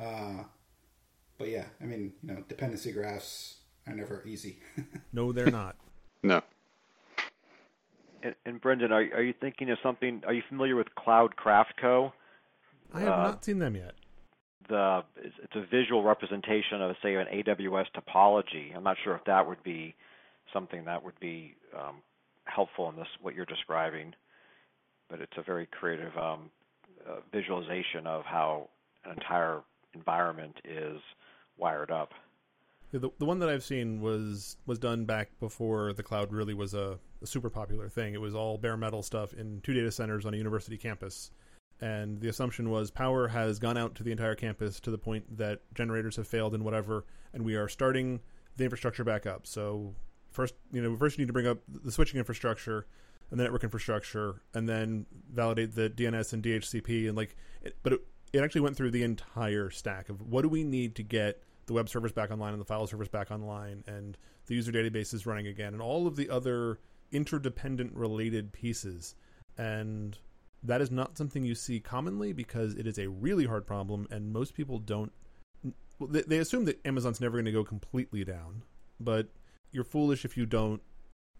Uh, 0.00 0.44
but 1.38 1.48
yeah, 1.48 1.64
I 1.80 1.84
mean, 1.84 2.12
you 2.22 2.32
know, 2.32 2.44
dependency 2.48 2.92
graphs 2.92 3.58
are 3.86 3.94
never 3.94 4.22
easy. 4.26 4.58
no, 5.12 5.32
they're 5.32 5.50
not. 5.50 5.76
no. 6.22 6.42
And, 8.22 8.34
and, 8.44 8.60
Brendan, 8.60 8.92
are 8.92 9.06
are 9.14 9.22
you 9.22 9.34
thinking 9.40 9.70
of 9.70 9.78
something? 9.82 10.22
Are 10.26 10.32
you 10.32 10.42
familiar 10.48 10.76
with 10.76 10.88
Cloudcraft 10.98 11.76
Co? 11.80 12.12
I 12.92 13.00
have 13.00 13.08
uh, 13.08 13.22
not 13.22 13.44
seen 13.44 13.58
them 13.58 13.76
yet. 13.76 13.94
The 14.70 15.02
it's 15.16 15.56
a 15.56 15.66
visual 15.70 16.02
representation 16.02 16.80
of 16.80 16.96
say 17.02 17.16
an 17.16 17.26
AWS 17.26 17.86
topology. 17.94 18.74
I'm 18.74 18.84
not 18.84 18.96
sure 19.04 19.14
if 19.16 19.24
that 19.24 19.46
would 19.46 19.62
be 19.62 19.94
something 20.52 20.84
that 20.84 21.04
would 21.04 21.18
be 21.20 21.56
um, 21.76 21.96
helpful 22.44 22.88
in 22.88 22.96
this 22.96 23.08
what 23.20 23.34
you're 23.34 23.46
describing, 23.46 24.14
but 25.08 25.20
it's 25.20 25.36
a 25.36 25.42
very 25.42 25.66
creative 25.66 26.16
um, 26.16 26.50
uh, 27.06 27.16
visualization 27.32 28.06
of 28.06 28.24
how 28.24 28.68
an 29.04 29.12
entire 29.12 29.60
environment 29.94 30.56
is 30.64 31.00
wired 31.58 31.90
up. 31.90 32.12
The 32.92 33.10
the 33.18 33.24
one 33.24 33.38
that 33.40 33.48
I've 33.48 33.62
seen 33.62 34.00
was 34.00 34.56
was 34.66 34.78
done 34.78 35.04
back 35.04 35.30
before 35.38 35.92
the 35.92 36.02
cloud 36.02 36.32
really 36.32 36.54
was 36.54 36.74
a, 36.74 36.98
a, 37.22 37.26
super 37.26 37.50
popular 37.50 37.88
thing. 37.88 38.14
It 38.14 38.20
was 38.20 38.34
all 38.34 38.58
bare 38.58 38.76
metal 38.76 39.02
stuff 39.02 39.32
in 39.32 39.60
two 39.62 39.74
data 39.74 39.92
centers 39.92 40.26
on 40.26 40.34
a 40.34 40.36
university 40.36 40.76
campus, 40.76 41.30
and 41.80 42.20
the 42.20 42.28
assumption 42.28 42.70
was 42.70 42.90
power 42.90 43.28
has 43.28 43.58
gone 43.58 43.76
out 43.76 43.94
to 43.96 44.02
the 44.02 44.12
entire 44.12 44.34
campus 44.34 44.80
to 44.80 44.90
the 44.90 44.98
point 44.98 45.38
that 45.38 45.60
generators 45.74 46.16
have 46.16 46.28
failed 46.28 46.54
and 46.54 46.64
whatever, 46.64 47.04
and 47.32 47.44
we 47.44 47.54
are 47.54 47.68
starting 47.68 48.20
the 48.56 48.64
infrastructure 48.64 49.04
back 49.04 49.26
up. 49.26 49.46
So 49.46 49.94
first, 50.30 50.54
you 50.72 50.82
know, 50.82 50.96
first 50.96 51.16
you 51.16 51.22
need 51.22 51.28
to 51.28 51.32
bring 51.32 51.46
up 51.46 51.58
the 51.68 51.92
switching 51.92 52.18
infrastructure 52.18 52.86
and 53.30 53.38
the 53.38 53.44
network 53.44 53.62
infrastructure, 53.62 54.42
and 54.54 54.68
then 54.68 55.06
validate 55.32 55.74
the 55.74 55.88
DNS 55.88 56.32
and 56.32 56.42
DHCP, 56.42 57.06
and 57.06 57.16
like, 57.16 57.36
it, 57.62 57.76
but 57.84 57.92
it, 57.92 58.00
it 58.32 58.40
actually 58.40 58.60
went 58.60 58.76
through 58.76 58.90
the 58.90 59.04
entire 59.04 59.70
stack 59.70 60.08
of 60.08 60.20
what 60.20 60.42
do 60.42 60.48
we 60.48 60.64
need 60.64 60.96
to 60.96 61.02
get 61.02 61.42
the 61.66 61.72
web 61.72 61.88
servers 61.88 62.12
back 62.12 62.30
online 62.32 62.52
and 62.52 62.60
the 62.60 62.64
file 62.64 62.86
servers 62.86 63.08
back 63.08 63.30
online 63.30 63.84
and 63.86 64.18
the 64.46 64.54
user 64.56 64.72
databases 64.72 65.26
running 65.26 65.46
again 65.46 65.72
and 65.72 65.80
all 65.80 66.08
of 66.08 66.16
the 66.16 66.28
other 66.28 66.80
interdependent 67.12 67.94
related 67.94 68.52
pieces 68.52 69.14
and 69.56 70.18
that 70.62 70.80
is 70.80 70.90
not 70.90 71.16
something 71.16 71.44
you 71.44 71.54
see 71.54 71.80
commonly 71.80 72.32
because 72.32 72.74
it 72.74 72.86
is 72.86 72.98
a 72.98 73.08
really 73.08 73.46
hard 73.46 73.66
problem 73.66 74.06
and 74.10 74.32
most 74.32 74.54
people 74.54 74.78
don't 74.78 75.12
they, 76.00 76.22
they 76.22 76.38
assume 76.38 76.64
that 76.64 76.78
amazon's 76.84 77.20
never 77.20 77.36
going 77.36 77.44
to 77.44 77.52
go 77.52 77.64
completely 77.64 78.24
down 78.24 78.62
but 78.98 79.28
you're 79.72 79.84
foolish 79.84 80.24
if 80.24 80.36
you 80.36 80.46
don't 80.46 80.82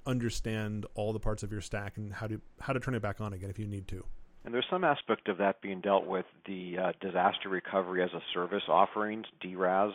understand 0.07 0.87
all 0.95 1.13
the 1.13 1.21
parts 1.21 1.43
of 1.43 1.53
your 1.53 1.61
stack 1.61 1.97
and 1.97 2.15
how 2.15 2.27
to 2.27 2.41
how 2.61 2.73
to 2.73 2.81
turn 2.81 2.95
it 2.95 3.03
back 3.03 3.21
on 3.21 3.33
again 3.33 3.51
if 3.51 3.59
you 3.59 3.67
need 3.67 3.87
to 3.87 4.05
and 4.45 4.55
there's 4.55 4.67
some 4.71 4.85
aspect 4.85 5.29
of 5.29 5.39
that 5.39 5.61
being 5.61 5.81
dealt 5.81 6.07
with 6.07 6.25
the 6.47 6.79
uh, 6.79 6.93
disaster 7.01 7.49
recovery 7.49 8.03
as 8.03 8.11
a 8.15 8.23
service 8.33 8.63
offerings, 8.69 9.27
DRaaS. 9.45 9.93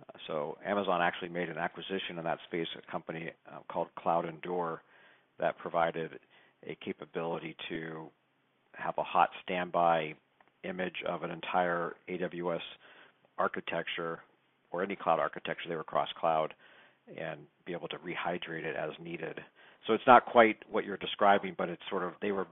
Uh, 0.00 0.18
so 0.26 0.58
Amazon 0.64 1.02
actually 1.02 1.28
made 1.28 1.50
an 1.50 1.58
acquisition 1.58 2.18
in 2.18 2.24
that 2.24 2.38
space, 2.46 2.66
a 2.76 2.90
company 2.90 3.30
uh, 3.50 3.58
called 3.70 3.88
CloudEndure 3.98 4.78
that 5.38 5.58
provided 5.58 6.18
a 6.66 6.76
capability 6.82 7.56
to 7.68 8.08
have 8.78 8.94
a 8.98 9.02
hot 9.02 9.30
standby 9.44 10.14
image 10.64 11.02
of 11.06 11.22
an 11.22 11.30
entire 11.30 11.94
AWS 12.08 12.60
architecture 13.38 14.20
or 14.70 14.82
any 14.82 14.96
cloud 14.96 15.18
architecture 15.18 15.68
they 15.68 15.76
were 15.76 15.84
cross 15.84 16.08
cloud 16.18 16.54
and 17.16 17.40
be 17.64 17.72
able 17.72 17.88
to 17.88 17.96
rehydrate 17.98 18.64
it 18.64 18.76
as 18.76 18.90
needed. 19.02 19.40
So 19.86 19.94
it's 19.94 20.06
not 20.06 20.26
quite 20.26 20.56
what 20.70 20.84
you're 20.84 20.96
describing, 20.96 21.54
but 21.56 21.68
it's 21.68 21.82
sort 21.88 22.02
of 22.02 22.12
they 22.20 22.32
were 22.32 22.46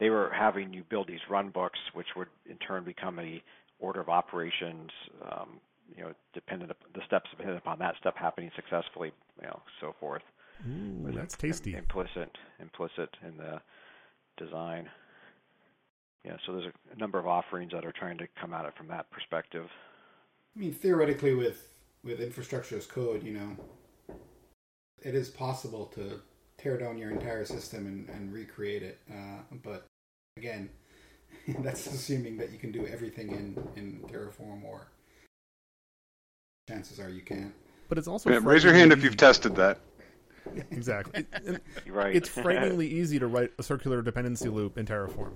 they 0.00 0.10
were 0.10 0.30
having 0.36 0.72
you 0.72 0.82
build 0.90 1.06
these 1.08 1.20
run 1.30 1.50
books, 1.50 1.78
which 1.94 2.08
would 2.16 2.28
in 2.50 2.56
turn 2.56 2.84
become 2.84 3.18
a 3.18 3.42
order 3.78 4.00
of 4.00 4.08
operations. 4.08 4.90
Um, 5.30 5.60
you 5.96 6.02
know, 6.02 6.12
dependent 6.32 6.72
the 6.94 7.00
steps 7.06 7.30
dependent 7.30 7.58
upon 7.58 7.78
that 7.78 7.94
step 8.00 8.16
happening 8.16 8.50
successfully, 8.56 9.12
you 9.40 9.46
know, 9.46 9.60
so 9.80 9.94
forth. 10.00 10.22
Ooh, 10.68 11.12
that's 11.12 11.36
tasty. 11.36 11.74
Implicit, 11.74 12.30
implicit 12.60 13.10
in 13.26 13.36
the 13.36 13.60
design. 14.36 14.88
Yeah, 16.24 16.36
so 16.46 16.52
there's 16.52 16.66
a, 16.66 16.94
a 16.94 16.98
number 16.98 17.18
of 17.18 17.26
offerings 17.26 17.72
that 17.72 17.84
are 17.84 17.92
trying 17.92 18.18
to 18.18 18.26
come 18.40 18.54
at 18.54 18.64
it 18.64 18.74
from 18.76 18.88
that 18.88 19.10
perspective. 19.10 19.68
I 20.56 20.60
mean, 20.60 20.72
theoretically, 20.72 21.34
with 21.34 21.68
with 22.02 22.20
infrastructure 22.20 22.76
as 22.76 22.86
code, 22.86 23.22
you 23.22 23.32
know, 23.32 23.56
it 25.02 25.14
is 25.14 25.28
possible 25.28 25.86
to 25.94 26.20
tear 26.58 26.78
down 26.78 26.98
your 26.98 27.10
entire 27.10 27.44
system 27.44 27.86
and, 27.86 28.08
and 28.08 28.32
recreate 28.32 28.82
it. 28.82 28.98
Uh, 29.10 29.40
but 29.62 29.86
again, 30.36 30.68
that's 31.60 31.86
assuming 31.86 32.36
that 32.38 32.52
you 32.52 32.58
can 32.58 32.72
do 32.72 32.86
everything 32.86 33.30
in, 33.30 33.68
in 33.76 34.00
Terraform 34.08 34.64
or 34.64 34.86
chances 36.68 36.98
are 36.98 37.10
you 37.10 37.20
can't. 37.20 37.54
But 37.88 37.98
it's 37.98 38.08
also 38.08 38.30
yeah, 38.30 38.40
raise 38.42 38.64
your 38.64 38.72
hand 38.72 38.92
if 38.92 39.02
you've 39.02 39.16
tested 39.16 39.56
that. 39.56 39.78
exactly. 40.70 41.26
Right. 41.86 42.16
It's 42.16 42.28
frighteningly 42.28 42.88
easy 42.88 43.18
to 43.18 43.26
write 43.26 43.52
a 43.58 43.62
circular 43.62 44.02
dependency 44.02 44.48
loop 44.48 44.78
in 44.78 44.86
Terraform. 44.86 45.32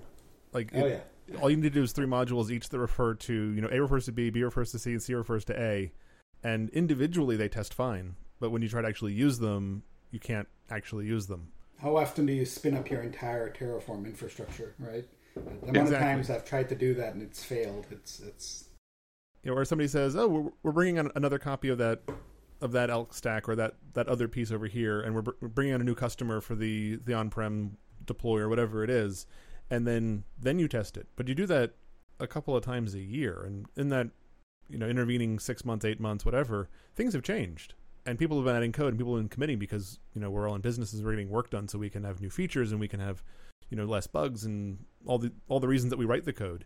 Like, 0.53 0.71
oh, 0.75 0.87
it, 0.87 1.07
yeah. 1.29 1.39
all 1.39 1.51
you 1.51 1.57
need 1.57 1.63
to 1.63 1.71
do 1.71 1.83
is 1.83 1.93
three 1.93 2.07
modules 2.07 2.51
each 2.51 2.69
that 2.71 2.79
refer 2.79 3.15
to, 3.15 3.33
you 3.33 3.61
know, 3.61 3.69
A 3.71 3.81
refers 3.81 4.07
to 4.07 4.13
B, 4.13 4.31
B 4.31 4.43
refers 4.43 4.73
to 4.73 4.79
C, 4.79 4.93
and 4.93 5.03
C 5.03 5.15
refers 5.15 5.45
to 5.47 5.61
A. 5.61 5.93
And 6.43 6.71
individually 6.71 7.37
they 7.37 7.49
test 7.49 7.75
fine. 7.75 8.17
But 8.41 8.51
when 8.51 8.63
you 8.63 8.69
try 8.69 8.83
to 8.83 8.89
actually 8.89 9.13
use 9.13 9.39
them, 9.39 9.83
you 10.11 10.21
can't 10.21 10.49
actually 10.71 11.07
use 11.07 11.27
them. 11.27 11.49
How 11.81 11.97
often 11.97 12.27
do 12.27 12.33
you 12.33 12.45
spin 12.45 12.77
up 12.77 12.91
your 12.91 13.03
entire 13.03 13.53
Terraform 13.53 14.05
infrastructure, 14.05 14.75
right? 14.79 15.05
The 15.35 15.41
amount 15.41 15.77
exactly. 15.77 15.95
of 15.95 16.01
times 16.01 16.31
I've 16.31 16.45
tried 16.45 16.69
to 16.71 16.75
do 16.75 16.95
that 16.95 17.15
and 17.15 17.23
it's 17.23 17.45
failed, 17.45 17.87
it's 17.91 18.21
it's. 18.21 18.65
You 19.45 19.53
know, 19.53 19.57
or 19.57 19.65
somebody 19.65 19.87
says, 19.87 20.17
"Oh, 20.17 20.27
we're, 20.27 20.51
we're 20.65 20.73
bringing 20.73 20.99
on 20.99 21.13
another 21.15 21.39
copy 21.39 21.69
of 21.69 21.79
that 21.79 22.03
of 22.61 22.73
that 22.73 22.91
ELK 22.91 23.15
stack 23.15 23.49
or 23.49 23.55
that 23.55 23.75
that 23.95 24.09
other 24.09 24.27
piece 24.27 24.51
over 24.51 24.67
here, 24.67 25.01
and 25.01 25.15
we're, 25.15 25.23
br- 25.23 25.31
we're 25.41 25.49
bringing 25.49 25.75
on 25.75 25.81
a 25.81 25.85
new 25.85 25.95
customer 25.95 26.41
for 26.41 26.57
the 26.57 26.97
the 27.05 27.15
on-prem 27.15 27.77
deploy 28.05 28.41
or 28.41 28.49
whatever 28.49 28.83
it 28.83 28.91
is," 28.91 29.27
and 29.71 29.87
then 29.87 30.25
then 30.41 30.59
you 30.59 30.69
test 30.69 30.97
it. 30.97 31.07
But 31.17 31.29
you 31.29 31.35
do 31.35 31.47
that 31.47 31.73
a 32.21 32.27
couple 32.27 32.57
of 32.57 32.65
times 32.65 32.95
a 32.95 33.01
year, 33.01 33.43
and 33.45 33.67
in 33.77 33.89
that 33.89 34.09
you 34.69 34.79
know 34.79 34.89
intervening 34.89 35.39
six 35.39 35.65
months, 35.65 35.85
eight 35.85 36.01
months, 36.01 36.25
whatever, 36.25 36.69
things 36.95 37.13
have 37.15 37.23
changed 37.23 37.75
and 38.07 38.19
people 38.19 38.39
have 38.39 38.47
been 38.47 38.57
adding 38.57 38.73
code 38.73 38.89
and 38.89 38.99
people 38.99 39.15
have 39.15 39.23
been 39.23 39.29
committing 39.29 39.59
because 39.59 39.99
you 40.15 40.21
know 40.21 40.31
we're 40.31 40.49
all 40.49 40.55
in 40.55 40.63
businesses 40.63 41.03
we're 41.03 41.11
getting 41.11 41.29
work 41.29 41.51
done 41.51 41.69
so 41.69 41.79
we 41.79 41.91
can 41.91 42.05
have 42.05 42.23
new 42.23 42.31
features 42.31 42.73
and 42.73 42.81
we 42.81 42.89
can 42.89 43.01
have 43.01 43.23
you 43.71 43.77
know 43.77 43.85
less 43.85 44.07
bugs 44.07 44.45
and 44.45 44.79
all 45.07 45.19
the 45.19 45.33
all 45.49 45.61
the 45.61 45.69
reasons 45.69 45.91
that 45.91 45.99
we 45.99 46.05
write 46.05 46.25
the 46.25 46.33
code, 46.33 46.65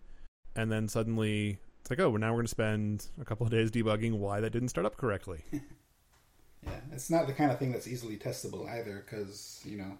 and 0.57 0.71
then 0.71 0.89
suddenly 0.89 1.59
it's 1.81 1.91
like, 1.91 2.01
oh, 2.01 2.11
well, 2.11 2.21
now 2.21 2.29
we're 2.29 2.37
going 2.37 2.47
to 2.47 2.51
spend 2.51 3.09
a 3.21 3.25
couple 3.25 3.45
of 3.45 3.51
days 3.51 3.71
debugging 3.71 4.13
why 4.13 4.41
that 4.41 4.51
didn't 4.51 4.69
start 4.69 4.87
up 4.87 4.97
correctly. 4.97 5.45
yeah, 5.53 6.71
it's 6.93 7.11
not 7.11 7.27
the 7.27 7.33
kind 7.33 7.51
of 7.51 7.59
thing 7.59 7.73
that's 7.73 7.89
easily 7.89 8.17
testable 8.17 8.69
either, 8.69 9.05
because 9.05 9.61
you 9.65 9.79
know 9.79 9.99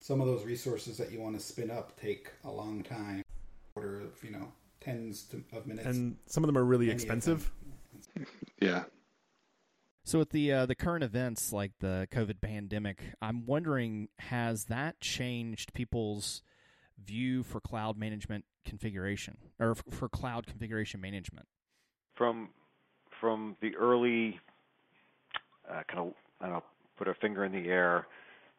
some 0.00 0.20
of 0.20 0.26
those 0.26 0.44
resources 0.44 0.96
that 0.98 1.12
you 1.12 1.20
want 1.20 1.38
to 1.38 1.44
spin 1.44 1.70
up 1.70 1.98
take 2.00 2.30
a 2.44 2.50
long 2.50 2.82
time, 2.82 3.22
order 3.74 4.00
of 4.00 4.22
you 4.22 4.30
know 4.30 4.52
tens 4.80 5.22
to, 5.24 5.42
of 5.56 5.66
minutes, 5.66 5.86
and 5.86 6.16
some 6.26 6.42
of 6.42 6.48
them 6.48 6.58
are 6.58 6.64
really 6.64 6.90
expensive. 6.90 7.50
Yeah. 8.60 8.84
So 10.04 10.18
with 10.18 10.30
the 10.30 10.52
uh, 10.52 10.66
the 10.66 10.74
current 10.74 11.04
events 11.04 11.52
like 11.52 11.72
the 11.80 12.08
COVID 12.10 12.40
pandemic, 12.40 13.00
I'm 13.22 13.46
wondering 13.46 14.08
has 14.18 14.64
that 14.64 15.00
changed 15.00 15.72
people's 15.72 16.42
view 17.02 17.42
for 17.42 17.60
cloud 17.60 17.96
management 17.96 18.44
configuration 18.64 19.36
or 19.58 19.72
f- 19.72 19.84
for 19.90 20.08
cloud 20.08 20.46
configuration 20.46 21.00
management? 21.00 21.46
From 22.14 22.48
from 23.20 23.56
the 23.60 23.76
early 23.76 24.40
uh, 25.68 25.82
kind 25.88 26.08
of 26.08 26.14
I 26.40 26.46
don't 26.46 26.54
know, 26.54 26.64
put 26.96 27.08
a 27.08 27.14
finger 27.14 27.44
in 27.44 27.52
the 27.52 27.68
air. 27.68 28.06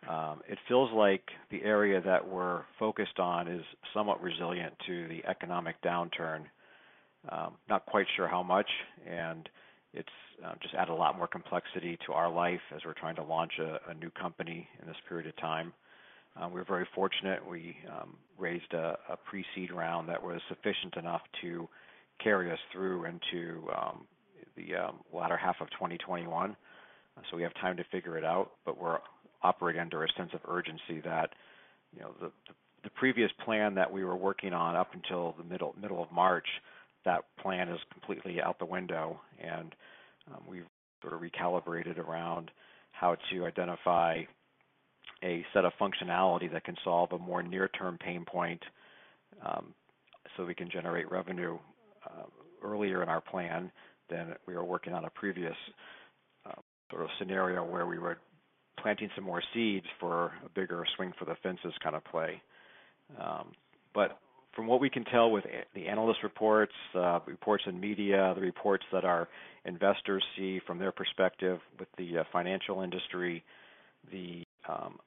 Um, 0.09 0.41
it 0.47 0.57
feels 0.67 0.91
like 0.93 1.23
the 1.51 1.61
area 1.63 2.01
that 2.01 2.27
we're 2.27 2.63
focused 2.79 3.19
on 3.19 3.47
is 3.47 3.63
somewhat 3.93 4.21
resilient 4.21 4.73
to 4.87 5.07
the 5.07 5.23
economic 5.29 5.75
downturn. 5.83 6.45
Um, 7.29 7.53
not 7.69 7.85
quite 7.85 8.07
sure 8.15 8.27
how 8.27 8.41
much, 8.41 8.69
and 9.07 9.47
it's 9.93 10.09
uh, 10.43 10.53
just 10.61 10.73
added 10.73 10.91
a 10.91 10.95
lot 10.95 11.17
more 11.17 11.27
complexity 11.27 11.99
to 12.07 12.13
our 12.13 12.31
life 12.31 12.61
as 12.75 12.81
we're 12.83 12.93
trying 12.93 13.15
to 13.17 13.23
launch 13.23 13.53
a, 13.59 13.91
a 13.91 13.93
new 13.93 14.09
company 14.11 14.67
in 14.81 14.87
this 14.87 14.97
period 15.07 15.27
of 15.27 15.37
time. 15.37 15.71
Uh, 16.35 16.47
we 16.47 16.55
were 16.55 16.65
very 16.65 16.87
fortunate. 16.95 17.45
We 17.47 17.75
um, 17.89 18.15
raised 18.39 18.73
a, 18.73 18.97
a 19.09 19.17
pre-seed 19.17 19.71
round 19.71 20.09
that 20.09 20.23
was 20.23 20.39
sufficient 20.49 20.95
enough 20.97 21.21
to 21.41 21.67
carry 22.23 22.51
us 22.51 22.59
through 22.71 23.05
into 23.05 23.67
um, 23.75 24.07
the 24.55 24.75
um, 24.75 24.99
latter 25.13 25.37
half 25.37 25.57
of 25.61 25.69
2021. 25.71 26.51
Uh, 27.17 27.21
so 27.29 27.37
we 27.37 27.43
have 27.43 27.53
time 27.55 27.77
to 27.77 27.83
figure 27.91 28.17
it 28.17 28.23
out, 28.23 28.51
but 28.65 28.81
we're 28.81 28.99
operating 29.43 29.81
under 29.81 30.03
a 30.03 30.07
sense 30.17 30.31
of 30.33 30.39
urgency 30.47 31.01
that 31.03 31.31
you 31.93 32.01
know 32.01 32.11
the, 32.19 32.31
the, 32.83 32.89
previous 32.91 33.31
plan 33.43 33.75
that 33.75 33.91
we 33.91 34.03
were 34.03 34.15
working 34.15 34.53
on 34.53 34.75
up 34.75 34.89
until 34.93 35.35
the 35.37 35.43
middle 35.43 35.75
middle 35.81 36.01
of 36.01 36.11
March, 36.11 36.47
that 37.05 37.23
plan 37.41 37.69
is 37.69 37.79
completely 37.91 38.41
out 38.41 38.59
the 38.59 38.65
window, 38.65 39.19
and 39.41 39.75
um, 40.27 40.41
we've 40.47 40.67
sort 41.01 41.13
of 41.13 41.21
recalibrated 41.21 41.97
around 41.97 42.51
how 42.91 43.15
to 43.31 43.45
identify 43.45 44.21
a 45.23 45.45
set 45.53 45.65
of 45.65 45.71
functionality 45.79 46.51
that 46.51 46.63
can 46.63 46.75
solve 46.83 47.11
a 47.11 47.17
more 47.17 47.43
near-term 47.43 47.97
pain 47.97 48.25
point 48.25 48.61
um, 49.45 49.73
so 50.35 50.45
we 50.45 50.53
can 50.53 50.69
generate 50.69 51.09
revenue 51.11 51.57
uh, 52.05 52.23
earlier 52.63 53.03
in 53.03 53.09
our 53.09 53.21
plan 53.21 53.71
than 54.09 54.33
we 54.47 54.55
were 54.55 54.63
working 54.63 54.93
on 54.93 55.05
a 55.05 55.09
previous 55.11 55.55
uh, 56.45 56.59
sort 56.89 57.03
of 57.03 57.09
scenario 57.19 57.63
where 57.63 57.85
we 57.87 57.97
were 57.97 58.17
planting 58.81 59.09
some 59.15 59.23
more 59.23 59.43
seeds 59.53 59.85
for 59.99 60.31
a 60.45 60.49
bigger 60.53 60.85
swing 60.95 61.13
for 61.17 61.25
the 61.25 61.35
fences 61.43 61.73
kind 61.83 61.95
of 61.95 62.03
play. 62.05 62.41
Um, 63.19 63.47
but 63.93 64.17
from 64.55 64.67
what 64.67 64.81
we 64.81 64.89
can 64.89 65.05
tell 65.05 65.31
with 65.31 65.45
the 65.75 65.87
analyst 65.87 66.19
reports, 66.23 66.73
uh, 66.95 67.19
reports 67.25 67.63
in 67.67 67.79
media, 67.79 68.33
the 68.35 68.41
reports 68.41 68.83
that 68.91 69.05
our 69.05 69.27
investors 69.65 70.23
see 70.35 70.59
from 70.67 70.77
their 70.77 70.91
perspective 70.91 71.59
with 71.79 71.87
the 71.97 72.19
uh, 72.19 72.23
financial 72.31 72.81
industry, 72.81 73.43
the 74.11 74.43
um, 74.67 74.97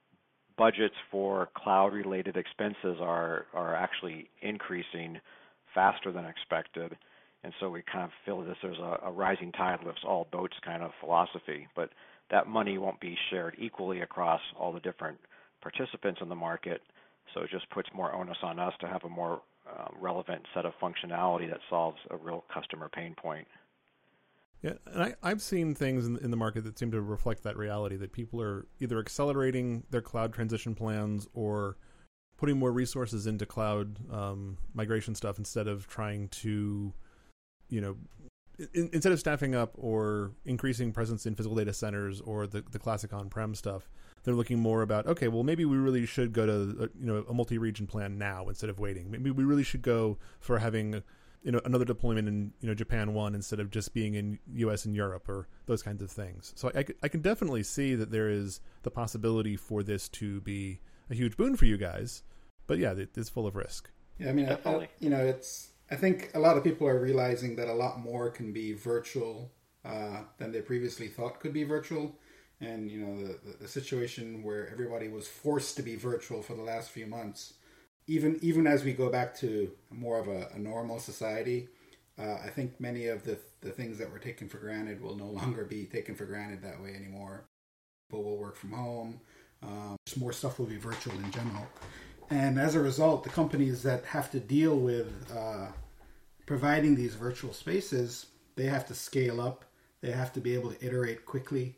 budgets 0.56 0.94
for 1.10 1.48
cloud-related 1.56 2.36
expenses 2.36 2.96
are 3.00 3.46
are 3.52 3.74
actually 3.74 4.28
increasing 4.40 5.20
faster 5.74 6.12
than 6.12 6.24
expected. 6.24 6.96
And 7.42 7.52
so 7.60 7.68
we 7.68 7.82
kind 7.82 8.04
of 8.04 8.10
feel 8.24 8.40
that 8.42 8.56
there's 8.62 8.78
a, 8.78 9.08
a 9.08 9.12
rising 9.12 9.52
tide 9.52 9.80
lifts 9.84 10.00
all 10.06 10.26
boats 10.32 10.54
kind 10.64 10.82
of 10.82 10.92
philosophy. 11.00 11.68
But 11.76 11.90
that 12.30 12.46
money 12.46 12.78
won't 12.78 13.00
be 13.00 13.16
shared 13.30 13.56
equally 13.58 14.00
across 14.00 14.40
all 14.58 14.72
the 14.72 14.80
different 14.80 15.18
participants 15.60 16.20
in 16.22 16.28
the 16.28 16.34
market. 16.34 16.82
So 17.32 17.40
it 17.40 17.50
just 17.50 17.68
puts 17.70 17.88
more 17.94 18.14
onus 18.14 18.36
on 18.42 18.58
us 18.58 18.74
to 18.80 18.86
have 18.86 19.04
a 19.04 19.08
more 19.08 19.42
uh, 19.66 19.88
relevant 19.98 20.42
set 20.54 20.66
of 20.66 20.72
functionality 20.80 21.48
that 21.50 21.60
solves 21.70 21.98
a 22.10 22.16
real 22.16 22.44
customer 22.52 22.88
pain 22.88 23.14
point. 23.14 23.46
Yeah, 24.62 24.74
and 24.86 25.02
I, 25.02 25.14
I've 25.22 25.42
seen 25.42 25.74
things 25.74 26.06
in, 26.06 26.16
in 26.18 26.30
the 26.30 26.36
market 26.36 26.64
that 26.64 26.78
seem 26.78 26.90
to 26.92 27.02
reflect 27.02 27.42
that 27.42 27.56
reality 27.56 27.96
that 27.96 28.12
people 28.12 28.40
are 28.40 28.66
either 28.80 28.98
accelerating 28.98 29.84
their 29.90 30.00
cloud 30.00 30.32
transition 30.32 30.74
plans 30.74 31.28
or 31.34 31.76
putting 32.38 32.58
more 32.58 32.72
resources 32.72 33.26
into 33.26 33.44
cloud 33.46 33.98
um, 34.10 34.56
migration 34.72 35.14
stuff 35.14 35.38
instead 35.38 35.68
of 35.68 35.86
trying 35.86 36.28
to, 36.28 36.92
you 37.68 37.80
know, 37.80 37.96
in, 38.58 38.90
instead 38.92 39.12
of 39.12 39.18
staffing 39.18 39.54
up 39.54 39.72
or 39.74 40.32
increasing 40.44 40.92
presence 40.92 41.26
in 41.26 41.34
physical 41.34 41.56
data 41.56 41.72
centers 41.72 42.20
or 42.20 42.46
the, 42.46 42.62
the 42.70 42.78
classic 42.78 43.12
on-prem 43.12 43.54
stuff, 43.54 43.88
they're 44.22 44.34
looking 44.34 44.58
more 44.58 44.82
about 44.82 45.06
okay, 45.06 45.28
well 45.28 45.42
maybe 45.42 45.64
we 45.64 45.76
really 45.76 46.06
should 46.06 46.32
go 46.32 46.46
to 46.46 46.52
a, 46.84 46.88
you 46.98 47.06
know 47.06 47.24
a 47.28 47.34
multi-region 47.34 47.86
plan 47.86 48.18
now 48.18 48.48
instead 48.48 48.70
of 48.70 48.78
waiting. 48.78 49.10
Maybe 49.10 49.30
we 49.30 49.44
really 49.44 49.64
should 49.64 49.82
go 49.82 50.18
for 50.40 50.58
having 50.58 51.02
you 51.42 51.52
know 51.52 51.60
another 51.64 51.84
deployment 51.84 52.26
in 52.26 52.52
you 52.60 52.68
know 52.68 52.74
Japan 52.74 53.12
one 53.12 53.34
instead 53.34 53.60
of 53.60 53.70
just 53.70 53.92
being 53.92 54.14
in 54.14 54.38
U.S. 54.54 54.86
and 54.86 54.96
Europe 54.96 55.28
or 55.28 55.46
those 55.66 55.82
kinds 55.82 56.02
of 56.02 56.10
things. 56.10 56.52
So 56.56 56.72
I, 56.74 56.84
I 57.02 57.08
can 57.08 57.20
definitely 57.20 57.62
see 57.62 57.94
that 57.94 58.10
there 58.10 58.28
is 58.30 58.60
the 58.82 58.90
possibility 58.90 59.56
for 59.56 59.82
this 59.82 60.08
to 60.10 60.40
be 60.40 60.80
a 61.10 61.14
huge 61.14 61.36
boon 61.36 61.54
for 61.56 61.66
you 61.66 61.76
guys, 61.76 62.22
but 62.66 62.78
yeah, 62.78 62.92
it, 62.92 63.10
it's 63.16 63.28
full 63.28 63.46
of 63.46 63.54
risk. 63.54 63.90
Yeah, 64.18 64.30
I 64.30 64.32
mean, 64.32 64.48
I, 64.48 64.58
I, 64.68 64.88
you 65.00 65.10
know, 65.10 65.22
it's 65.22 65.73
I 65.90 65.96
think 65.96 66.30
a 66.34 66.38
lot 66.38 66.56
of 66.56 66.64
people 66.64 66.86
are 66.86 66.98
realizing 66.98 67.56
that 67.56 67.68
a 67.68 67.74
lot 67.74 68.00
more 68.00 68.30
can 68.30 68.52
be 68.52 68.72
virtual 68.72 69.50
uh, 69.84 70.22
than 70.38 70.50
they 70.52 70.60
previously 70.60 71.08
thought 71.08 71.40
could 71.40 71.52
be 71.52 71.64
virtual. 71.64 72.16
And 72.60 72.90
you 72.90 73.00
know, 73.00 73.20
the, 73.20 73.38
the, 73.44 73.56
the 73.62 73.68
situation 73.68 74.42
where 74.42 74.68
everybody 74.70 75.08
was 75.08 75.28
forced 75.28 75.76
to 75.76 75.82
be 75.82 75.96
virtual 75.96 76.42
for 76.42 76.54
the 76.54 76.62
last 76.62 76.90
few 76.90 77.06
months, 77.06 77.54
even 78.06 78.38
even 78.42 78.66
as 78.66 78.84
we 78.84 78.92
go 78.92 79.10
back 79.10 79.36
to 79.38 79.70
more 79.90 80.18
of 80.18 80.28
a, 80.28 80.48
a 80.54 80.58
normal 80.58 80.98
society, 80.98 81.68
uh, 82.18 82.36
I 82.44 82.48
think 82.48 82.80
many 82.80 83.08
of 83.08 83.24
the 83.24 83.38
the 83.60 83.70
things 83.70 83.98
that 83.98 84.10
were 84.10 84.18
taken 84.18 84.48
for 84.48 84.58
granted 84.58 85.02
will 85.02 85.16
no 85.16 85.26
longer 85.40 85.64
be 85.64 85.84
taken 85.84 86.14
for 86.14 86.24
granted 86.24 86.62
that 86.62 86.80
way 86.80 86.94
anymore. 86.94 87.44
People 88.08 88.24
will 88.24 88.38
work 88.38 88.56
from 88.56 88.72
home. 88.72 89.20
Um, 89.62 89.96
more 90.18 90.32
stuff 90.32 90.58
will 90.58 90.66
be 90.66 90.76
virtual 90.76 91.14
in 91.14 91.30
general. 91.30 91.66
And 92.30 92.58
as 92.58 92.74
a 92.74 92.80
result, 92.80 93.22
the 93.22 93.30
companies 93.30 93.82
that 93.82 94.04
have 94.06 94.30
to 94.30 94.40
deal 94.40 94.76
with 94.76 95.08
uh, 95.36 95.66
providing 96.46 96.94
these 96.94 97.14
virtual 97.14 97.52
spaces, 97.52 98.26
they 98.56 98.64
have 98.64 98.86
to 98.86 98.94
scale 98.94 99.40
up. 99.40 99.64
They 100.00 100.10
have 100.10 100.32
to 100.34 100.40
be 100.40 100.54
able 100.54 100.72
to 100.72 100.84
iterate 100.84 101.24
quickly. 101.26 101.76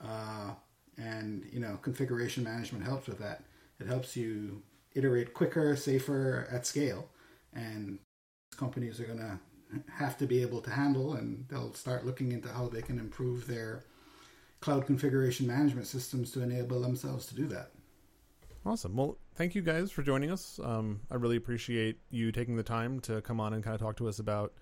Uh, 0.00 0.52
and, 0.96 1.44
you 1.52 1.60
know, 1.60 1.78
configuration 1.82 2.42
management 2.44 2.84
helps 2.84 3.06
with 3.06 3.18
that. 3.18 3.44
It 3.80 3.86
helps 3.86 4.16
you 4.16 4.62
iterate 4.94 5.34
quicker, 5.34 5.76
safer 5.76 6.48
at 6.50 6.66
scale. 6.66 7.08
And 7.52 7.98
companies 8.56 9.00
are 9.00 9.04
going 9.04 9.18
to 9.18 9.38
have 9.92 10.16
to 10.18 10.26
be 10.26 10.42
able 10.42 10.60
to 10.62 10.70
handle, 10.70 11.14
and 11.14 11.44
they'll 11.48 11.74
start 11.74 12.06
looking 12.06 12.32
into 12.32 12.48
how 12.48 12.68
they 12.68 12.82
can 12.82 12.98
improve 12.98 13.46
their 13.46 13.84
cloud 14.60 14.86
configuration 14.86 15.46
management 15.46 15.86
systems 15.86 16.30
to 16.32 16.42
enable 16.42 16.80
themselves 16.80 17.26
to 17.26 17.34
do 17.34 17.46
that. 17.46 17.70
Awesome. 18.66 18.96
Well, 18.96 19.16
thank 19.34 19.54
you 19.54 19.62
guys 19.62 19.90
for 19.90 20.02
joining 20.02 20.30
us. 20.30 20.60
Um, 20.62 21.00
I 21.10 21.14
really 21.14 21.36
appreciate 21.36 21.98
you 22.10 22.32
taking 22.32 22.56
the 22.56 22.62
time 22.62 23.00
to 23.00 23.22
come 23.22 23.40
on 23.40 23.54
and 23.54 23.62
kind 23.62 23.74
of 23.74 23.80
talk 23.80 23.96
to 23.96 24.08
us 24.08 24.18
about 24.18 24.52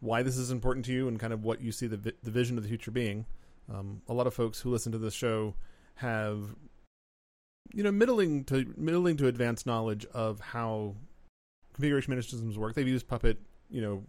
why 0.00 0.22
this 0.22 0.36
is 0.36 0.50
important 0.50 0.86
to 0.86 0.92
you 0.92 1.08
and 1.08 1.18
kind 1.18 1.32
of 1.32 1.44
what 1.44 1.60
you 1.60 1.72
see 1.72 1.86
the, 1.86 1.96
vi- 1.96 2.12
the 2.22 2.30
vision 2.30 2.56
of 2.56 2.62
the 2.62 2.68
future 2.68 2.90
being. 2.90 3.26
Um, 3.72 4.02
a 4.08 4.14
lot 4.14 4.26
of 4.26 4.34
folks 4.34 4.60
who 4.60 4.70
listen 4.70 4.92
to 4.92 4.98
this 4.98 5.14
show 5.14 5.54
have, 5.96 6.54
you 7.72 7.82
know, 7.82 7.92
middling 7.92 8.44
to 8.44 8.72
middling 8.76 9.16
to 9.18 9.26
advanced 9.26 9.66
knowledge 9.66 10.04
of 10.12 10.40
how 10.40 10.94
configuration 11.72 12.10
management 12.10 12.30
systems 12.30 12.58
work. 12.58 12.74
They've 12.74 12.86
used 12.86 13.08
Puppet, 13.08 13.38
you 13.70 13.80
know, 13.80 14.04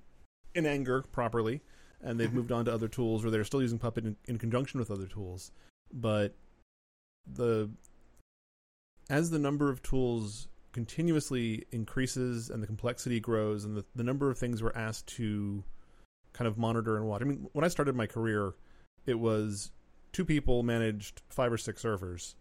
in 0.53 0.65
anger 0.65 1.03
properly, 1.11 1.61
and 2.01 2.19
they've 2.19 2.33
moved 2.33 2.51
on 2.51 2.65
to 2.65 2.73
other 2.73 2.87
tools, 2.87 3.23
or 3.23 3.29
they're 3.31 3.43
still 3.43 3.61
using 3.61 3.79
Puppet 3.79 4.05
in, 4.05 4.15
in 4.25 4.37
conjunction 4.37 4.79
with 4.79 4.91
other 4.91 5.07
tools. 5.07 5.51
But 5.93 6.35
the 7.25 7.69
as 9.09 9.29
the 9.29 9.39
number 9.39 9.69
of 9.69 9.81
tools 9.81 10.47
continuously 10.71 11.63
increases 11.71 12.49
and 12.49 12.61
the 12.61 12.67
complexity 12.67 13.19
grows 13.19 13.63
and 13.63 13.77
the, 13.77 13.85
the 13.95 14.03
number 14.03 14.29
of 14.29 14.37
things 14.37 14.61
we're 14.61 14.73
asked 14.73 15.07
to 15.07 15.63
kind 16.33 16.47
of 16.47 16.57
monitor 16.57 16.97
and 16.97 17.07
watch. 17.07 17.21
I 17.21 17.25
mean, 17.25 17.47
when 17.53 17.63
I 17.63 17.69
started 17.69 17.95
my 17.95 18.07
career, 18.07 18.55
it 19.05 19.17
was 19.17 19.71
two 20.11 20.25
people 20.25 20.63
managed 20.63 21.21
five 21.29 21.53
or 21.53 21.57
six 21.57 21.81
servers. 21.81 22.35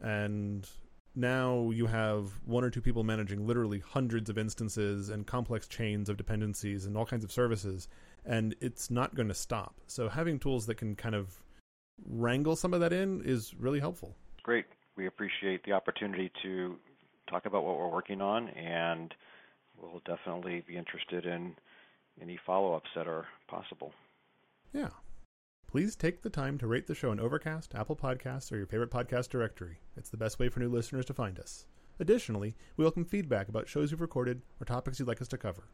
And 0.00 0.68
now 1.14 1.70
you 1.70 1.86
have 1.86 2.32
one 2.44 2.64
or 2.64 2.70
two 2.70 2.80
people 2.80 3.04
managing 3.04 3.46
literally 3.46 3.78
hundreds 3.78 4.28
of 4.28 4.38
instances 4.38 5.08
and 5.08 5.26
complex 5.26 5.68
chains 5.68 6.08
of 6.08 6.16
dependencies 6.16 6.84
and 6.84 6.96
all 6.96 7.06
kinds 7.06 7.22
of 7.22 7.30
services. 7.30 7.86
And 8.24 8.56
it's 8.60 8.90
not 8.90 9.14
going 9.14 9.28
to 9.28 9.34
stop. 9.34 9.74
So 9.86 10.08
having 10.08 10.38
tools 10.38 10.66
that 10.66 10.76
can 10.76 10.96
kind 10.96 11.14
of 11.14 11.42
wrangle 12.04 12.56
some 12.56 12.74
of 12.74 12.80
that 12.80 12.92
in 12.92 13.22
is 13.24 13.54
really 13.54 13.78
helpful. 13.78 14.16
Great 14.42 14.66
we 14.98 15.06
appreciate 15.06 15.64
the 15.64 15.72
opportunity 15.72 16.30
to 16.42 16.76
talk 17.30 17.46
about 17.46 17.64
what 17.64 17.78
we're 17.78 17.88
working 17.88 18.20
on, 18.20 18.48
and 18.48 19.14
we'll 19.80 20.02
definitely 20.04 20.64
be 20.66 20.76
interested 20.76 21.24
in 21.24 21.54
any 22.20 22.38
follow 22.44 22.74
ups 22.74 22.90
that 22.96 23.06
are 23.06 23.26
possible. 23.48 23.92
Yeah. 24.72 24.88
Please 25.70 25.94
take 25.94 26.22
the 26.22 26.30
time 26.30 26.58
to 26.58 26.66
rate 26.66 26.88
the 26.88 26.94
show 26.94 27.10
on 27.10 27.20
Overcast, 27.20 27.74
Apple 27.74 27.94
Podcasts, 27.94 28.50
or 28.50 28.56
your 28.56 28.66
favorite 28.66 28.90
podcast 28.90 29.28
directory. 29.28 29.78
It's 29.96 30.10
the 30.10 30.16
best 30.16 30.38
way 30.38 30.48
for 30.48 30.60
new 30.60 30.68
listeners 30.68 31.04
to 31.06 31.14
find 31.14 31.38
us. 31.38 31.66
Additionally, 32.00 32.56
we 32.76 32.84
welcome 32.84 33.04
feedback 33.04 33.48
about 33.48 33.68
shows 33.68 33.90
you've 33.90 34.00
recorded 34.00 34.42
or 34.60 34.64
topics 34.64 34.98
you'd 34.98 35.08
like 35.08 35.22
us 35.22 35.28
to 35.28 35.38
cover. 35.38 35.68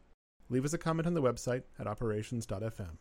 Leave 0.49 0.65
us 0.65 0.73
a 0.73 0.77
comment 0.77 1.07
on 1.07 1.15
the 1.15 1.21
website 1.21 1.63
at 1.79 1.87
operations.fm. 1.87 2.97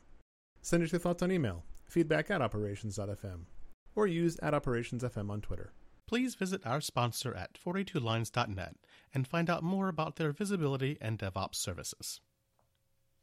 Send 0.63 0.83
us 0.83 0.93
your 0.93 1.01
thoughts 1.01 1.23
on 1.23 1.31
email, 1.31 1.65
feedback 1.85 2.31
at 2.31 2.41
operations.fm, 2.41 3.41
or 3.95 4.07
use 4.07 4.39
at 4.43 4.55
operationsfm 4.55 5.31
on 5.31 5.43
Twitter. 5.43 5.73
Please 6.07 6.35
visit 6.35 6.67
our 6.67 6.81
sponsor 6.81 7.35
at 7.35 7.55
42lines.net 7.55 8.77
and 9.15 9.27
find 9.27 9.49
out 9.49 9.63
more 9.63 9.89
about 9.89 10.17
their 10.17 10.33
visibility 10.33 10.99
and 11.01 11.19
DevOps 11.19 11.57
services. 11.57 12.21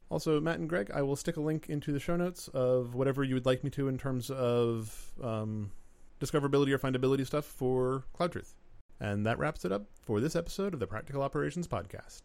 Also, 0.10 0.42
Matt 0.42 0.60
and 0.60 0.68
Greg, 0.68 0.92
I 0.94 1.04
will 1.04 1.16
stick 1.16 1.38
a 1.38 1.42
link 1.42 1.70
into 1.70 1.94
the 1.94 2.00
show 2.00 2.18
notes 2.18 2.50
of 2.50 2.96
whatever 2.96 3.24
you 3.24 3.34
would 3.36 3.46
like 3.46 3.64
me 3.64 3.70
to 3.72 3.88
in 3.88 3.98
terms 3.98 4.30
of 4.30 5.14
um, 5.24 5.72
discoverability 6.20 6.72
or 6.72 6.80
findability 6.80 7.26
stuff 7.26 7.46
for 7.46 8.04
CloudTruth. 8.18 8.54
And 9.00 9.26
that 9.26 9.40
wraps 9.40 9.64
it 9.64 9.72
up 9.72 9.86
for 10.02 10.20
this 10.20 10.36
episode 10.36 10.74
of 10.74 10.80
the 10.80 10.88
Practical 10.88 11.22
Operations 11.22 11.68
Podcast. 11.68 12.24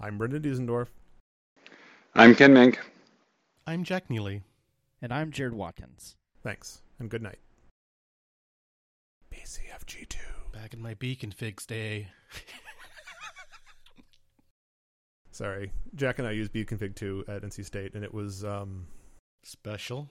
I'm 0.00 0.18
Brendan 0.18 0.42
Dusendorf. 0.42 0.88
I'm 2.14 2.34
Ken 2.34 2.52
Mink. 2.52 2.80
I'm 3.66 3.84
Jack 3.84 4.10
Neely. 4.10 4.42
And 5.00 5.12
I'm 5.12 5.30
Jared 5.30 5.54
Watkins. 5.54 6.16
Thanks, 6.42 6.82
and 6.98 7.08
good 7.08 7.22
night. 7.22 7.38
BCFG2. 9.52 10.16
Back 10.52 10.72
in 10.72 10.80
my 10.80 10.94
beacon 10.94 11.30
figs 11.30 11.66
day. 11.66 12.08
Sorry, 15.30 15.72
Jack 15.94 16.18
and 16.18 16.28
I 16.28 16.30
used 16.32 16.52
Beacon 16.52 16.78
Config 16.78 16.94
2 16.94 17.24
at 17.28 17.42
NC 17.42 17.64
State, 17.64 17.94
and 17.94 18.04
it 18.04 18.12
was 18.12 18.44
um, 18.44 18.86
Special. 19.42 20.10